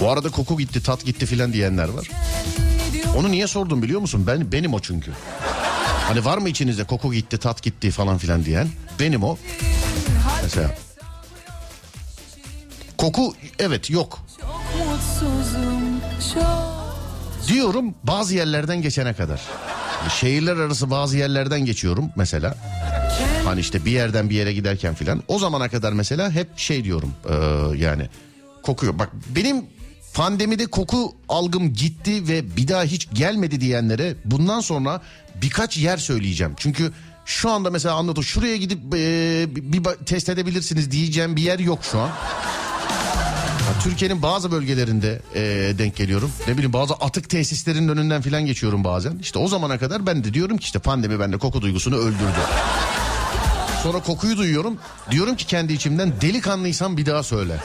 Bu 0.00 0.10
arada 0.10 0.30
koku 0.30 0.58
gitti, 0.58 0.82
tat 0.82 1.04
gitti 1.04 1.26
filan 1.26 1.52
diyenler 1.52 1.88
var. 1.88 2.10
Onu 3.16 3.30
niye 3.30 3.46
sordum 3.46 3.82
biliyor 3.82 4.00
musun? 4.00 4.24
Ben 4.26 4.52
benim 4.52 4.74
o 4.74 4.80
çünkü. 4.80 5.12
Hani 6.08 6.24
var 6.24 6.38
mı 6.38 6.48
içinizde 6.48 6.84
koku 6.84 7.12
gitti, 7.12 7.38
tat 7.38 7.62
gitti 7.62 7.90
falan 7.90 8.18
filan 8.18 8.44
diyen? 8.44 8.68
Benim 9.00 9.22
o. 9.24 9.38
Mesela 10.42 10.74
koku 12.98 13.34
evet 13.58 13.90
yok. 13.90 14.18
Diyorum 17.48 17.94
bazı 18.04 18.34
yerlerden 18.34 18.82
geçene 18.82 19.14
kadar. 19.14 19.40
Şehirler 20.20 20.56
arası 20.56 20.90
bazı 20.90 21.16
yerlerden 21.18 21.64
geçiyorum 21.64 22.10
mesela. 22.16 22.54
Hani 23.44 23.60
işte 23.60 23.84
bir 23.84 23.90
yerden 23.90 24.30
bir 24.30 24.34
yere 24.34 24.52
giderken 24.52 24.94
filan. 24.94 25.22
O 25.28 25.38
zamana 25.38 25.68
kadar 25.68 25.92
mesela 25.92 26.30
hep 26.30 26.58
şey 26.58 26.84
diyorum 26.84 27.12
eee, 27.28 27.36
yani 27.84 28.08
kokuyor. 28.62 28.98
Bak 28.98 29.08
benim 29.28 29.64
pandemide 30.16 30.66
koku 30.66 31.16
algım 31.28 31.72
gitti 31.72 32.28
ve 32.28 32.56
bir 32.56 32.68
daha 32.68 32.84
hiç 32.84 33.08
gelmedi 33.12 33.60
diyenlere 33.60 34.14
bundan 34.24 34.60
sonra 34.60 35.00
birkaç 35.42 35.76
yer 35.78 35.96
söyleyeceğim. 35.96 36.54
Çünkü 36.56 36.92
şu 37.24 37.50
anda 37.50 37.70
mesela 37.70 37.94
anladım 37.94 38.24
şuraya 38.24 38.56
gidip 38.56 38.78
eee, 38.94 39.46
bir 39.56 39.84
test 40.06 40.28
edebilirsiniz 40.28 40.90
diyeceğim 40.90 41.36
bir 41.36 41.42
yer 41.42 41.58
yok 41.58 41.78
şu 41.82 42.00
an. 42.00 42.10
Türkiye'nin 43.82 44.22
bazı 44.22 44.52
bölgelerinde 44.52 45.20
e, 45.34 45.40
denk 45.78 45.96
geliyorum. 45.96 46.32
Ne 46.48 46.52
bileyim 46.54 46.72
bazı 46.72 46.94
atık 46.94 47.30
tesislerinin 47.30 47.88
önünden 47.88 48.22
falan 48.22 48.46
geçiyorum 48.46 48.84
bazen. 48.84 49.18
İşte 49.18 49.38
o 49.38 49.48
zamana 49.48 49.78
kadar 49.78 50.06
ben 50.06 50.24
de 50.24 50.34
diyorum 50.34 50.58
ki 50.58 50.64
işte 50.64 50.78
pandemi 50.78 51.20
bende 51.20 51.38
koku 51.38 51.62
duygusunu 51.62 51.96
öldürdü. 51.96 52.40
Sonra 53.82 53.98
kokuyu 53.98 54.36
duyuyorum. 54.36 54.78
Diyorum 55.10 55.36
ki 55.36 55.46
kendi 55.46 55.72
içimden 55.72 56.12
delikanlıysan 56.20 56.96
bir 56.96 57.06
daha 57.06 57.22
söyle 57.22 57.56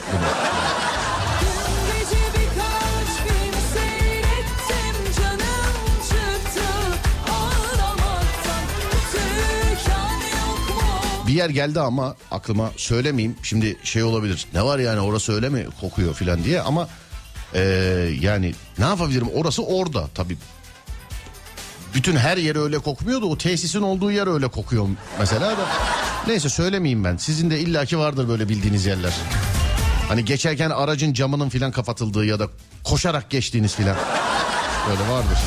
Bir 11.31 11.35
yer 11.35 11.49
geldi 11.49 11.79
ama 11.79 12.15
aklıma 12.31 12.71
söylemeyeyim. 12.77 13.35
Şimdi 13.43 13.77
şey 13.83 14.03
olabilir. 14.03 14.45
Ne 14.53 14.63
var 14.63 14.79
yani 14.79 14.99
orası 14.99 15.33
öyle 15.33 15.49
mi 15.49 15.65
kokuyor 15.81 16.13
falan 16.13 16.43
diye 16.43 16.61
ama 16.61 16.87
e, 17.53 17.59
yani 18.21 18.53
ne 18.77 18.85
yapabilirim? 18.85 19.27
Orası 19.35 19.63
orada 19.63 20.07
tabii. 20.15 20.37
Bütün 21.95 22.15
her 22.15 22.37
yeri 22.37 22.59
öyle 22.59 22.79
kokmuyor 22.79 23.21
da 23.21 23.25
o 23.25 23.37
tesisin 23.37 23.81
olduğu 23.81 24.11
yer 24.11 24.27
öyle 24.27 24.47
kokuyor 24.47 24.87
mesela 25.19 25.57
da. 25.57 25.65
Neyse 26.27 26.49
söylemeyeyim 26.49 27.03
ben. 27.03 27.17
Sizin 27.17 27.51
de 27.51 27.59
illaki 27.59 27.99
vardır 27.99 28.29
böyle 28.29 28.49
bildiğiniz 28.49 28.85
yerler. 28.85 29.13
Hani 30.07 30.25
geçerken 30.25 30.69
aracın 30.69 31.13
camının 31.13 31.49
filan 31.49 31.71
kapatıldığı 31.71 32.25
ya 32.25 32.39
da 32.39 32.47
koşarak 32.83 33.29
geçtiğiniz 33.29 33.75
filan. 33.75 33.97
Böyle 34.89 35.09
vardır. 35.09 35.37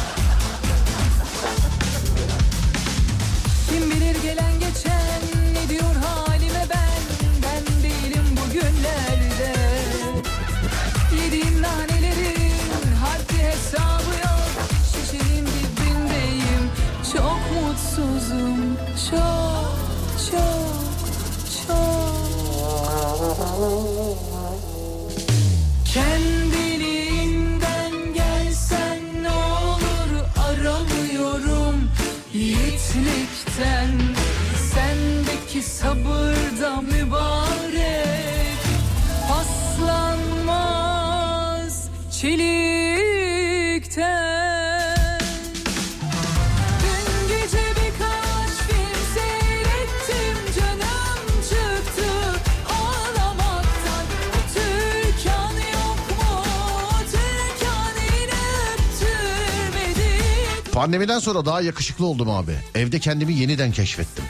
Pandemiden 60.84 61.18
sonra 61.18 61.44
daha 61.44 61.60
yakışıklı 61.60 62.06
oldum 62.06 62.30
abi. 62.30 62.52
Evde 62.74 62.98
kendimi 62.98 63.34
yeniden 63.34 63.72
keşfettim. 63.72 64.24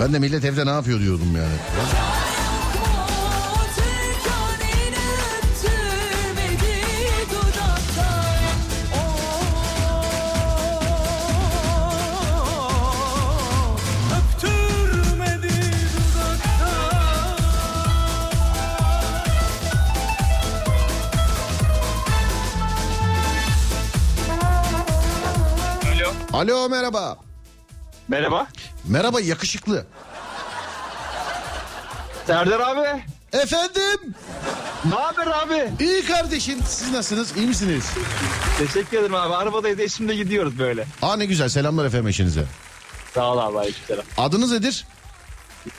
Ben 0.00 0.12
de 0.12 0.18
millet 0.18 0.44
evde 0.44 0.66
ne 0.66 0.70
yapıyor 0.70 1.00
diyordum 1.00 1.36
yani. 1.36 1.54
Alo. 26.38 26.68
Merhaba. 26.68 27.16
Merhaba. 28.08 28.46
Merhaba 28.84 29.20
yakışıklı. 29.20 29.86
Serdar 32.26 32.60
abi. 32.60 33.02
Efendim. 33.32 34.14
Ne 34.84 34.94
haber 34.94 35.26
abi? 35.26 35.84
İyi 35.84 36.04
kardeşim 36.04 36.58
siz 36.66 36.92
nasılsınız 36.92 37.36
iyi 37.36 37.46
misiniz? 37.46 37.84
Teşekkür 38.58 38.98
ederim 38.98 39.14
abi. 39.14 39.34
Arabadayız 39.34 39.80
eşimle 39.80 40.14
gidiyoruz 40.14 40.58
böyle. 40.58 40.86
Aa 41.02 41.16
ne 41.16 41.26
güzel 41.26 41.48
selamlar 41.48 41.84
efendim 41.84 42.08
eşinize. 42.08 42.44
Sağ 43.14 43.32
ol 43.32 43.38
abi. 43.38 43.58
Aleykümselam. 43.58 44.04
Adınız 44.18 44.52
nedir? 44.52 44.86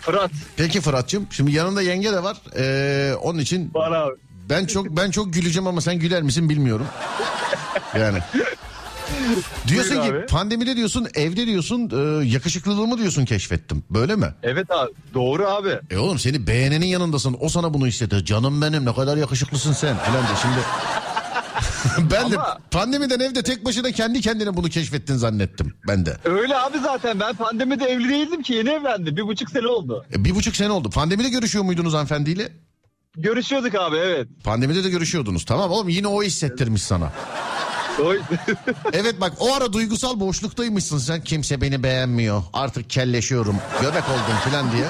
Fırat. 0.01 0.32
Peki 0.57 0.82
Fırat'cığım 0.82 1.28
şimdi 1.32 1.51
yanında 1.51 1.82
yenge 1.82 2.12
de 2.12 2.24
var. 2.24 2.38
Ee, 2.57 3.14
onun 3.22 3.39
için 3.39 3.72
Var 3.74 3.91
abi. 3.91 4.16
ben 4.49 4.66
çok 4.66 4.86
ben 4.89 5.12
çok 5.12 5.34
güleceğim 5.34 5.68
ama 5.68 5.82
sen 5.82 5.95
güler 5.99 6.22
misin 6.22 6.49
bilmiyorum. 6.49 6.88
Yani. 7.99 8.20
Diyorsun 9.68 9.97
Buyur 9.97 10.03
ki 10.12 10.18
abi. 10.18 10.26
pandemide 10.26 10.76
diyorsun 10.76 11.07
evde 11.16 11.45
diyorsun 11.47 11.89
e, 11.93 12.26
yakışıklılığımı 12.26 12.97
diyorsun 12.97 13.26
keşfettim. 13.26 13.84
Böyle 13.89 14.16
mi? 14.16 14.34
Evet 14.43 14.72
abi. 14.72 14.91
Doğru 15.14 15.47
abi. 15.47 15.80
E 15.89 15.97
oğlum 15.97 16.20
seni 16.20 16.47
beğenenin 16.47 16.86
yanındasın. 16.86 17.38
O 17.39 17.49
sana 17.49 17.74
bunu 17.74 17.88
istedi. 17.88 18.26
Canım 18.26 18.62
benim 18.62 18.86
ne 18.86 18.93
kadar 18.95 19.18
yakışıklısın 19.18 19.74
sen 19.74 19.97
falan 19.97 20.24
de 20.24 20.28
şimdi. 20.41 20.60
ben 22.12 22.32
de 22.32 22.36
Ama- 22.36 22.57
pandemiden 22.72 23.20
evde 23.20 23.43
tek 23.43 23.66
başına 23.66 23.91
kendi 23.91 24.22
kendine 24.22 24.57
bunu 24.57 24.70
keşfettin 24.70 25.16
zannettim 25.16 25.74
ben 25.88 26.05
de. 26.05 26.18
Öyle 26.26 26.57
abi 26.57 26.80
zaten. 26.80 27.20
Ben 27.20 27.36
pandemide 27.36 27.86
evli 27.86 28.10
değildim 28.10 28.41
ki. 28.41 28.53
Yeni 28.53 28.70
evlendim. 28.70 29.18
Bir 29.18 29.28
buçuk 29.28 29.49
sene 29.49 29.68
oldu. 29.68 30.05
E, 30.16 30.26
bir 30.26 30.36
buçuk 30.36 30.55
sene 30.55 30.72
oldu. 30.72 30.89
Pandemide 30.89 31.30
görüşüyor 31.30 31.64
muydunuz 31.66 31.93
hanımefendiyle? 31.93 32.49
Görüşüyorduk 33.18 33.76
abi 33.76 33.95
evet. 33.97 34.28
Pandemide 34.43 34.84
de 34.84 34.89
görüşüyordunuz. 34.89 35.45
Tamam 35.45 35.72
oğlum 35.72 35.89
yine 35.89 36.07
o 36.07 36.24
hissettirmiş 36.24 36.84
sana. 36.84 37.12
Evet 38.93 39.22
bak 39.22 39.34
o 39.39 39.54
ara 39.54 39.74
duygusal 39.74 40.20
boşluktaymışsın 40.20 40.97
sen. 40.97 41.24
Kimse 41.24 41.62
beni 41.62 41.84
beğenmiyor. 41.84 42.43
Artık 42.54 42.89
kelleşiyorum. 42.89 43.56
Göbek 43.82 44.04
oldum 44.04 44.52
falan 44.52 44.72
diye. 44.72 44.86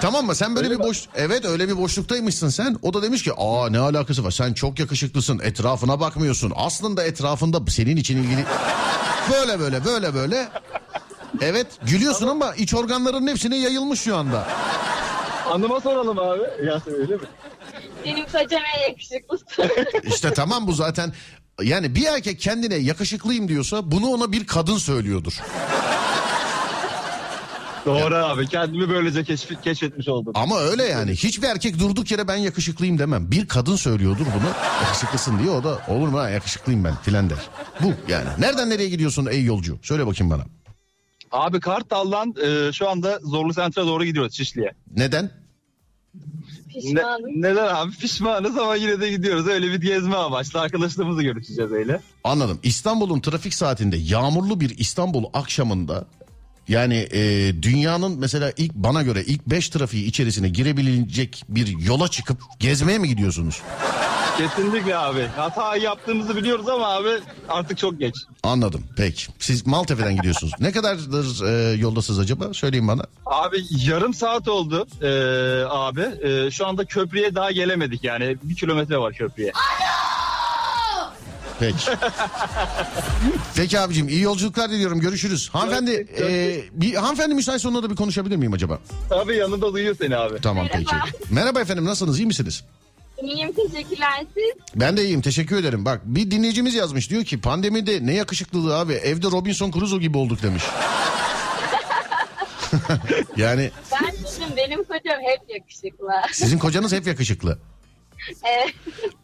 Tamam 0.00 0.26
mı? 0.26 0.34
Sen 0.34 0.56
böyle 0.56 0.70
bir 0.70 0.78
boş 0.78 1.02
evet 1.14 1.44
öyle 1.44 1.68
bir 1.68 1.76
boşluktaymışsın 1.76 2.48
sen. 2.48 2.76
O 2.82 2.94
da 2.94 3.02
demiş 3.02 3.22
ki 3.22 3.32
aa 3.36 3.68
ne 3.70 3.78
alakası 3.78 4.24
var? 4.24 4.30
Sen 4.30 4.52
çok 4.54 4.78
yakışıklısın. 4.78 5.38
Etrafına 5.38 6.00
bakmıyorsun. 6.00 6.52
Aslında 6.56 7.04
etrafında 7.04 7.70
senin 7.70 7.96
için 7.96 8.16
ilgili 8.22 8.44
böyle 9.32 9.60
böyle 9.60 9.84
böyle 9.84 10.14
böyle. 10.14 10.48
Evet 11.40 11.66
gülüyorsun 11.82 12.28
ama 12.28 12.54
iç 12.54 12.74
organların 12.74 13.26
hepsine 13.26 13.56
yayılmış 13.56 14.00
şu 14.00 14.16
anda. 14.16 14.46
Hanıma 15.44 15.80
soralım 15.80 16.18
abi. 16.18 16.42
Ya 16.66 16.80
öyle 16.86 17.14
mi? 17.14 17.22
Benim 18.04 18.24
kocam 18.24 18.62
en 18.78 18.88
yakışıklısı. 18.90 19.44
İşte 20.02 20.34
tamam 20.34 20.66
bu 20.66 20.72
zaten 20.72 21.12
yani 21.62 21.94
bir 21.94 22.06
erkek 22.06 22.40
kendine 22.40 22.74
yakışıklıyım 22.74 23.48
diyorsa 23.48 23.90
bunu 23.90 24.06
ona 24.06 24.32
bir 24.32 24.46
kadın 24.46 24.78
söylüyordur. 24.78 25.32
Doğru 27.86 28.14
abi. 28.14 28.46
Kendimi 28.48 28.88
böylece 28.88 29.20
keşf- 29.20 29.62
keşfetmiş 29.62 30.08
oldum. 30.08 30.32
Ama 30.36 30.60
öyle 30.60 30.82
yani 30.84 31.10
hiçbir 31.12 31.46
erkek 31.48 31.78
durduk 31.78 32.10
yere 32.10 32.28
ben 32.28 32.36
yakışıklıyım 32.36 32.98
demem. 32.98 33.30
Bir 33.30 33.48
kadın 33.48 33.76
söylüyordur 33.76 34.26
bunu 34.26 34.50
yakışıklısın 34.84 35.38
diye 35.38 35.50
o 35.50 35.64
da 35.64 35.78
olur 35.88 36.08
mu 36.08 36.18
ha 36.18 36.30
yakışıklıyım 36.30 36.84
ben 36.84 36.94
filan 37.02 37.30
der. 37.30 37.38
Bu 37.82 37.92
yani. 38.08 38.28
Nereden 38.38 38.70
nereye 38.70 38.88
gidiyorsun 38.88 39.26
ey 39.26 39.44
yolcu? 39.44 39.78
Söyle 39.82 40.06
bakayım 40.06 40.30
bana. 40.30 40.44
Abi 41.30 41.60
Kartal'dan 41.60 42.34
e, 42.44 42.72
şu 42.72 42.88
anda 42.90 43.18
Zorlu 43.22 43.54
Sentra'ya 43.54 43.88
doğru 43.88 44.04
gidiyoruz 44.04 44.34
Şişli'ye. 44.34 44.72
Neden? 44.96 45.30
Ne, 46.82 47.02
neden 47.34 47.66
abi? 47.74 47.92
Pişmanız 47.92 48.58
ama 48.58 48.74
yine 48.74 49.00
de 49.00 49.10
gidiyoruz. 49.10 49.46
Öyle 49.46 49.66
bir 49.72 49.80
gezme 49.80 50.16
amaçlı. 50.16 50.60
Arkadaşlarımızla 50.60 51.22
görüşeceğiz 51.22 51.72
öyle. 51.72 52.00
Anladım. 52.24 52.58
İstanbul'un 52.62 53.20
trafik 53.20 53.54
saatinde 53.54 53.96
yağmurlu 53.96 54.60
bir 54.60 54.78
İstanbul 54.78 55.24
akşamında 55.34 56.04
yani 56.68 57.08
e, 57.12 57.52
dünyanın 57.62 58.18
mesela 58.18 58.52
ilk 58.56 58.74
bana 58.74 59.02
göre 59.02 59.22
ilk 59.26 59.46
5 59.46 59.68
trafiği 59.68 60.04
içerisine 60.04 60.48
girebilecek 60.48 61.44
bir 61.48 61.78
yola 61.78 62.08
çıkıp 62.08 62.38
gezmeye 62.60 62.98
mi 62.98 63.08
gidiyorsunuz? 63.08 63.62
Kesinlikle 64.38 64.96
abi. 64.96 65.26
Hata 65.36 65.76
yaptığımızı 65.76 66.36
biliyoruz 66.36 66.68
ama 66.68 66.88
abi 66.88 67.08
artık 67.48 67.78
çok 67.78 67.98
geç. 67.98 68.14
Anladım. 68.42 68.84
Peki. 68.96 69.26
Siz 69.38 69.66
Maltepe'den 69.66 70.16
gidiyorsunuz. 70.16 70.52
ne 70.60 70.72
kadardır 70.72 71.46
e, 71.46 71.76
yoldasınız 71.76 72.18
acaba? 72.18 72.54
Söyleyin 72.54 72.88
bana. 72.88 73.02
Abi 73.26 73.62
yarım 73.70 74.14
saat 74.14 74.48
oldu 74.48 74.86
e, 75.02 75.08
abi. 75.68 76.00
E, 76.22 76.50
şu 76.50 76.66
anda 76.66 76.84
köprüye 76.84 77.34
daha 77.34 77.50
gelemedik 77.50 78.04
yani. 78.04 78.36
Bir 78.42 78.54
kilometre 78.56 78.98
var 78.98 79.12
köprüye. 79.12 79.52
Peki. 81.60 81.90
Peki 83.56 83.80
abicim 83.80 84.08
iyi 84.08 84.20
yolculuklar 84.20 84.70
diliyorum. 84.70 85.00
Görüşürüz. 85.00 85.50
Hanımefendi 85.52 86.06
e, 86.20 86.56
bir 86.72 86.94
hanımefendi 86.94 87.34
müsait 87.34 87.66
onunla 87.66 87.82
da 87.82 87.90
bir 87.90 87.96
konuşabilir 87.96 88.36
miyim 88.36 88.52
acaba? 88.52 88.78
Tabii 89.08 89.36
yanında 89.36 89.72
duyuyor 89.72 89.96
seni 90.00 90.16
abi. 90.16 90.40
Tamam 90.40 90.66
peki. 90.72 90.96
Merhaba 91.30 91.60
efendim 91.60 91.84
nasılsınız? 91.84 92.18
iyi 92.18 92.26
misiniz? 92.26 92.64
İyiyim 93.24 93.52
teşekkürler 93.52 94.24
siz. 94.34 94.52
Ben 94.74 94.96
de 94.96 95.04
iyiyim 95.04 95.20
teşekkür 95.20 95.56
ederim. 95.56 95.84
Bak 95.84 96.00
bir 96.04 96.30
dinleyicimiz 96.30 96.74
yazmış 96.74 97.10
diyor 97.10 97.24
ki 97.24 97.40
pandemide 97.40 98.06
ne 98.06 98.14
yakışıklılığı 98.14 98.78
abi 98.78 98.92
evde 98.92 99.26
Robinson 99.26 99.70
Crusoe 99.70 99.98
gibi 100.00 100.18
olduk 100.18 100.42
demiş. 100.42 100.62
yani 103.36 103.70
Ben 103.92 104.12
dedim 104.12 104.56
benim 104.56 104.84
kocam 104.84 105.18
hep 105.22 105.40
yakışıklı. 105.60 106.08
sizin 106.32 106.58
kocanız 106.58 106.92
hep 106.92 107.06
yakışıklı. 107.06 107.58
Evet. 108.44 108.74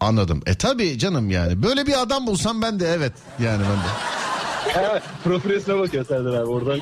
Anladım. 0.00 0.42
E 0.46 0.54
tabi 0.54 0.98
canım 0.98 1.30
yani. 1.30 1.62
Böyle 1.62 1.86
bir 1.86 2.02
adam 2.02 2.26
bulsam 2.26 2.62
ben 2.62 2.80
de 2.80 2.88
evet. 2.88 3.12
Yani 3.42 3.62
ben 3.62 3.76
de. 3.76 4.80
Evet, 4.90 5.02
profilisine 5.24 5.78
bakıyor 5.78 6.06
Serdar 6.06 6.34
abi 6.34 6.46
oradan. 6.50 6.80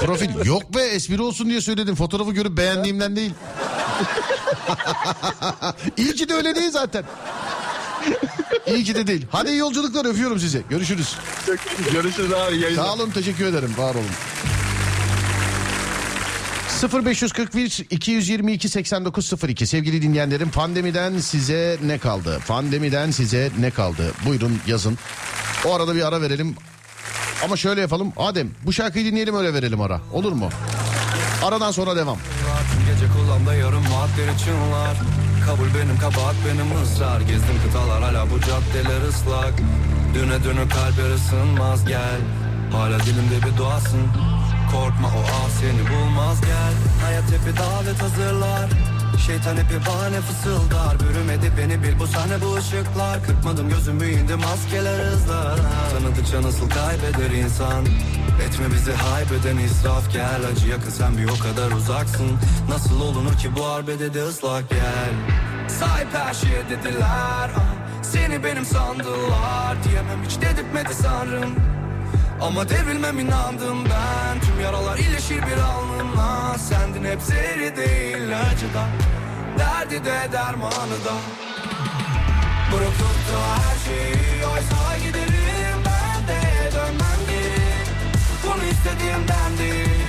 Profil 0.00 0.46
yok 0.46 0.74
be 0.74 0.80
espri 0.82 1.22
olsun 1.22 1.48
diye 1.48 1.60
söyledim. 1.60 1.94
Fotoğrafı 1.94 2.32
görüp 2.32 2.56
beğendiğimden 2.56 3.16
değil. 3.16 3.30
İyi 5.96 6.14
ki 6.14 6.28
de 6.28 6.34
öyle 6.34 6.54
değil 6.54 6.70
zaten. 6.70 7.04
İyi 8.66 8.84
ki 8.84 8.94
de 8.94 9.06
değil. 9.06 9.26
Hadi 9.30 9.50
iyi 9.50 9.58
yolculuklar 9.58 10.04
öpüyorum 10.04 10.40
sizi. 10.40 10.62
Görüşürüz. 10.70 11.16
Görüşürüz 11.92 12.32
abi. 12.32 12.58
Yayınlar. 12.58 12.84
Sağ 12.84 12.94
olun 12.94 13.10
teşekkür 13.10 13.46
ederim. 13.46 13.74
Var 13.78 13.94
olun. 13.94 14.04
0541 17.04 17.86
222 17.90 18.68
8902 18.68 19.66
sevgili 19.66 20.02
dinleyenlerim 20.02 20.50
pandemiden 20.50 21.18
size 21.18 21.78
ne 21.84 21.98
kaldı? 21.98 22.40
Pandemiden 22.48 23.10
size 23.10 23.50
ne 23.58 23.70
kaldı? 23.70 24.12
Buyurun 24.26 24.58
yazın. 24.66 24.98
O 25.64 25.74
arada 25.74 25.94
bir 25.94 26.08
ara 26.08 26.20
verelim. 26.22 26.56
Ama 27.44 27.56
şöyle 27.56 27.80
yapalım. 27.80 28.12
Adem 28.16 28.50
bu 28.66 28.72
şarkıyı 28.72 29.04
dinleyelim 29.04 29.36
öyle 29.36 29.54
verelim 29.54 29.80
ara. 29.80 30.00
Olur 30.12 30.32
mu? 30.32 30.50
Aradan 31.44 31.70
sonra 31.70 31.96
devam. 31.96 32.18
Kulağımda 33.38 33.54
yarım 33.54 33.84
vaatleri 33.84 34.38
çınlar. 34.38 34.96
Kabul 35.46 35.68
benim 35.74 35.98
kabahat 35.98 36.34
benim 36.46 36.82
ısrar. 36.82 37.20
Gezdim 37.20 37.62
kıtalar 37.64 38.02
hala 38.02 38.30
bu 38.30 38.40
caddeler 38.40 39.08
ıslak. 39.08 39.52
Düne 40.14 40.44
dönü 40.44 40.68
kalpler 40.68 41.10
ısınmaz 41.14 41.84
gel. 41.84 42.20
Hala 42.72 43.00
dilimde 43.00 43.46
bir 43.46 43.56
duasın 43.56 44.00
Korkma 44.72 45.08
o 45.08 45.22
ah 45.26 45.48
seni 45.60 45.82
bulmaz 45.90 46.40
gel. 46.40 46.72
Hayat 47.04 47.24
hep 47.24 47.46
bir 47.46 47.56
davet 47.56 48.02
hazırlar 48.02 48.70
Şeytan 49.26 49.56
bir 49.56 49.86
bahane 49.86 50.20
fısıldar 50.20 51.00
Bürümedi 51.00 51.52
beni 51.58 51.82
bil. 51.82 51.98
Bu 51.98 52.06
sahne 52.06 52.40
bu 52.42 52.54
ışıklar 52.54 53.24
Kırpmadım 53.26 53.68
gözümü 53.68 54.06
indi 54.10 54.34
maskeler 54.34 54.98
hızlar 54.98 55.58
Tanıdıkça 55.92 56.42
nasıl 56.42 56.70
kaybeder 56.70 57.30
insan? 57.30 57.86
Etme 58.46 58.66
bizi 58.74 58.92
haybeden 58.92 59.56
israf 59.56 60.12
gel. 60.12 60.40
Acı 60.52 60.68
yakın 60.68 60.90
sen 60.90 61.18
bir 61.18 61.24
o 61.24 61.38
kadar 61.38 61.70
uzaksın. 61.70 62.30
Nasıl 62.68 63.00
olunur 63.00 63.32
ki 63.32 63.56
bu 63.56 63.66
arbedede 63.66 64.22
ıslak 64.22 64.70
gel. 64.70 65.12
Sahip 65.68 66.08
her 66.14 66.34
şeye 66.34 66.64
dediler 66.70 67.50
ah, 67.56 68.02
Seni 68.02 68.44
benim 68.44 68.64
sandılar. 68.64 69.76
Diyemem 69.84 70.24
hiç 70.24 70.40
dedirtmedi 70.40 70.94
sanrım 70.94 71.77
ama 72.40 72.68
devrilmem 72.68 73.18
inandım 73.18 73.84
ben. 73.84 74.40
Tüm 74.40 74.60
yaralar 74.60 74.98
iyileşir 74.98 75.36
bir 75.36 75.58
alnımla. 75.58 76.58
Sendin 76.58 77.04
hep 77.04 77.22
zehri 77.22 77.76
değil 77.76 78.40
acıda 78.40 78.84
Derdi 79.58 80.04
de 80.04 80.32
dermanı 80.32 80.98
da. 81.06 81.14
Bırakıp 82.72 83.18
da 83.28 83.40
her 83.62 83.78
şeyi 83.86 84.46
oysa 84.46 84.98
giderim 85.06 85.78
Ben 85.86 86.28
de 86.28 86.40
dönmem 86.74 87.20
geri 87.30 87.84
Bunu 88.44 88.64
istediğimden 88.70 89.58
değil 89.58 90.04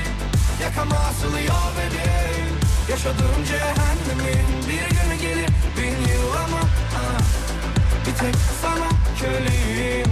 Yakama 0.64 0.96
asılıyor 0.96 1.54
beni. 1.78 2.10
Yaşadığım 2.90 3.44
cehennemin 3.48 4.48
bir 4.70 4.96
günü 4.96 5.22
gelir. 5.22 5.50
Bin 5.78 6.12
yıl 6.12 6.34
ama 6.46 6.60
ah, 6.96 7.22
Bir 8.08 8.14
tek 8.18 8.36
sana 8.62 8.90
köleyim 9.20 10.12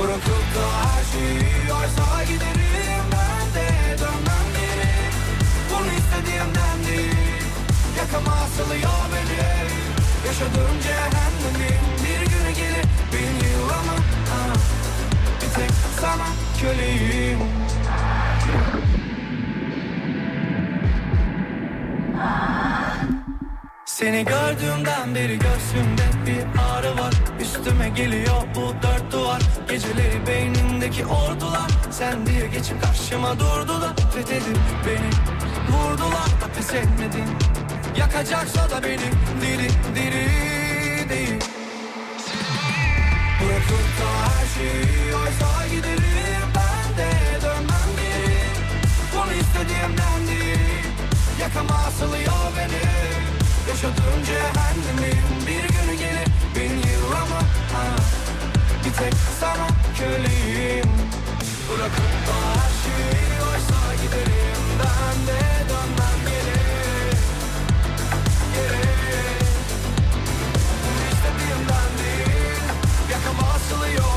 Bırakıp 0.00 0.46
da 0.56 0.64
her 0.82 1.04
şeyi 1.12 1.72
oysa 1.72 2.24
giderim 2.24 3.04
Ben 3.12 3.46
de 3.54 3.98
dönmem 3.98 4.46
geri. 4.56 4.92
Bunu 5.70 5.92
istediğimden 5.98 6.78
değil 6.88 7.42
Yakama 7.98 8.32
asılıyor 8.32 9.00
beni. 9.12 9.86
Yaşadığım 10.26 10.80
cehennemin 10.82 11.80
bir 12.02 12.30
günü 12.30 12.52
gelir 12.56 12.86
Bin 13.12 13.48
yıl 13.48 13.68
ama 13.68 13.96
ah, 14.32 14.54
Bir 15.42 15.54
tek 15.54 15.70
sana 16.00 16.26
köleyim 16.60 17.38
Seni 23.86 24.24
gördüğümden 24.24 25.14
beri 25.14 25.38
göğsümde 25.38 26.02
bir 26.26 26.60
ağrı 26.60 26.98
var. 26.98 27.14
Üstüme 27.40 27.88
geliyor 27.88 28.42
bu 28.54 28.74
dört 28.82 29.12
duvar. 29.12 29.42
Geceleri 29.68 30.26
beynimdeki 30.26 31.06
ordular. 31.06 31.70
Sen 31.90 32.26
diye 32.26 32.46
geçip 32.46 32.82
karşıma 32.82 33.40
durdular. 33.40 33.96
Fethedip 34.14 34.58
beni 34.86 35.10
vurdular. 35.76 36.26
Da 36.40 36.48
pes 36.56 36.74
etmedin. 36.74 37.28
Yakacaksa 37.98 38.70
da 38.70 38.82
beni 38.82 39.10
diri 39.40 39.68
diri 39.94 40.28
değil. 41.08 41.40
Bırakıp 43.40 43.86
da 44.00 44.10
her 44.28 44.46
şeyi 44.54 45.14
oysa 45.14 45.66
giderim. 45.74 46.48
Ben 46.54 46.98
de 46.98 47.10
dönmem 47.42 47.90
geri 47.96 48.38
Bunu 49.14 49.32
istediğimden 49.32 50.26
değil. 50.26 50.86
Yakama 51.40 51.74
asılıyor 51.74 52.52
beni 52.56 53.25
Yaşadığım 53.68 54.24
cehennemin 54.26 55.46
bir 55.46 55.68
günü 55.74 55.94
gelir. 55.98 56.28
Bin 56.56 56.76
yıl 56.90 57.12
ama 57.12 57.40
ha, 57.72 57.86
Bir 58.84 58.92
tek 58.92 59.14
sana 59.40 59.68
köleyim. 59.98 60.90
Bırakıp 61.68 62.12
da 62.26 62.36
her 62.54 62.70
şeyi 62.82 63.42
oysa 63.42 64.02
giderim. 64.02 64.62
Ben 64.78 65.26
de 65.26 65.40
dönmem 65.68 66.18
geri. 66.28 66.60
Geri. 68.54 68.86
İstediğimden 71.12 71.90
değil 71.98 72.62
Yakama 73.10 73.52
asılıyor 73.52 74.16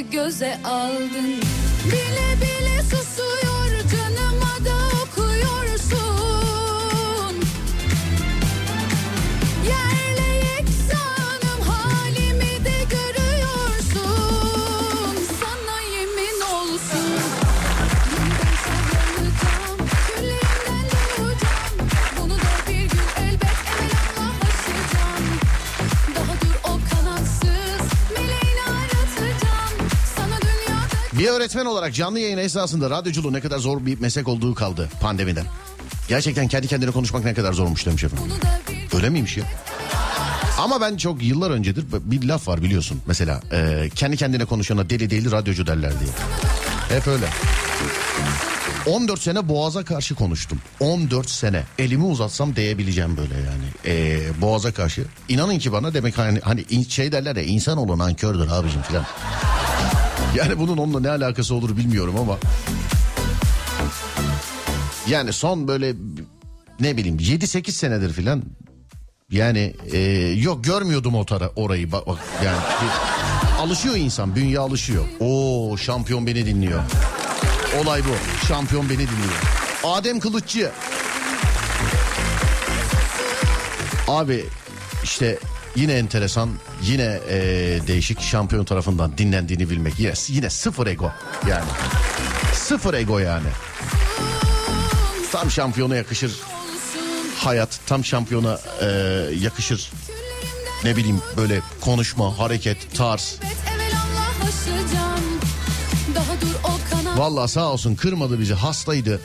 Göze 0.00 0.58
aldın. 0.64 1.40
Bile 1.86 2.36
bile 2.42 2.82
susuyor 2.82 3.07
öğretmen 31.48 31.66
olarak 31.66 31.94
canlı 31.94 32.18
yayın 32.18 32.38
esnasında 32.38 32.90
radyoculuğun 32.90 33.32
ne 33.32 33.40
kadar 33.40 33.58
zor 33.58 33.86
bir 33.86 34.00
meslek 34.00 34.28
olduğu 34.28 34.54
kaldı 34.54 34.88
pandemiden. 35.00 35.44
Gerçekten 36.08 36.48
kendi 36.48 36.68
kendine 36.68 36.90
konuşmak 36.90 37.24
ne 37.24 37.34
kadar 37.34 37.52
zormuş 37.52 37.86
demiş 37.86 38.04
efendim. 38.04 38.32
Öyle 38.94 39.10
miymiş 39.10 39.36
ya? 39.36 39.44
Ama 40.58 40.80
ben 40.80 40.96
çok 40.96 41.22
yıllar 41.22 41.50
öncedir 41.50 41.84
bir 41.92 42.28
laf 42.28 42.48
var 42.48 42.62
biliyorsun. 42.62 43.00
Mesela 43.06 43.40
e, 43.52 43.90
kendi 43.94 44.16
kendine 44.16 44.44
konuşana 44.44 44.90
deli 44.90 45.10
deli 45.10 45.30
radyocu 45.30 45.66
derler 45.66 45.92
diye. 46.00 46.10
Hep 46.88 47.06
öyle. 47.06 47.26
14 48.86 49.20
sene 49.20 49.48
boğaza 49.48 49.84
karşı 49.84 50.14
konuştum. 50.14 50.60
14 50.80 51.30
sene. 51.30 51.62
Elimi 51.78 52.04
uzatsam 52.04 52.56
değebileceğim 52.56 53.16
böyle 53.16 53.34
yani. 53.34 53.96
E, 53.96 54.20
boğaza 54.40 54.72
karşı. 54.72 55.04
İnanın 55.28 55.58
ki 55.58 55.72
bana 55.72 55.94
demek 55.94 56.18
hani, 56.18 56.40
hani 56.40 56.84
şey 56.84 57.12
derler 57.12 57.36
ya 57.36 57.42
insan 57.42 57.78
olan 57.78 57.98
ankördür 57.98 58.48
abicim 58.48 58.82
filan. 58.82 59.04
Yani 60.36 60.58
bunun 60.58 60.76
onunla 60.76 61.00
ne 61.00 61.10
alakası 61.10 61.54
olur 61.54 61.76
bilmiyorum 61.76 62.14
ama. 62.20 62.38
Yani 65.08 65.32
son 65.32 65.68
böyle 65.68 65.94
ne 66.80 66.96
bileyim 66.96 67.16
7-8 67.18 67.70
senedir 67.70 68.12
filan 68.12 68.42
yani 69.30 69.74
e, 69.92 69.98
yok 70.36 70.64
görmüyordum 70.64 71.14
o 71.14 71.24
tara 71.26 71.48
orayı 71.56 71.92
bak, 71.92 72.06
bak 72.06 72.18
yani 72.44 72.58
bir- 72.58 73.62
alışıyor 73.62 73.96
insan 73.96 74.34
bünye 74.36 74.58
alışıyor. 74.58 75.04
Oo 75.20 75.76
şampiyon 75.76 76.26
beni 76.26 76.46
dinliyor. 76.46 76.80
Olay 77.82 78.02
bu. 78.04 78.46
Şampiyon 78.46 78.88
beni 78.88 78.98
dinliyor. 78.98 79.42
Adem 79.84 80.20
Kılıççı. 80.20 80.70
Abi 84.08 84.44
işte 85.04 85.38
yine 85.76 85.92
enteresan 85.92 86.50
yine 86.82 87.20
e, 87.28 87.38
değişik 87.86 88.20
şampiyon 88.20 88.64
tarafından 88.64 89.18
dinlendiğini 89.18 89.70
bilmek. 89.70 89.98
Yine, 89.98 90.12
yine 90.28 90.50
sıfır 90.50 90.86
ego 90.86 91.12
yani. 91.48 91.70
Sıfır 92.54 92.94
ego 92.94 93.18
yani. 93.18 93.48
Tam 95.32 95.50
şampiyona 95.50 95.96
yakışır 95.96 96.32
hayat. 97.38 97.80
Tam 97.86 98.04
şampiyona 98.04 98.58
e, 98.80 98.86
yakışır 99.40 99.90
ne 100.84 100.96
bileyim 100.96 101.20
böyle 101.36 101.60
konuşma, 101.80 102.38
hareket, 102.38 102.96
tarz. 102.96 103.38
Vallahi 107.16 107.50
sağ 107.50 107.72
olsun 107.72 107.94
kırmadı 107.94 108.40
bizi 108.40 108.54
hastaydı. 108.54 109.20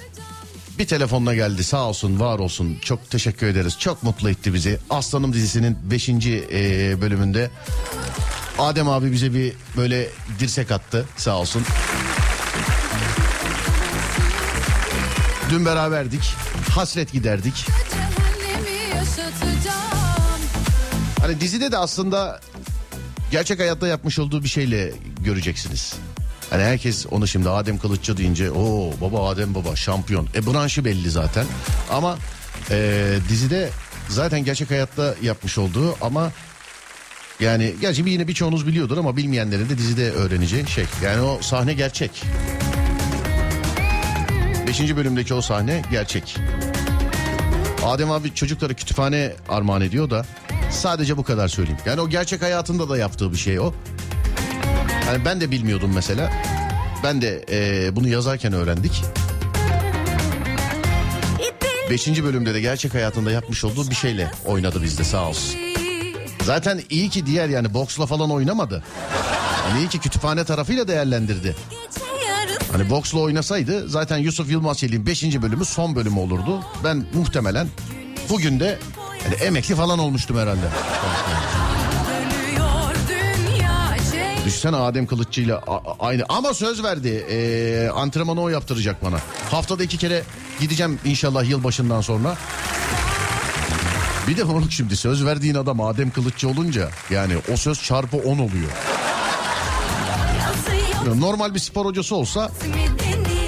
Bir 0.80 0.88
telefonla 0.88 1.36
geldi 1.36 1.64
sağ 1.64 1.90
olsun 1.90 2.20
var 2.20 2.40
olsun 2.40 2.78
çok 2.82 3.10
teşekkür 3.10 3.48
ederiz. 3.48 3.80
Çok 3.80 4.04
mutlu 4.04 4.30
etti 4.30 4.54
bizi. 4.54 4.80
Aslanım 4.90 5.34
dizisinin 5.34 5.78
5. 5.84 6.10
bölümünde 7.02 7.52
Adem 8.60 8.90
abi 8.90 9.12
bize 9.12 9.34
bir 9.34 9.54
böyle 9.78 10.10
dirsek 10.40 10.72
attı 10.72 11.06
sağ 11.18 11.38
olsun. 11.38 11.64
Dün 15.50 15.66
beraberdik. 15.66 16.34
Hasret 16.76 17.12
giderdik. 17.12 17.66
Hani 21.20 21.42
dizide 21.42 21.72
de 21.72 21.78
aslında 21.78 22.40
gerçek 23.32 23.60
hayatta 23.60 23.88
yapmış 23.88 24.20
olduğu 24.20 24.44
bir 24.44 24.50
şeyle 24.50 24.94
göreceksiniz. 25.24 25.94
Hani 26.54 26.64
herkes 26.64 27.06
onu 27.12 27.28
şimdi 27.28 27.50
Adem 27.50 27.78
Kılıççı 27.78 28.18
deyince 28.18 28.52
o 28.52 28.92
baba 29.02 29.30
Adem 29.30 29.56
baba 29.56 29.76
şampiyon. 29.76 30.28
E 30.36 30.46
branşı 30.46 30.86
belli 30.86 31.10
zaten. 31.12 31.46
Ama 31.92 32.18
e, 32.72 33.16
dizide 33.30 33.70
zaten 34.10 34.46
gerçek 34.46 34.72
hayatta 34.72 35.16
yapmış 35.22 35.58
olduğu 35.58 35.96
ama 36.02 36.32
yani 37.40 37.74
gerçi 37.82 38.06
bir 38.06 38.12
yine 38.12 38.28
birçoğunuz 38.28 38.68
biliyordur 38.68 38.98
ama 38.98 39.18
bilmeyenlerin 39.18 39.70
de 39.70 39.78
dizide 39.78 40.12
öğreneceği 40.12 40.68
şey. 40.68 40.86
Yani 41.04 41.22
o 41.22 41.42
sahne 41.42 41.74
gerçek. 41.74 42.24
Beşinci 44.68 44.98
bölümdeki 44.98 45.34
o 45.34 45.42
sahne 45.42 45.82
gerçek. 45.92 46.38
Adem 47.86 48.12
abi 48.12 48.34
çocuklara 48.34 48.74
kütüphane 48.74 49.34
armağan 49.50 49.82
ediyor 49.82 50.10
da 50.10 50.26
sadece 50.72 51.18
bu 51.18 51.24
kadar 51.24 51.48
söyleyeyim. 51.48 51.80
Yani 51.86 52.02
o 52.02 52.10
gerçek 52.10 52.42
hayatında 52.42 52.90
da 52.90 52.98
yaptığı 52.98 53.32
bir 53.32 53.38
şey 53.38 53.60
o. 53.60 53.74
Yani 55.08 55.26
ben 55.26 55.42
de 55.42 55.52
bilmiyordum 55.52 55.92
mesela. 55.96 56.32
Ben 57.04 57.22
de 57.22 57.46
eee, 57.52 57.96
bunu 57.96 58.08
yazarken 58.08 58.54
öğrendik. 58.54 59.04
Beşinci 61.90 62.24
bölümde 62.24 62.54
de 62.54 62.62
gerçek 62.62 62.94
hayatında 62.94 63.32
yapmış 63.32 63.64
olduğu 63.64 63.90
bir 63.90 63.96
şeyle 63.96 64.32
oynadı 64.46 64.84
bizde 64.84 65.04
sağ 65.04 65.30
olsun. 65.30 65.60
Zaten 66.44 66.82
iyi 66.90 67.10
ki 67.10 67.26
diğer 67.26 67.50
yani 67.50 67.74
boksla 67.74 68.06
falan 68.06 68.32
oynamadı. 68.32 68.84
Yani 69.70 69.80
iyi 69.80 69.90
ki 69.90 70.00
kütüphane 70.00 70.44
tarafıyla 70.44 70.88
değerlendirdi. 70.88 71.56
Hani 72.72 72.90
boksla 72.90 73.20
oynasaydı 73.20 73.90
zaten 73.90 74.18
Yusuf 74.18 74.50
Yılmaz 74.52 74.78
Çelik'in 74.78 75.06
5. 75.06 75.24
bölümü 75.42 75.66
son 75.66 75.96
bölümü 75.96 76.20
olurdu. 76.20 76.64
Ben 76.84 77.06
muhtemelen 77.14 77.68
bugün 78.30 78.60
de 78.60 78.80
yani 79.26 79.36
emekli 79.36 79.76
falan 79.76 80.00
olmuştum 80.00 80.38
herhalde. 80.38 80.66
Düşsene 84.46 84.76
Adem 84.76 85.06
Kılıççı 85.06 85.42
ile 85.42 85.56
aynı 86.00 86.24
ama 86.30 86.54
söz 86.54 86.84
verdi. 86.84 87.26
Ee, 87.30 87.90
antrenmanı 87.96 88.42
o 88.42 88.50
yaptıracak 88.50 89.04
bana. 89.04 89.18
Haftada 89.52 89.84
iki 89.84 89.98
kere 89.98 90.24
gideceğim 90.60 91.00
inşallah 91.06 91.50
yılbaşından 91.50 92.02
sonra. 92.02 92.38
Bir 94.28 94.38
de 94.38 94.44
moruk 94.44 94.72
şimdi 94.72 94.96
söz 94.96 95.26
verdiğin 95.26 95.56
adam 95.56 95.82
Adem 95.82 96.12
Kılıççı 96.12 96.50
olunca 96.50 96.90
yani 97.10 97.34
o 97.54 97.58
söz 97.58 97.84
çarpı 97.84 98.18
10 98.18 98.22
oluyor. 98.38 98.72
Normal 101.16 101.54
bir 101.54 101.60
spor 101.60 101.86
hocası 101.86 102.16
olsa 102.16 102.52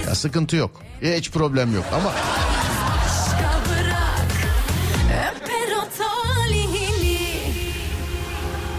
ya 0.08 0.16
sıkıntı 0.16 0.56
yok. 0.56 0.72
Hiç 1.02 1.32
problem 1.32 1.76
yok 1.76 1.86
ama 1.94 2.12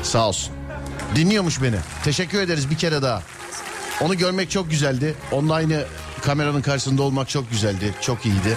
sağ 0.02 0.28
olsun. 0.28 0.55
Dinliyormuş 1.14 1.62
beni. 1.62 1.76
Teşekkür 2.04 2.40
ederiz 2.40 2.70
bir 2.70 2.76
kere 2.76 3.02
daha. 3.02 3.22
Onu 4.00 4.18
görmek 4.18 4.50
çok 4.50 4.70
güzeldi. 4.70 5.14
Aynı 5.50 5.84
kameranın 6.22 6.62
karşısında 6.62 7.02
olmak 7.02 7.28
çok 7.28 7.50
güzeldi. 7.50 7.94
Çok 8.00 8.26
iyiydi. 8.26 8.56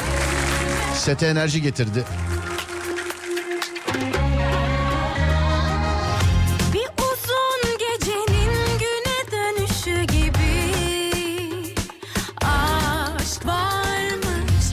Sete 0.95 1.27
enerji 1.27 1.61
getirdi. 1.61 2.03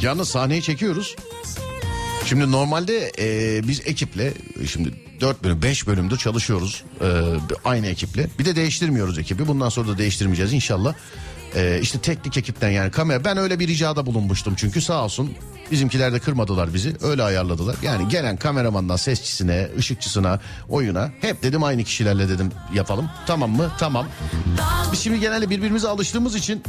Yalnız 0.02 0.28
sahneyi 0.28 0.62
çekiyoruz. 0.62 1.16
Şimdi 2.24 2.52
normalde 2.52 3.12
e, 3.18 3.60
biz 3.68 3.80
ekiple 3.86 4.32
şimdi 4.66 5.05
4 5.20 5.44
bölüm 5.44 5.62
5 5.62 5.86
bölümdür 5.86 6.16
çalışıyoruz 6.16 6.84
e, 7.00 7.06
aynı 7.64 7.86
ekiple. 7.86 8.28
Bir 8.38 8.44
de 8.44 8.56
değiştirmiyoruz 8.56 9.18
ekibi. 9.18 9.46
Bundan 9.46 9.68
sonra 9.68 9.88
da 9.88 9.98
değiştirmeyeceğiz 9.98 10.52
inşallah. 10.52 10.94
Ee, 11.56 11.78
işte 11.82 11.98
teknik 11.98 12.36
ekipten 12.36 12.70
yani 12.70 12.90
kamera 12.90 13.24
ben 13.24 13.36
öyle 13.36 13.58
bir 13.58 13.68
ricada 13.68 14.06
bulunmuştum 14.06 14.54
çünkü 14.56 14.80
sağ 14.80 15.04
olsun 15.04 15.34
bizimkiler 15.70 16.12
de 16.12 16.18
kırmadılar 16.18 16.74
bizi 16.74 16.96
öyle 17.02 17.22
ayarladılar. 17.22 17.76
Yani 17.82 18.08
gelen 18.08 18.36
kameramandan 18.36 18.96
sesçisine 18.96 19.68
ışıkçısına 19.78 20.40
oyuna 20.68 21.10
hep 21.20 21.42
dedim 21.42 21.62
aynı 21.62 21.84
kişilerle 21.84 22.28
dedim 22.28 22.52
yapalım 22.74 23.10
tamam 23.26 23.50
mı 23.50 23.70
tamam. 23.78 24.06
Biz 24.92 25.00
şimdi 25.00 25.20
genelde 25.20 25.50
birbirimize 25.50 25.88
alıştığımız 25.88 26.34
için 26.34 26.62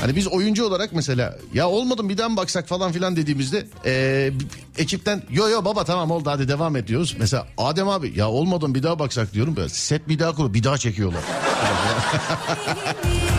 Hani 0.00 0.16
biz 0.16 0.26
oyuncu 0.26 0.66
olarak 0.66 0.92
mesela 0.92 1.38
ya 1.54 1.68
olmadım 1.68 2.08
bir 2.08 2.18
daha 2.18 2.36
baksak 2.36 2.68
falan 2.68 2.92
filan 2.92 3.16
dediğimizde 3.16 3.66
ee, 3.84 4.32
ekipten 4.78 5.22
yo 5.30 5.48
yo 5.48 5.64
baba 5.64 5.84
tamam 5.84 6.10
oldu 6.10 6.30
hadi 6.30 6.48
devam 6.48 6.76
ediyoruz. 6.76 7.16
Mesela 7.18 7.46
Adem 7.58 7.88
abi 7.88 8.12
ya 8.16 8.28
olmadım 8.28 8.74
bir 8.74 8.82
daha 8.82 8.98
baksak 8.98 9.32
diyorum. 9.32 9.56
Böyle 9.56 9.68
set 9.68 10.08
bir 10.08 10.18
daha 10.18 10.34
kur 10.34 10.54
bir 10.54 10.64
daha 10.64 10.78
çekiyorlar. 10.78 11.22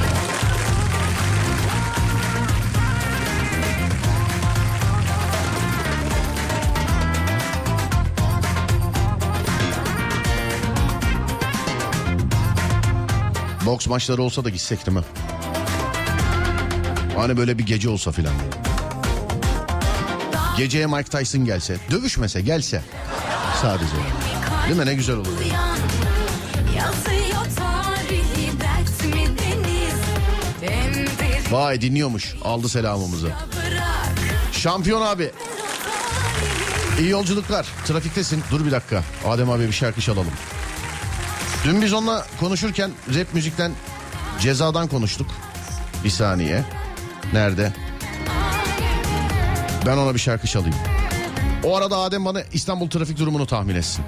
Boks 13.67 13.87
maçları 13.87 14.21
olsa 14.21 14.43
da 14.43 14.49
gitsek 14.49 14.85
değil 14.85 14.97
mi? 14.97 15.03
Hani 17.15 17.37
böyle 17.37 17.57
bir 17.57 17.65
gece 17.65 17.89
olsa 17.89 18.11
filan. 18.11 18.33
Geceye 20.57 20.85
Mike 20.87 21.03
Tyson 21.03 21.45
gelse, 21.45 21.77
dövüşmese 21.91 22.41
gelse 22.41 22.81
sadece. 23.61 23.91
Değil 24.67 24.79
mi 24.79 24.85
ne 24.85 24.93
güzel 24.93 25.15
olur. 25.15 25.27
Vay 31.51 31.81
dinliyormuş 31.81 32.35
aldı 32.43 32.69
selamımızı. 32.69 33.31
Şampiyon 34.51 35.01
abi. 35.01 35.31
İyi 36.99 37.09
yolculuklar. 37.09 37.67
Trafiktesin. 37.85 38.43
Dur 38.51 38.65
bir 38.65 38.71
dakika. 38.71 39.03
Adem 39.27 39.49
abi 39.49 39.67
bir 39.67 39.71
şarkı 39.71 40.01
çalalım. 40.01 40.33
Dün 41.67 41.81
biz 41.81 41.93
onunla 41.93 42.25
konuşurken 42.39 42.91
rap 43.15 43.33
müzikten 43.33 43.71
cezadan 44.39 44.87
konuştuk. 44.87 45.27
Bir 46.03 46.09
saniye. 46.09 46.63
Nerede? 47.33 47.73
Ben 49.85 49.97
ona 49.97 50.13
bir 50.13 50.19
şarkı 50.19 50.47
çalayım. 50.47 50.75
O 51.63 51.77
arada 51.77 51.97
Adem 51.97 52.25
bana 52.25 52.41
İstanbul 52.53 52.89
trafik 52.89 53.19
durumunu 53.19 53.47
tahmin 53.47 53.75
etsin. 53.75 54.05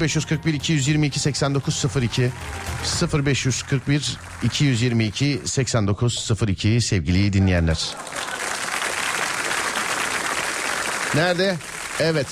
0541 0.00 0.54
222 0.54 1.20
8902 1.20 2.30
0541 3.24 4.18
222 4.42 5.40
8902 5.44 6.80
sevgili 6.80 7.32
dinleyenler. 7.32 7.94
Nerede? 11.14 11.56
Evet. 12.00 12.26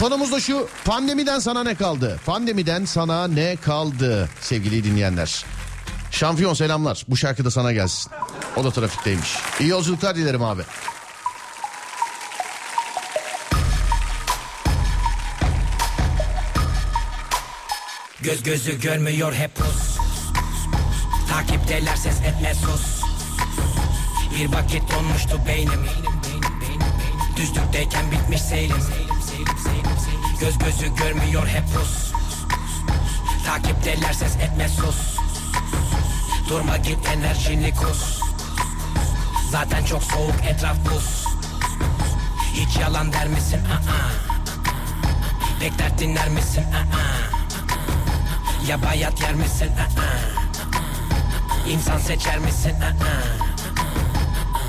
Konumuz 0.00 0.32
da 0.32 0.40
şu 0.40 0.68
pandemiden 0.84 1.38
sana 1.38 1.62
ne 1.62 1.74
kaldı? 1.74 2.20
Pandemiden 2.26 2.84
sana 2.84 3.28
ne 3.28 3.56
kaldı 3.56 4.28
sevgili 4.40 4.84
dinleyenler? 4.84 5.44
Şampiyon 6.10 6.54
selamlar. 6.54 7.04
Bu 7.08 7.16
şarkı 7.16 7.44
da 7.44 7.50
sana 7.50 7.72
gelsin. 7.72 8.12
O 8.56 8.64
da 8.64 8.70
trafikteymiş. 8.70 9.36
İyi 9.60 9.68
yolculuklar 9.68 10.16
dilerim 10.16 10.42
abi. 10.42 10.62
Göz 18.20 18.42
gözü 18.42 18.80
görmüyor 18.80 19.34
hep 19.34 19.56
pus 19.56 19.98
Takipteler 21.30 21.96
ses 21.96 22.20
etme 22.20 22.54
sus 22.54 23.02
Bir 24.38 24.52
vakit 24.52 24.82
donmuştu 24.92 25.40
beynim 25.46 25.86
Düzlükteyken 27.36 28.10
bitmiş 28.10 28.42
seyrim 28.42 28.82
Göz 30.40 30.58
gözü 30.58 30.94
görmüyor 30.94 31.46
hep 31.46 31.64
pus 31.74 32.12
Takipteler 33.46 34.12
ses 34.12 34.36
etme 34.36 34.68
sus 34.68 35.16
Durma 36.48 36.76
git 36.76 36.98
enerjini 37.08 37.74
kus 37.74 38.20
Zaten 39.50 39.84
çok 39.84 40.02
soğuk 40.02 40.44
etraf 40.48 40.76
buz 40.84 41.24
Hiç 42.52 42.76
yalan 42.76 43.12
der 43.12 43.28
misin? 43.28 43.60
Aa. 43.64 44.10
Bekler 45.60 45.98
dinler 45.98 46.28
misin? 46.28 46.62
Aa. 46.62 47.00
Ya 48.68 48.82
bayat 48.82 49.20
yer 49.20 49.34
misin? 49.34 49.70
Aa. 49.78 51.68
İnsan 51.68 51.98
seçer 51.98 52.38
misin? 52.38 52.74
Aa. 52.80 53.39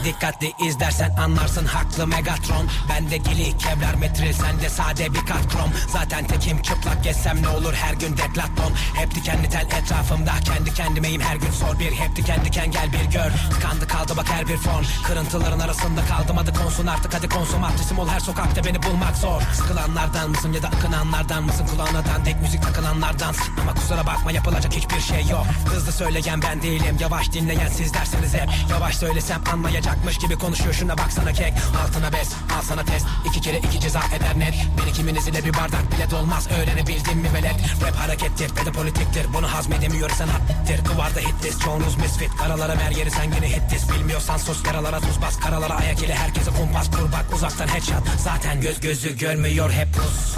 Dikkatli 0.06 0.54
izlersen 0.60 1.10
anlarsın 1.10 1.66
haklı 1.66 2.08
Megatron. 2.08 2.68
Bende 2.90 3.18
gili 3.18 3.58
kevlar 3.58 3.94
metril 3.94 4.34
sende 4.34 4.70
sade 4.70 5.14
bir 5.14 5.26
kat 5.26 5.48
krom 5.54 5.72
Zaten 5.88 6.28
tekim 6.28 6.62
çıplak 6.62 7.04
gezsem 7.04 7.42
ne 7.42 7.48
olur 7.48 7.74
her 7.74 7.94
gün 7.94 8.18
deklaton 8.18 8.74
Hep 8.96 9.16
dikenli 9.16 9.50
tel 9.50 9.66
etrafımda 9.66 10.32
kendi 10.46 10.74
kendimeyim 10.74 11.22
her 11.22 11.36
gün 11.36 11.52
sor 11.52 11.80
bir. 11.80 11.92
Hep 11.92 12.16
diken 12.16 12.46
diken 12.46 12.72
gel 12.72 12.94
bir 12.94 13.12
gör. 13.12 13.32
Tıkandı 13.54 13.88
kaldı 13.88 14.14
bak 14.18 14.30
her 14.30 14.48
bir 14.48 14.58
fon 14.58 14.84
Kırıntıların 15.08 15.60
arasında 15.60 16.02
kaldım 16.06 16.38
hadi 16.38 16.54
konsun 16.54 16.88
artık 16.88 17.14
hadi 17.14 17.30
konsumatrisim 17.30 18.00
ol 18.00 18.08
her 18.08 18.20
sokakta 18.20 18.64
beni 18.66 18.84
bulmak 18.84 19.18
zor. 19.18 19.42
Sıkılanlardan 19.54 20.30
mısın 20.30 20.54
ya 20.54 20.64
da 20.64 20.68
akınanlardan 20.68 21.44
mısın? 21.44 21.68
Kulağına 21.68 22.04
tek 22.26 22.42
müzik 22.42 22.64
takılanlardan. 22.64 23.36
Ama 23.62 23.74
kusura 23.74 24.06
bakma 24.06 24.32
yapılacak 24.32 24.74
hiçbir 24.74 25.02
şey 25.02 25.26
yok. 25.26 25.46
Hızlı 25.66 25.92
söyleyen 25.92 26.42
ben 26.42 26.62
değilim. 26.62 26.98
Yavaş 27.00 27.32
dinleyen 27.32 27.68
siz 27.68 27.94
dersiniz 27.94 28.34
hep. 28.34 28.50
Yavaş 28.70 28.96
söylesem 28.96 29.44
anlayacakmış 29.92 30.18
gibi 30.18 30.36
konuşuyor. 30.36 30.74
Şuna 30.74 30.98
baksana 30.98 31.34
kek. 31.34 31.54
Altına 31.84 32.14
bez 32.14 32.34
al 32.58 32.62
sana 32.62 32.84
test. 32.84 33.06
İki 33.26 33.42
kere 33.42 33.58
iki 33.58 33.80
ceza 33.80 34.00
eder 34.00 34.40
net. 34.40 34.54
Birikiminiz 34.78 35.28
ile 35.28 35.46
bir 35.46 35.54
bardak 35.54 35.92
bile 35.92 36.12
dolmaz. 36.12 36.48
Öğrenebildin 36.52 37.18
mi 37.18 37.34
velet? 37.34 37.56
Rap 37.84 37.96
harekettir 37.96 38.56
ve 38.56 38.66
de 38.66 38.72
politiktir. 38.72 39.34
Bunu 39.34 39.54
hazmedemiyorsan 39.54 40.28
hattir 40.28 40.84
Kıvarda 40.84 41.20
hitlis 41.20 41.60
çoğunuz 41.60 41.96
misfit. 41.96 42.36
Karalara 42.38 42.76
mer 42.76 42.92
yeri 42.92 43.12
sen 43.12 43.24
yine 43.24 43.50
hitlis 43.50 43.90
Bilmiyorsan 43.92 44.38
sus 44.38 44.66
yaralara 44.66 45.00
tuz 45.00 45.22
bas. 45.22 45.40
Karalara 45.40 45.74
ayak 45.74 46.04
ile 46.04 46.16
herkese 46.16 46.52
kumpas. 46.52 46.92
Kur 46.92 47.12
bak 47.12 47.26
uzaktan 47.34 47.68
headshot. 47.68 48.04
Zaten 48.18 48.62
göz 48.62 48.80
gözü 48.80 49.18
görmüyor 49.18 49.72
hep 49.72 49.94
pus. 49.94 50.36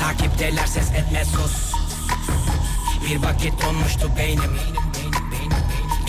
Takipteler 0.00 0.66
ses 0.66 0.90
etme 0.90 1.24
sus. 1.24 1.74
Bir 3.08 3.22
vakit 3.22 3.62
donmuştu 3.62 4.16
beynim 4.16 4.58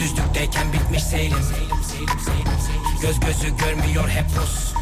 Düzlükteyken 0.06 0.74
bitmiş 0.74 1.04
seyrim 1.04 1.38
Göz 3.02 3.20
gözü 3.20 3.58
görmüyor 3.58 4.10
hep 4.10 4.26
pus 4.36 4.74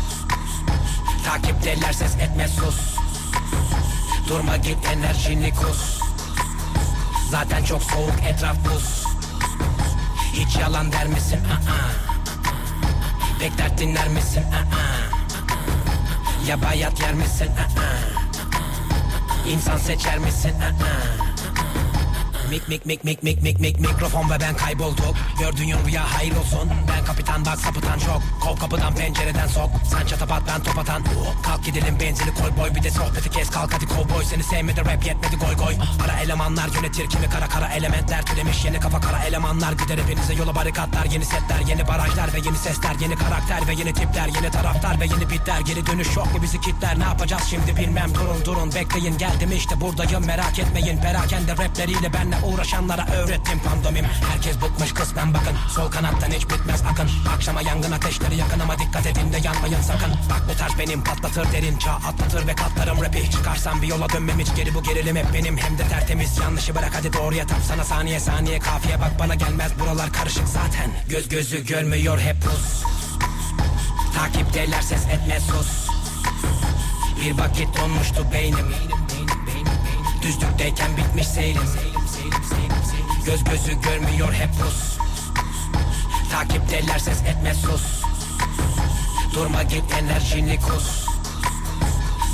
Takipteler 1.26 1.94
ses 1.94 2.16
etme 2.16 2.48
sus 2.48 2.76
Durma 4.30 4.58
git 4.58 4.78
enerjini 4.94 5.54
kus 5.54 6.00
Zaten 7.32 7.64
çok 7.64 7.84
soğuk 7.84 8.14
etraf 8.30 8.58
buz 8.66 9.04
Hiç 10.34 10.56
yalan 10.56 10.92
der 10.92 11.08
misin? 11.08 11.40
Aa. 11.46 11.92
Bekler 13.42 13.78
dinler 13.78 14.08
misin? 14.08 14.44
Aa. 14.44 16.48
Ya 16.48 16.62
bayat 16.62 17.00
yer 17.00 17.14
misin? 17.14 17.48
Aa. 17.48 19.50
İnsan 19.50 19.78
seçer 19.78 20.18
misin? 20.18 20.54
Aa. 20.62 21.33
Mik 22.54 22.70
mik 22.70 22.86
mik 22.86 23.04
mik 23.04 23.24
mik 23.24 23.42
mik 23.42 23.60
mik 23.60 23.80
mikrofon 23.80 24.30
ve 24.30 24.40
ben 24.40 24.56
kaybolduk 24.56 25.16
Gördüğün 25.40 25.86
rüya 25.86 26.14
hayır 26.14 26.36
olsun. 26.36 26.70
Ben 26.90 27.06
kapitan 27.06 27.46
bak 27.46 27.60
sapıtan 27.60 28.00
çok. 28.00 28.22
Kov 28.42 28.58
kapıdan 28.58 28.96
pencereden 28.96 29.48
sok. 29.48 29.70
Sen 29.92 30.06
çatapat 30.06 30.44
ben 30.48 30.64
top 30.64 30.78
atan. 30.78 31.04
Kalk 31.44 31.66
gidelim 31.66 32.00
benzini 32.00 32.34
koy 32.34 32.52
boy 32.58 32.76
Bir 32.76 32.84
de 32.84 32.92
sohbeti 32.92 33.30
kes. 33.30 33.50
Kalk 33.50 33.74
hadi 33.74 33.86
kovboy 33.86 34.26
Seni 34.26 34.44
sevmedi 34.44 34.82
rap 34.82 35.06
yetmedi 35.06 35.36
goy 35.36 35.56
goy. 35.56 35.76
Ara 36.06 36.20
elemanlar 36.20 36.68
yönetir 36.76 37.10
kimi 37.10 37.30
kara 37.30 37.48
kara 37.48 37.68
elementler. 37.68 38.26
Türemiş 38.26 38.66
yeni 38.66 38.80
kafa 38.80 39.02
kara 39.02 39.24
elemanlar. 39.24 39.72
Gider 39.72 39.98
hepinize 39.98 40.34
yola 40.34 40.56
barikatlar 40.56 41.06
Yeni 41.06 41.26
setler 41.26 41.60
yeni 41.68 41.88
barajlar 41.88 42.34
ve 42.34 42.38
yeni 42.46 42.58
sesler 42.58 42.96
Yeni 43.02 43.16
karakter 43.16 43.68
ve 43.68 43.74
yeni 43.74 43.94
tipler 43.94 44.28
Yeni 44.28 44.52
taraftar 44.52 45.00
ve 45.00 45.06
yeni 45.06 45.30
bitler. 45.30 45.60
Geri 45.60 45.86
dönüş 45.86 46.16
yok 46.16 46.34
mu 46.34 46.42
bizi 46.42 46.62
kitler? 46.62 47.00
Ne 47.00 47.04
yapacağız 47.04 47.44
şimdi 47.50 47.78
bilmem. 47.78 48.16
Durun 48.16 48.46
durun 48.46 48.74
Bekleyin. 48.76 49.18
Geldim 49.18 49.52
işte 49.52 49.82
buradayım 49.82 50.26
merak 50.26 50.60
etmeyin. 50.60 50.98
Perakende 50.98 51.52
rapleriyle 51.52 52.14
benle 52.14 52.43
uğraşanlara 52.44 53.08
öğrettim 53.08 53.60
pandomim. 53.60 54.06
Herkes 54.32 54.62
bıkmış 54.62 54.94
kısmen 54.94 55.34
bakın. 55.34 55.56
Sol 55.76 55.92
kanattan 55.92 56.32
hiç 56.32 56.50
bitmez 56.50 56.82
akın. 56.92 57.10
Akşama 57.36 57.62
yangın 57.62 57.92
ateşleri 57.92 58.36
yakın 58.36 58.60
ama 58.60 58.80
dikkat 58.80 59.06
edin 59.06 59.34
de 59.34 59.38
yanmayın 59.44 59.82
sakın. 59.82 60.12
Bak 60.30 60.42
bu 60.50 60.58
tarz 60.58 60.80
benim 60.80 61.04
patlatır 61.04 61.52
derin. 61.52 61.78
Çağ 61.78 61.92
atlatır 61.92 62.48
ve 62.48 62.56
katlarım. 62.56 63.02
Rapi 63.02 63.32
Çıkarsam 63.32 63.82
bir 63.82 63.88
yola 63.88 64.10
dönmem. 64.10 64.40
Hiç 64.40 64.56
geri 64.56 64.74
bu 64.74 64.84
gerilim 64.84 65.16
hep 65.16 65.34
benim. 65.34 65.58
Hem 65.58 65.78
de 65.78 65.88
tertemiz 65.88 66.38
yanlışı 66.38 66.76
bırak. 66.76 66.92
Hadi 66.96 67.14
doğruya 67.14 67.48
tap 67.48 67.60
sana 67.68 67.84
saniye 67.84 68.20
saniye. 68.20 68.60
Kafiye 68.60 69.00
bak 69.02 69.20
bana 69.20 69.36
gelmez. 69.36 69.72
Buralar 69.80 70.14
karışık 70.14 70.48
zaten. 70.48 70.92
Göz 71.10 71.30
gözü 71.30 71.66
görmüyor 71.66 72.20
hep 72.20 72.42
pus 72.42 72.84
Takipteler 74.16 74.82
ses 74.82 75.06
etme 75.06 75.40
sus. 75.40 75.68
Bir 77.22 77.38
vakit 77.38 77.78
donmuştu 77.78 78.28
beynim 78.34 78.68
Düzlükteyken 80.24 80.98
bitmiş 80.98 81.28
seyrim 81.28 81.62
Göz 83.26 83.44
gözü 83.44 83.82
görmüyor 83.82 84.34
hep 84.34 84.50
pus 84.60 84.98
Takipteler 86.32 87.00
ses 87.00 87.22
etme 87.22 87.54
sus 87.54 88.02
Durma 89.34 89.64
git 89.64 89.84
enerjini 89.94 90.60
kus 90.60 91.06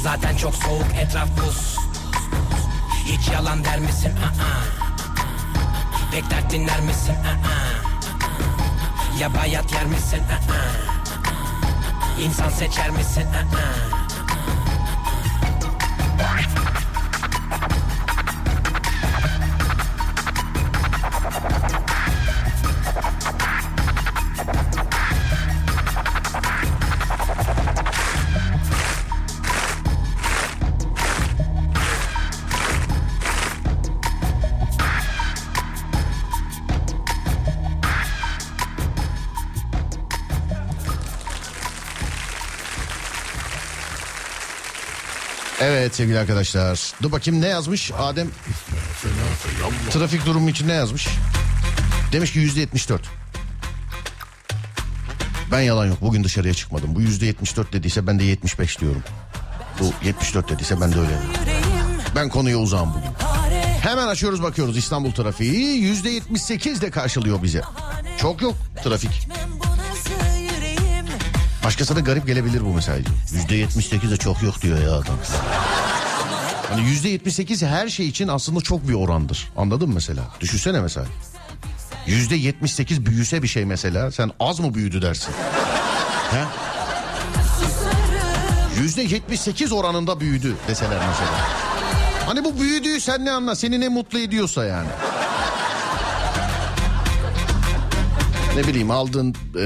Zaten 0.04 0.38
çok 0.38 0.56
soğuk 0.56 0.96
etraf 1.02 1.30
buz 1.38 1.78
Hiç 3.06 3.30
yalan 3.30 3.64
der 3.64 3.80
misin? 3.80 4.12
Aa. 4.12 4.64
Bekler 6.14 6.50
dinler 6.50 6.82
misin? 6.82 7.16
Aa. 7.16 9.20
Ya 9.20 9.34
bayat 9.34 9.74
yer 9.74 9.86
misin? 9.86 10.20
Aa. 10.20 12.22
İnsan 12.22 12.50
seçer 12.50 12.90
misin? 12.90 13.24
Aa. 13.24 13.99
Evet 45.80 45.96
sevgili 45.96 46.20
arkadaşlar. 46.20 46.94
Dur 47.02 47.12
bakayım 47.12 47.42
ne 47.42 47.48
yazmış 47.48 47.92
Adem? 48.00 48.28
Trafik 49.92 50.26
durumu 50.26 50.50
için 50.50 50.68
ne 50.68 50.74
yazmış? 50.74 51.08
Demiş 52.12 52.34
ki 52.34 52.40
yüzde 52.40 52.60
yetmiş 52.60 52.90
dört. 52.90 53.02
Ben 55.52 55.62
yalan 55.62 55.86
yok 55.86 56.02
bugün 56.02 56.24
dışarıya 56.24 56.54
çıkmadım. 56.54 56.96
Bu 56.96 57.02
yüzde 57.02 57.26
yetmiş 57.26 57.58
dört 57.58 57.74
dediyse 57.74 58.08
ben 58.08 58.20
de 58.20 58.24
yetmiş 58.24 58.60
beş 58.60 58.80
diyorum. 58.80 59.04
Bu 59.80 59.94
yetmiş 60.06 60.36
dört 60.36 60.50
dediyse 60.50 60.82
ben 60.82 60.92
de 60.92 61.00
öyle. 61.00 61.20
Ben 62.16 62.30
konuya 62.30 62.58
uzağım 62.58 62.90
bugün. 62.90 63.12
Hemen 63.82 64.08
açıyoruz 64.08 64.44
bakıyoruz 64.44 64.78
İstanbul 64.78 65.12
trafiği 65.12 65.78
yüzde 65.78 66.10
yetmiş 66.10 66.42
sekiz 66.42 66.82
de 66.82 66.90
karşılıyor 66.90 67.44
bize. 67.44 67.62
Çok 68.18 68.42
yok 68.42 68.56
trafik. 68.84 69.28
Başkasına 71.70 72.00
garip 72.00 72.28
gelebilir 72.28 72.66
bu 72.66 72.74
yetmiş 73.56 73.86
sekiz 73.86 74.12
de 74.12 74.18
çok 74.18 74.44
yok 74.44 74.62
diyor 74.62 74.82
ya 74.82 74.94
adam. 74.94 75.16
Hani 76.70 76.82
yüzde 76.82 77.10
yetmiş 77.10 77.36
sekiz 77.36 77.64
her 77.64 77.90
şey 77.90 78.08
için 78.08 78.28
aslında 78.28 78.62
çok 78.62 78.88
bir 78.88 78.94
orandır. 78.94 79.52
Anladın 79.58 79.88
mı 79.88 79.96
mesela? 79.96 80.24
Düşünsene 80.40 80.82
mesela. 80.82 81.06
Yüzde 82.08 82.36
yetmiş 82.36 82.74
sekiz 82.74 83.06
büyüse 83.06 83.44
bir 83.44 83.48
şey 83.48 83.66
mesela. 83.66 84.12
Sen 84.12 84.32
az 84.40 84.60
mı 84.60 84.74
büyüdü 84.74 85.02
dersin? 85.02 85.34
He? 86.32 86.44
Yüzde 88.82 89.02
yetmiş 89.02 89.40
sekiz 89.42 89.72
oranında 89.72 90.20
büyüdü 90.20 90.56
deseler 90.68 90.98
mesela. 91.08 91.48
Hani 92.26 92.44
bu 92.44 92.60
büyüdüğü 92.60 93.00
sen 93.00 93.26
ne 93.26 93.32
anla? 93.32 93.56
Seni 93.56 93.80
ne 93.80 93.90
mutlu 93.90 94.20
ediyorsa 94.20 94.66
yani. 94.66 94.90
Ne 98.56 98.68
bileyim 98.68 98.92
aldığın 98.92 99.36
e, 99.56 99.66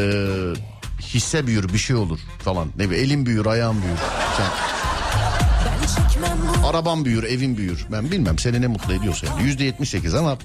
hisse 1.08 1.48
büyür 1.48 1.74
bir 1.74 1.78
şey 1.78 1.96
olur 1.96 2.20
falan. 2.40 2.68
Ne 2.78 2.90
bileyim 2.90 3.06
elin 3.06 3.26
büyür 3.26 3.46
ayağın 3.46 3.82
büyür. 3.82 3.98
Sen 4.38 4.74
Araban 6.66 7.06
büyür, 7.06 7.24
evin 7.24 7.58
büyür. 7.58 7.86
Ben 7.92 8.12
bilmem 8.12 8.40
seni 8.40 8.62
ne 8.62 8.68
mutlu 8.68 8.94
ediyorsa 8.94 9.28
yani. 9.28 9.44
Yüzde 9.44 9.64
yetmiş 9.64 9.90
sekiz 9.90 10.16
ama 10.16 10.38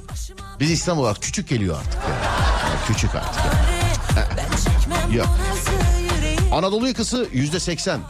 biz 0.60 0.70
İstanbul'a 0.70 1.14
küçük 1.14 1.48
geliyor 1.48 1.76
artık 1.78 1.94
yani. 1.94 2.24
Yani 2.64 2.86
küçük 2.86 3.14
artık 3.14 3.42
yani. 3.44 5.16
Yok. 5.16 5.28
Anadolu 6.52 6.88
yakası 6.88 7.28
yüzde 7.32 7.60
seksen. 7.60 8.00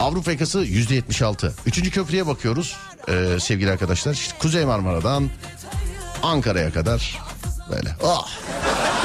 Avrupa 0.00 0.32
yakası 0.32 0.58
yüzde 0.58 0.94
yetmiş 0.94 1.22
altı. 1.22 1.54
Üçüncü 1.66 1.90
köprüye 1.90 2.26
bakıyoruz 2.26 2.76
ee, 3.08 3.40
sevgili 3.40 3.70
arkadaşlar. 3.70 4.12
İşte 4.12 4.34
Kuzey 4.38 4.64
Marmara'dan 4.64 5.30
Ankara'ya 6.22 6.72
kadar 6.72 7.20
böyle. 7.70 7.96
Ah. 8.04 8.28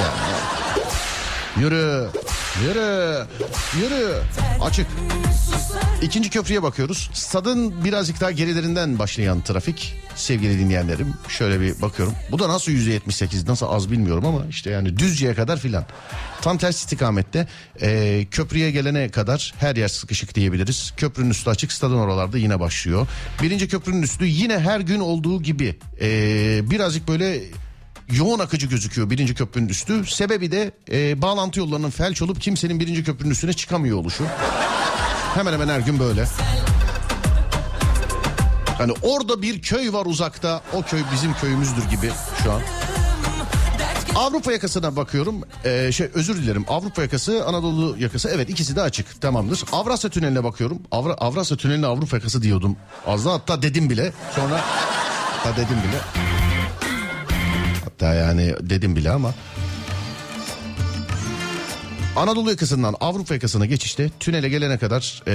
Yani, 0.02 0.38
Yürü, 1.66 2.10
yürü, 2.64 3.26
yürü. 3.82 4.14
Açık. 4.62 4.88
İkinci 6.02 6.30
köprüye 6.30 6.64
bakıyoruz. 6.64 7.10
Stadın 7.14 7.84
birazcık 7.86 8.22
daha 8.22 8.32
gerilerinden 8.32 9.00
başlayan 9.00 9.42
trafik. 9.42 9.96
Sevgili 10.16 10.60
dinleyenlerim 10.60 11.14
şöyle 11.28 11.62
bir 11.62 11.82
bakıyorum. 11.82 12.16
Bu 12.32 12.40
da 12.40 12.50
nasıl 12.50 12.72
yüzde 12.72 12.92
yetmiş 12.92 13.16
sekiz 13.16 13.48
nasıl 13.48 13.66
az 13.70 13.92
bilmiyorum 13.92 14.26
ama 14.26 14.46
işte 14.50 14.70
yani 14.70 14.98
Düzce'ye 14.98 15.34
kadar 15.34 15.60
filan. 15.60 15.86
Tam 16.42 16.58
ters 16.58 16.78
istikamette 16.78 17.48
e, 17.82 18.26
köprüye 18.32 18.72
gelene 18.72 19.10
kadar 19.10 19.54
her 19.60 19.76
yer 19.76 19.88
sıkışık 19.88 20.36
diyebiliriz. 20.36 20.94
Köprünün 20.98 21.30
üstü 21.30 21.50
açık 21.50 21.72
stadın 21.72 21.98
oralarda 21.98 22.38
yine 22.38 22.60
başlıyor. 22.60 23.08
Birinci 23.42 23.68
köprünün 23.68 24.02
üstü 24.02 24.26
yine 24.26 24.60
her 24.60 24.80
gün 24.80 25.00
olduğu 25.00 25.42
gibi 25.42 25.76
e, 26.02 26.10
birazcık 26.72 27.08
böyle 27.08 27.42
yoğun 28.12 28.40
akıcı 28.40 28.68
gözüküyor 28.68 29.10
birinci 29.10 29.36
köprünün 29.36 29.70
üstü. 29.70 30.06
Sebebi 30.06 30.52
de 30.52 30.72
e, 30.92 31.22
bağlantı 31.22 31.60
yollarının 31.60 31.90
felç 31.90 32.22
olup 32.22 32.42
kimsenin 32.42 32.80
birinci 32.80 33.04
köprünün 33.04 33.32
üstüne 33.32 33.54
çıkamıyor 33.54 33.98
oluşu. 33.98 34.24
Hemen 35.36 35.54
hemen 35.54 35.68
her 35.68 35.80
gün 35.80 36.00
böyle. 36.00 36.26
Hani 38.78 38.94
orada 39.02 39.42
bir 39.42 39.62
köy 39.62 39.94
var 39.94 40.06
uzakta. 40.06 40.62
O 40.74 40.82
köy 40.82 41.02
bizim 41.14 41.34
köyümüzdür 41.34 41.84
gibi 41.90 42.12
şu 42.44 42.52
an. 42.52 42.62
Avrupa 44.16 44.52
yakasına 44.52 44.96
bakıyorum. 44.96 45.36
Ee, 45.66 45.92
şey 45.92 46.10
özür 46.14 46.36
dilerim. 46.36 46.66
Avrupa 46.68 47.02
yakası, 47.02 47.46
Anadolu 47.46 47.96
yakası. 48.00 48.30
Evet 48.30 48.50
ikisi 48.50 48.76
de 48.76 48.82
açık. 48.82 49.22
Tamamdır. 49.22 49.64
Avrasya 49.72 50.10
Tüneli'ne 50.10 50.44
bakıyorum. 50.44 50.82
Avra, 50.92 51.14
Avrasya 51.14 51.58
Tüneli'ne 51.58 51.88
Avrupa 51.88 52.18
yakası 52.18 52.42
diyordum. 52.42 52.78
Az 53.08 53.26
daha 53.26 53.34
hatta 53.34 53.62
dedim 53.62 53.90
bile. 53.90 54.14
Sonra 54.36 54.62
hatta 54.64 55.56
dedim 55.56 55.78
bile. 55.78 56.27
Hatta 58.00 58.14
yani 58.14 58.56
dedim 58.62 58.96
bile 58.96 59.12
ama. 59.12 59.34
Anadolu 62.16 62.50
yakasından 62.50 62.96
Avrupa 63.00 63.34
yakasına 63.34 63.66
geçişte 63.66 64.10
tünele 64.20 64.50
gelene 64.50 64.78
kadar 64.78 65.24
e, 65.28 65.34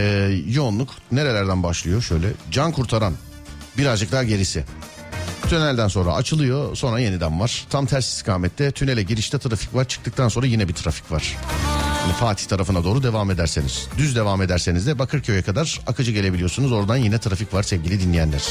yoğunluk 0.48 0.90
nerelerden 1.12 1.62
başlıyor? 1.62 2.02
Şöyle 2.02 2.28
can 2.50 2.72
kurtaran 2.72 3.14
birazcık 3.78 4.12
daha 4.12 4.24
gerisi. 4.24 4.64
Tünelden 5.48 5.88
sonra 5.88 6.14
açılıyor 6.14 6.76
sonra 6.76 7.00
yeniden 7.00 7.40
var. 7.40 7.66
Tam 7.70 7.86
ters 7.86 8.08
istikamette 8.08 8.70
tünele 8.70 9.02
girişte 9.02 9.38
trafik 9.38 9.74
var 9.74 9.88
çıktıktan 9.88 10.28
sonra 10.28 10.46
yine 10.46 10.68
bir 10.68 10.74
trafik 10.74 11.12
var. 11.12 11.36
Yani 12.02 12.12
Fatih 12.12 12.46
tarafına 12.46 12.84
doğru 12.84 13.02
devam 13.02 13.30
ederseniz. 13.30 13.88
Düz 13.98 14.16
devam 14.16 14.42
ederseniz 14.42 14.86
de 14.86 14.98
Bakırköy'e 14.98 15.42
kadar 15.42 15.80
akıcı 15.86 16.12
gelebiliyorsunuz. 16.12 16.72
Oradan 16.72 16.96
yine 16.96 17.18
trafik 17.18 17.54
var 17.54 17.62
sevgili 17.62 18.00
dinleyenler. 18.00 18.42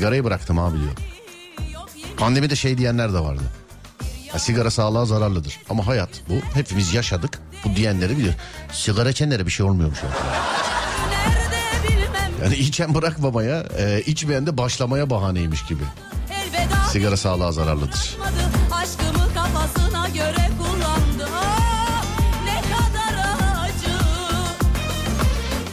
Sigarayı 0.00 0.24
bıraktım 0.24 0.58
abi 0.58 0.78
diyor. 0.80 0.92
Pandemide 2.16 2.56
şey 2.56 2.78
diyenler 2.78 3.12
de 3.12 3.18
vardı. 3.18 3.42
Ya 4.32 4.38
sigara 4.38 4.70
sağlığa 4.70 5.04
zararlıdır. 5.04 5.58
Ama 5.70 5.86
hayat 5.86 6.08
bu. 6.28 6.34
Hepimiz 6.54 6.94
yaşadık. 6.94 7.38
Bu 7.64 7.76
diyenleri 7.76 8.18
bilir. 8.18 8.34
Sigara 8.72 9.10
içenlere 9.10 9.46
bir 9.46 9.50
şey 9.50 9.66
olmuyormuş. 9.66 9.98
Yani, 12.42 12.54
içen 12.54 12.94
bırakmamaya, 12.94 13.64
e, 13.78 14.02
içmeyen 14.06 14.46
de 14.46 14.58
başlamaya 14.58 15.10
bahaneymiş 15.10 15.66
gibi. 15.66 15.82
Sigara 16.92 17.16
sağlığa 17.16 17.52
zararlıdır. 17.52 18.16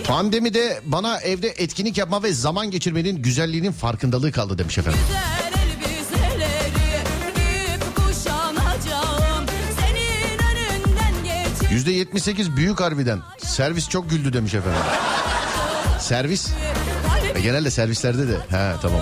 Pandemide 0.08 0.80
bana 0.86 1.20
evde 1.20 1.48
etkinlik 1.48 1.98
yapma 1.98 2.24
ve 2.24 2.34
zaman 2.34 2.72
geçirmenin 2.72 3.22
güzelliğinin 3.22 3.72
farkındalığı 3.72 4.32
kaldı 4.32 4.58
demiş 4.58 4.78
efendim. 4.78 5.00
Yüzde 11.72 11.92
78 11.92 12.56
büyük 12.56 12.80
harbiden. 12.82 13.20
Servis 13.38 13.90
çok 13.90 14.10
güldü 14.10 14.34
demiş 14.34 14.54
efendim. 14.54 14.82
Servis. 16.00 16.50
E, 17.36 17.42
genelde 17.42 17.72
servislerde 17.72 18.28
de. 18.28 18.36
He 18.36 18.76
tamam. 18.82 19.02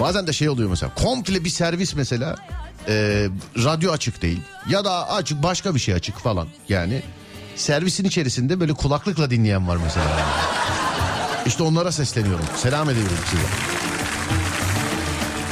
Bazen 0.00 0.26
de 0.26 0.32
şey 0.32 0.48
oluyor 0.48 0.70
mesela. 0.70 0.94
Komple 0.94 1.44
bir 1.44 1.50
servis 1.50 1.94
mesela. 1.94 2.36
e, 2.88 3.28
radyo 3.56 3.92
açık 3.92 4.22
değil. 4.22 4.40
Ya 4.68 4.84
da 4.84 5.10
açık 5.10 5.42
başka 5.42 5.74
bir 5.74 5.80
şey 5.80 5.94
açık 5.94 6.18
falan. 6.18 6.48
Yani 6.68 7.02
Servisin 7.56 8.04
içerisinde 8.04 8.60
böyle 8.60 8.72
kulaklıkla 8.72 9.30
dinleyen 9.30 9.68
var 9.68 9.78
mesela. 9.84 10.06
İşte 11.46 11.62
onlara 11.62 11.92
sesleniyorum. 11.92 12.44
Selam 12.56 12.90
ediyorum 12.90 13.16
size. 13.30 13.42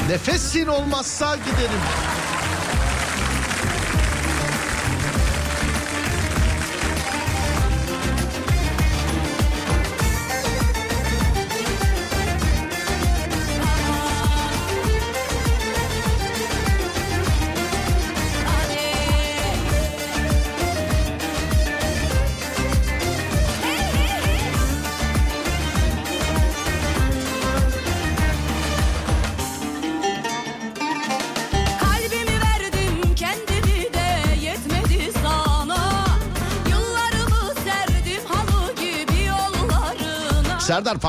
Nefesin 0.09 0.67
olmazsa 0.67 1.37
giderim. 1.37 1.81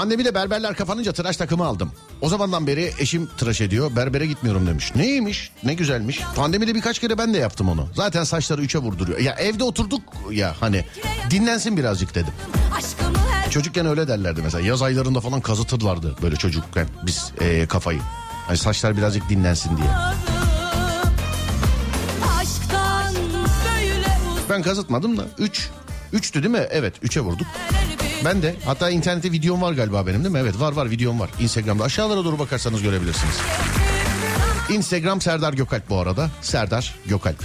Pandemide 0.04 0.36
berberler 0.36 0.76
kapanınca 0.76 1.12
tıraş 1.14 1.38
takımı 1.38 1.66
aldım. 1.66 1.92
O 2.22 2.30
zamandan 2.30 2.68
beri 2.68 2.94
eşim 3.00 3.30
tıraş 3.38 3.62
ediyor. 3.62 3.96
Berbere 3.96 4.26
gitmiyorum 4.26 4.68
demiş. 4.68 4.96
Neymiş? 4.96 5.52
Ne 5.64 5.74
güzelmiş. 5.74 6.22
Pandemide 6.36 6.76
birkaç 6.76 7.00
kere 7.00 7.18
ben 7.18 7.34
de 7.34 7.38
yaptım 7.38 7.70
onu. 7.70 7.90
Zaten 7.96 8.24
saçları 8.24 8.62
üçe 8.62 8.80
vurduruyor. 8.80 9.20
Ya 9.20 9.34
evde 9.34 9.64
oturduk 9.64 10.02
ya 10.32 10.56
hani 10.60 10.86
dinlensin 11.30 11.78
birazcık 11.78 12.16
dedim. 12.16 12.34
Çocukken 13.50 13.86
öyle 13.86 14.08
derlerdi 14.08 14.42
mesela. 14.42 14.68
Yaz 14.68 14.82
aylarında 14.82 15.22
falan 15.22 15.42
kazıtırlardı 15.42 16.16
böyle 16.22 16.36
çocukken 16.36 16.88
biz 17.06 17.32
eee, 17.42 17.68
kafayı. 17.68 18.00
Hani 18.48 18.58
saçlar 18.58 18.98
birazcık 18.98 19.30
dinlensin 19.30 19.78
diye. 19.78 19.88
Ben 24.50 24.62
kazıtmadım 24.62 25.18
da 25.18 25.26
3. 25.38 25.70
3'tü 26.14 26.34
değil 26.44 26.54
mi? 26.54 26.68
Evet 26.70 26.94
3'e 27.04 27.22
vurduk. 27.22 27.48
Ben 28.26 28.42
de 28.42 28.56
hatta 28.66 28.90
internette 28.90 29.32
videom 29.32 29.62
var 29.62 29.74
galiba 29.74 30.08
benim 30.08 30.24
değil 30.24 30.34
mi? 30.34 30.40
Evet 30.40 30.60
var 30.60 30.72
var 30.72 30.90
videom 30.92 31.20
var. 31.20 31.30
Instagram'da 31.40 31.84
aşağılara 31.84 32.26
doğru 32.26 32.40
bakarsanız 32.40 32.82
görebilirsiniz. 32.82 33.36
Instagram 34.70 35.22
Serdar 35.22 35.54
Gökalp 35.54 35.90
bu 35.90 35.98
arada. 35.98 36.30
Serdar 36.42 36.96
Gökalp. 37.06 37.44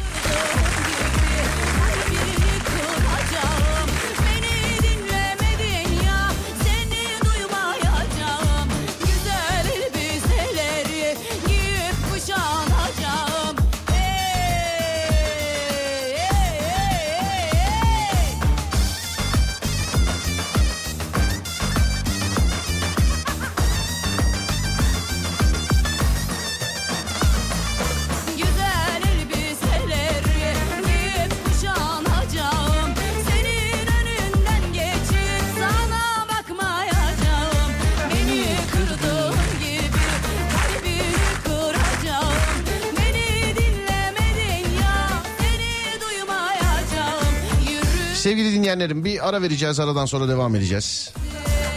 Ara 49.29 49.43
vereceğiz 49.43 49.81
aradan 49.81 50.07
sonra 50.07 50.29
devam 50.29 50.57
edeceğiz. 50.57 51.13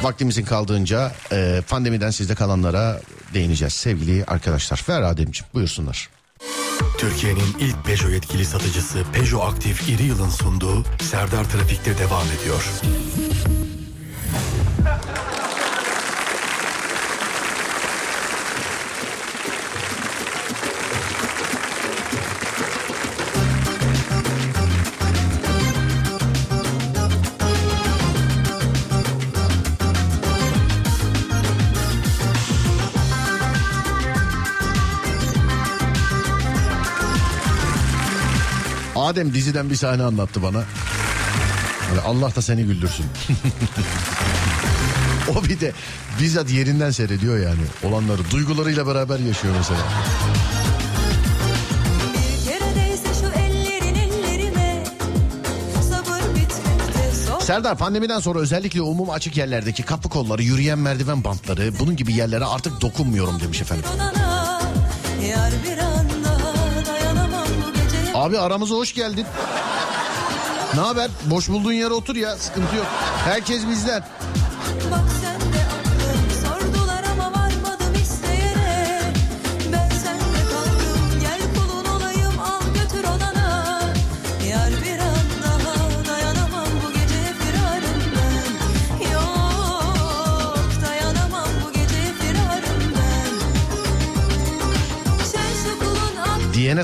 Vaktimizin 0.03 0.45
kaldığınca 0.45 1.11
e, 1.31 1.61
pandemiden 1.69 2.11
sizde 2.11 2.35
kalanlara 2.35 3.01
değineceğiz 3.33 3.73
sevgili 3.73 4.25
arkadaşlar. 4.25 4.85
Ver 4.89 5.01
Ademciğim 5.01 5.53
buyursunlar. 5.53 6.09
Türkiye'nin 6.97 7.55
ilk 7.59 7.85
Peugeot 7.85 8.13
yetkili 8.13 8.45
satıcısı 8.45 9.03
Peugeot 9.13 9.53
Aktif 9.53 9.89
İri 9.89 10.03
Yıl'ın 10.03 10.29
sunduğu 10.29 10.83
Serdar 11.01 11.43
Trafik'te 11.43 11.97
devam 11.97 12.27
ediyor. 12.39 12.81
Adem 39.11 39.33
diziden 39.33 39.69
bir 39.69 39.75
sahne 39.75 40.03
anlattı 40.03 40.43
bana. 40.43 40.63
Hani 41.89 42.01
Allah 42.01 42.35
da 42.35 42.41
seni 42.41 42.63
güldürsün. 42.63 43.05
o 45.35 45.43
bir 45.43 45.59
de 45.59 45.71
bizzat 46.19 46.49
yerinden 46.49 46.91
seyrediyor 46.91 47.38
yani 47.38 47.61
olanları. 47.83 48.31
Duygularıyla 48.31 48.88
beraber 48.88 49.19
yaşıyor 49.19 49.53
mesela. 49.57 49.79
Serdar 57.39 57.77
pandemiden 57.77 58.19
sonra 58.19 58.39
özellikle 58.39 58.81
umum 58.81 59.09
açık 59.09 59.38
yerlerdeki 59.38 59.83
kapı 59.83 60.09
kolları, 60.09 60.43
yürüyen 60.43 60.79
merdiven 60.79 61.23
bantları 61.23 61.79
bunun 61.79 61.95
gibi 61.95 62.13
yerlere 62.13 62.45
artık 62.45 62.81
dokunmuyorum 62.81 63.39
demiş 63.39 63.61
efendim. 63.61 63.85
Abi 68.22 68.39
aramıza 68.39 68.76
hoş 68.76 68.93
geldin. 68.93 69.26
Ne 70.76 70.81
haber? 70.81 71.10
Boş 71.26 71.49
bulduğun 71.49 71.72
yere 71.72 71.93
otur 71.93 72.15
ya 72.15 72.35
sıkıntı 72.35 72.76
yok. 72.76 72.85
Herkes 73.26 73.68
bizden. 73.68 74.03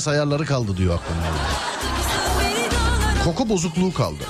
Ayarları 0.08 0.46
kaldı 0.46 0.78
diyor 0.78 0.96
aklımda. 0.96 1.28
Koku 3.24 3.50
bozukluğu 3.50 3.94
kaldı. 3.94 4.24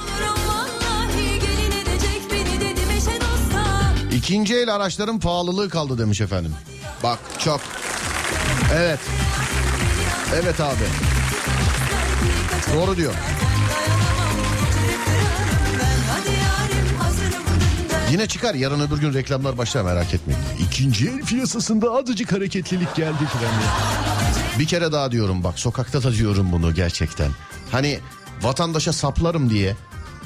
İkinci 4.12 4.56
el 4.56 4.76
araçların 4.76 5.20
pahalılığı 5.20 5.70
kaldı 5.70 5.98
demiş 5.98 6.22
efendim. 6.22 6.54
Bak 7.04 7.20
çok. 7.40 7.62
Evet. 8.76 9.00
Evet 10.36 10.60
abi. 10.62 10.84
Doğru 12.76 12.98
diyor. 12.98 13.14
Yine 18.12 18.28
çıkar 18.28 18.56
yarın 18.56 18.80
öbür 18.80 18.98
gün 18.98 19.14
reklamlar 19.14 19.58
başlar 19.58 19.82
merak 19.82 20.14
etmeyin. 20.14 20.42
İkinci 20.60 21.08
el 21.10 21.22
piyasasında 21.22 21.92
azıcık 21.92 22.32
hareketlilik 22.32 22.96
geldi 22.96 23.26
falan. 23.26 24.07
Bir 24.60 24.66
kere 24.66 24.92
daha 24.92 25.12
diyorum 25.12 25.44
bak 25.44 25.60
sokakta 25.60 26.04
da 26.04 26.14
diyorum 26.14 26.52
bunu 26.52 26.74
gerçekten. 26.74 27.32
Hani 27.72 28.00
vatandaşa 28.42 28.94
saplarım 28.94 29.50
diye 29.50 29.76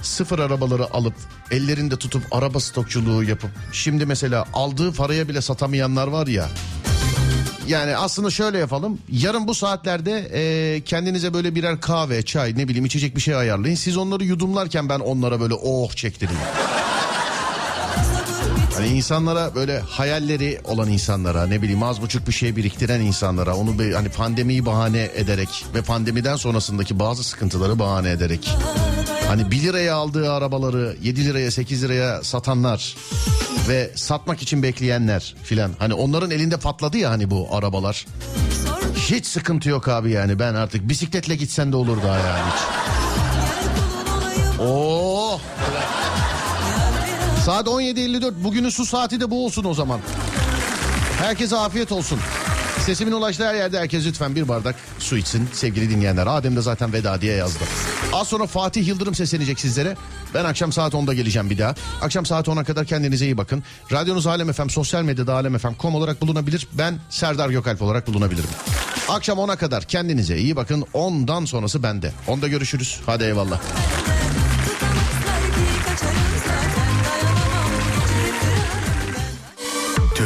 sıfır 0.01 0.39
arabaları 0.39 0.93
alıp 0.93 1.13
ellerinde 1.51 1.95
tutup 1.95 2.23
araba 2.31 2.59
stokçuluğu 2.59 3.23
yapıp 3.23 3.51
şimdi 3.71 4.05
mesela 4.05 4.45
aldığı 4.53 4.93
paraya 4.93 5.27
bile 5.29 5.41
satamayanlar 5.41 6.07
var 6.07 6.27
ya. 6.27 6.49
Yani 7.67 7.95
aslında 7.95 8.29
şöyle 8.29 8.57
yapalım. 8.57 8.99
Yarın 9.11 9.47
bu 9.47 9.55
saatlerde 9.55 10.29
e, 10.33 10.81
kendinize 10.81 11.33
böyle 11.33 11.55
birer 11.55 11.81
kahve, 11.81 12.23
çay 12.23 12.53
ne 12.57 12.67
bileyim 12.67 12.85
içecek 12.85 13.15
bir 13.15 13.21
şey 13.21 13.35
ayarlayın. 13.35 13.75
Siz 13.75 13.97
onları 13.97 14.23
yudumlarken 14.23 14.89
ben 14.89 14.99
onlara 14.99 15.39
böyle 15.39 15.53
oh 15.53 15.91
çektireyim. 15.91 16.41
Hani 18.81 18.93
insanlara 18.93 19.55
böyle 19.55 19.79
hayalleri 19.79 20.61
olan 20.63 20.89
insanlara 20.89 21.47
ne 21.47 21.61
bileyim 21.61 21.83
az 21.83 22.01
buçuk 22.01 22.27
bir 22.27 22.31
şey 22.31 22.55
biriktiren 22.55 23.01
insanlara 23.01 23.55
onu 23.55 23.79
bir, 23.79 23.93
hani 23.93 24.09
pandemiyi 24.09 24.65
bahane 24.65 25.09
ederek 25.15 25.65
ve 25.75 25.81
pandemiden 25.81 26.35
sonrasındaki 26.35 26.99
bazı 26.99 27.23
sıkıntıları 27.23 27.79
bahane 27.79 28.11
ederek 28.11 28.55
hani 29.27 29.51
1 29.51 29.63
liraya 29.63 29.95
aldığı 29.95 30.33
arabaları 30.33 30.95
7 31.03 31.25
liraya 31.25 31.51
8 31.51 31.83
liraya 31.83 32.23
satanlar 32.23 32.95
ve 33.67 33.91
satmak 33.95 34.41
için 34.41 34.63
bekleyenler 34.63 35.35
filan. 35.43 35.71
Hani 35.79 35.93
onların 35.93 36.31
elinde 36.31 36.57
patladı 36.57 36.97
ya 36.97 37.09
hani 37.09 37.31
bu 37.31 37.47
arabalar. 37.51 38.05
Hiç 38.95 39.25
sıkıntı 39.25 39.69
yok 39.69 39.87
abi 39.87 40.11
yani 40.11 40.39
ben 40.39 40.53
artık 40.53 40.89
bisikletle 40.89 41.35
gitsen 41.35 41.71
de 41.71 41.75
olur 41.75 41.97
daha 42.03 42.17
yani 42.17 42.51
hiç. 42.51 42.61
Oo. 44.59 45.10
Saat 47.45 47.67
17.54 47.67 48.33
bugünün 48.43 48.69
su 48.69 48.85
saati 48.85 49.19
de 49.19 49.31
bu 49.31 49.45
olsun 49.45 49.63
o 49.63 49.73
zaman. 49.73 49.99
Herkese 51.19 51.57
afiyet 51.57 51.91
olsun. 51.91 52.19
Sesimin 52.85 53.11
ulaştığı 53.11 53.47
her 53.47 53.55
yerde 53.55 53.79
herkes 53.79 54.05
lütfen 54.05 54.35
bir 54.35 54.47
bardak 54.47 54.75
su 54.99 55.17
içsin 55.17 55.49
sevgili 55.53 55.89
dinleyenler. 55.89 56.27
Adem 56.27 56.55
de 56.55 56.61
zaten 56.61 56.93
veda 56.93 57.21
diye 57.21 57.35
yazdı. 57.35 57.63
Az 58.13 58.27
sonra 58.27 58.47
Fatih 58.47 58.87
Yıldırım 58.87 59.15
seslenecek 59.15 59.59
sizlere. 59.59 59.95
Ben 60.33 60.45
akşam 60.45 60.71
saat 60.71 60.93
10'da 60.93 61.13
geleceğim 61.13 61.49
bir 61.49 61.57
daha. 61.57 61.75
Akşam 62.01 62.25
saat 62.25 62.47
10'a 62.47 62.63
kadar 62.63 62.85
kendinize 62.85 63.25
iyi 63.25 63.37
bakın. 63.37 63.63
Radyonuz 63.91 64.27
Alem 64.27 64.53
FM, 64.53 64.67
sosyal 64.67 65.03
medyada 65.03 65.33
alemfm.com 65.33 65.95
olarak 65.95 66.21
bulunabilir. 66.21 66.67
Ben 66.73 66.99
Serdar 67.09 67.49
Gökalp 67.49 67.81
olarak 67.81 68.07
bulunabilirim. 68.07 68.49
Akşam 69.09 69.37
10'a 69.37 69.55
kadar 69.55 69.83
kendinize 69.83 70.37
iyi 70.37 70.55
bakın. 70.55 70.85
10'dan 70.93 71.45
sonrası 71.45 71.83
bende. 71.83 72.11
10'da 72.27 72.47
görüşürüz. 72.47 72.99
Hadi 73.05 73.23
eyvallah. 73.23 73.61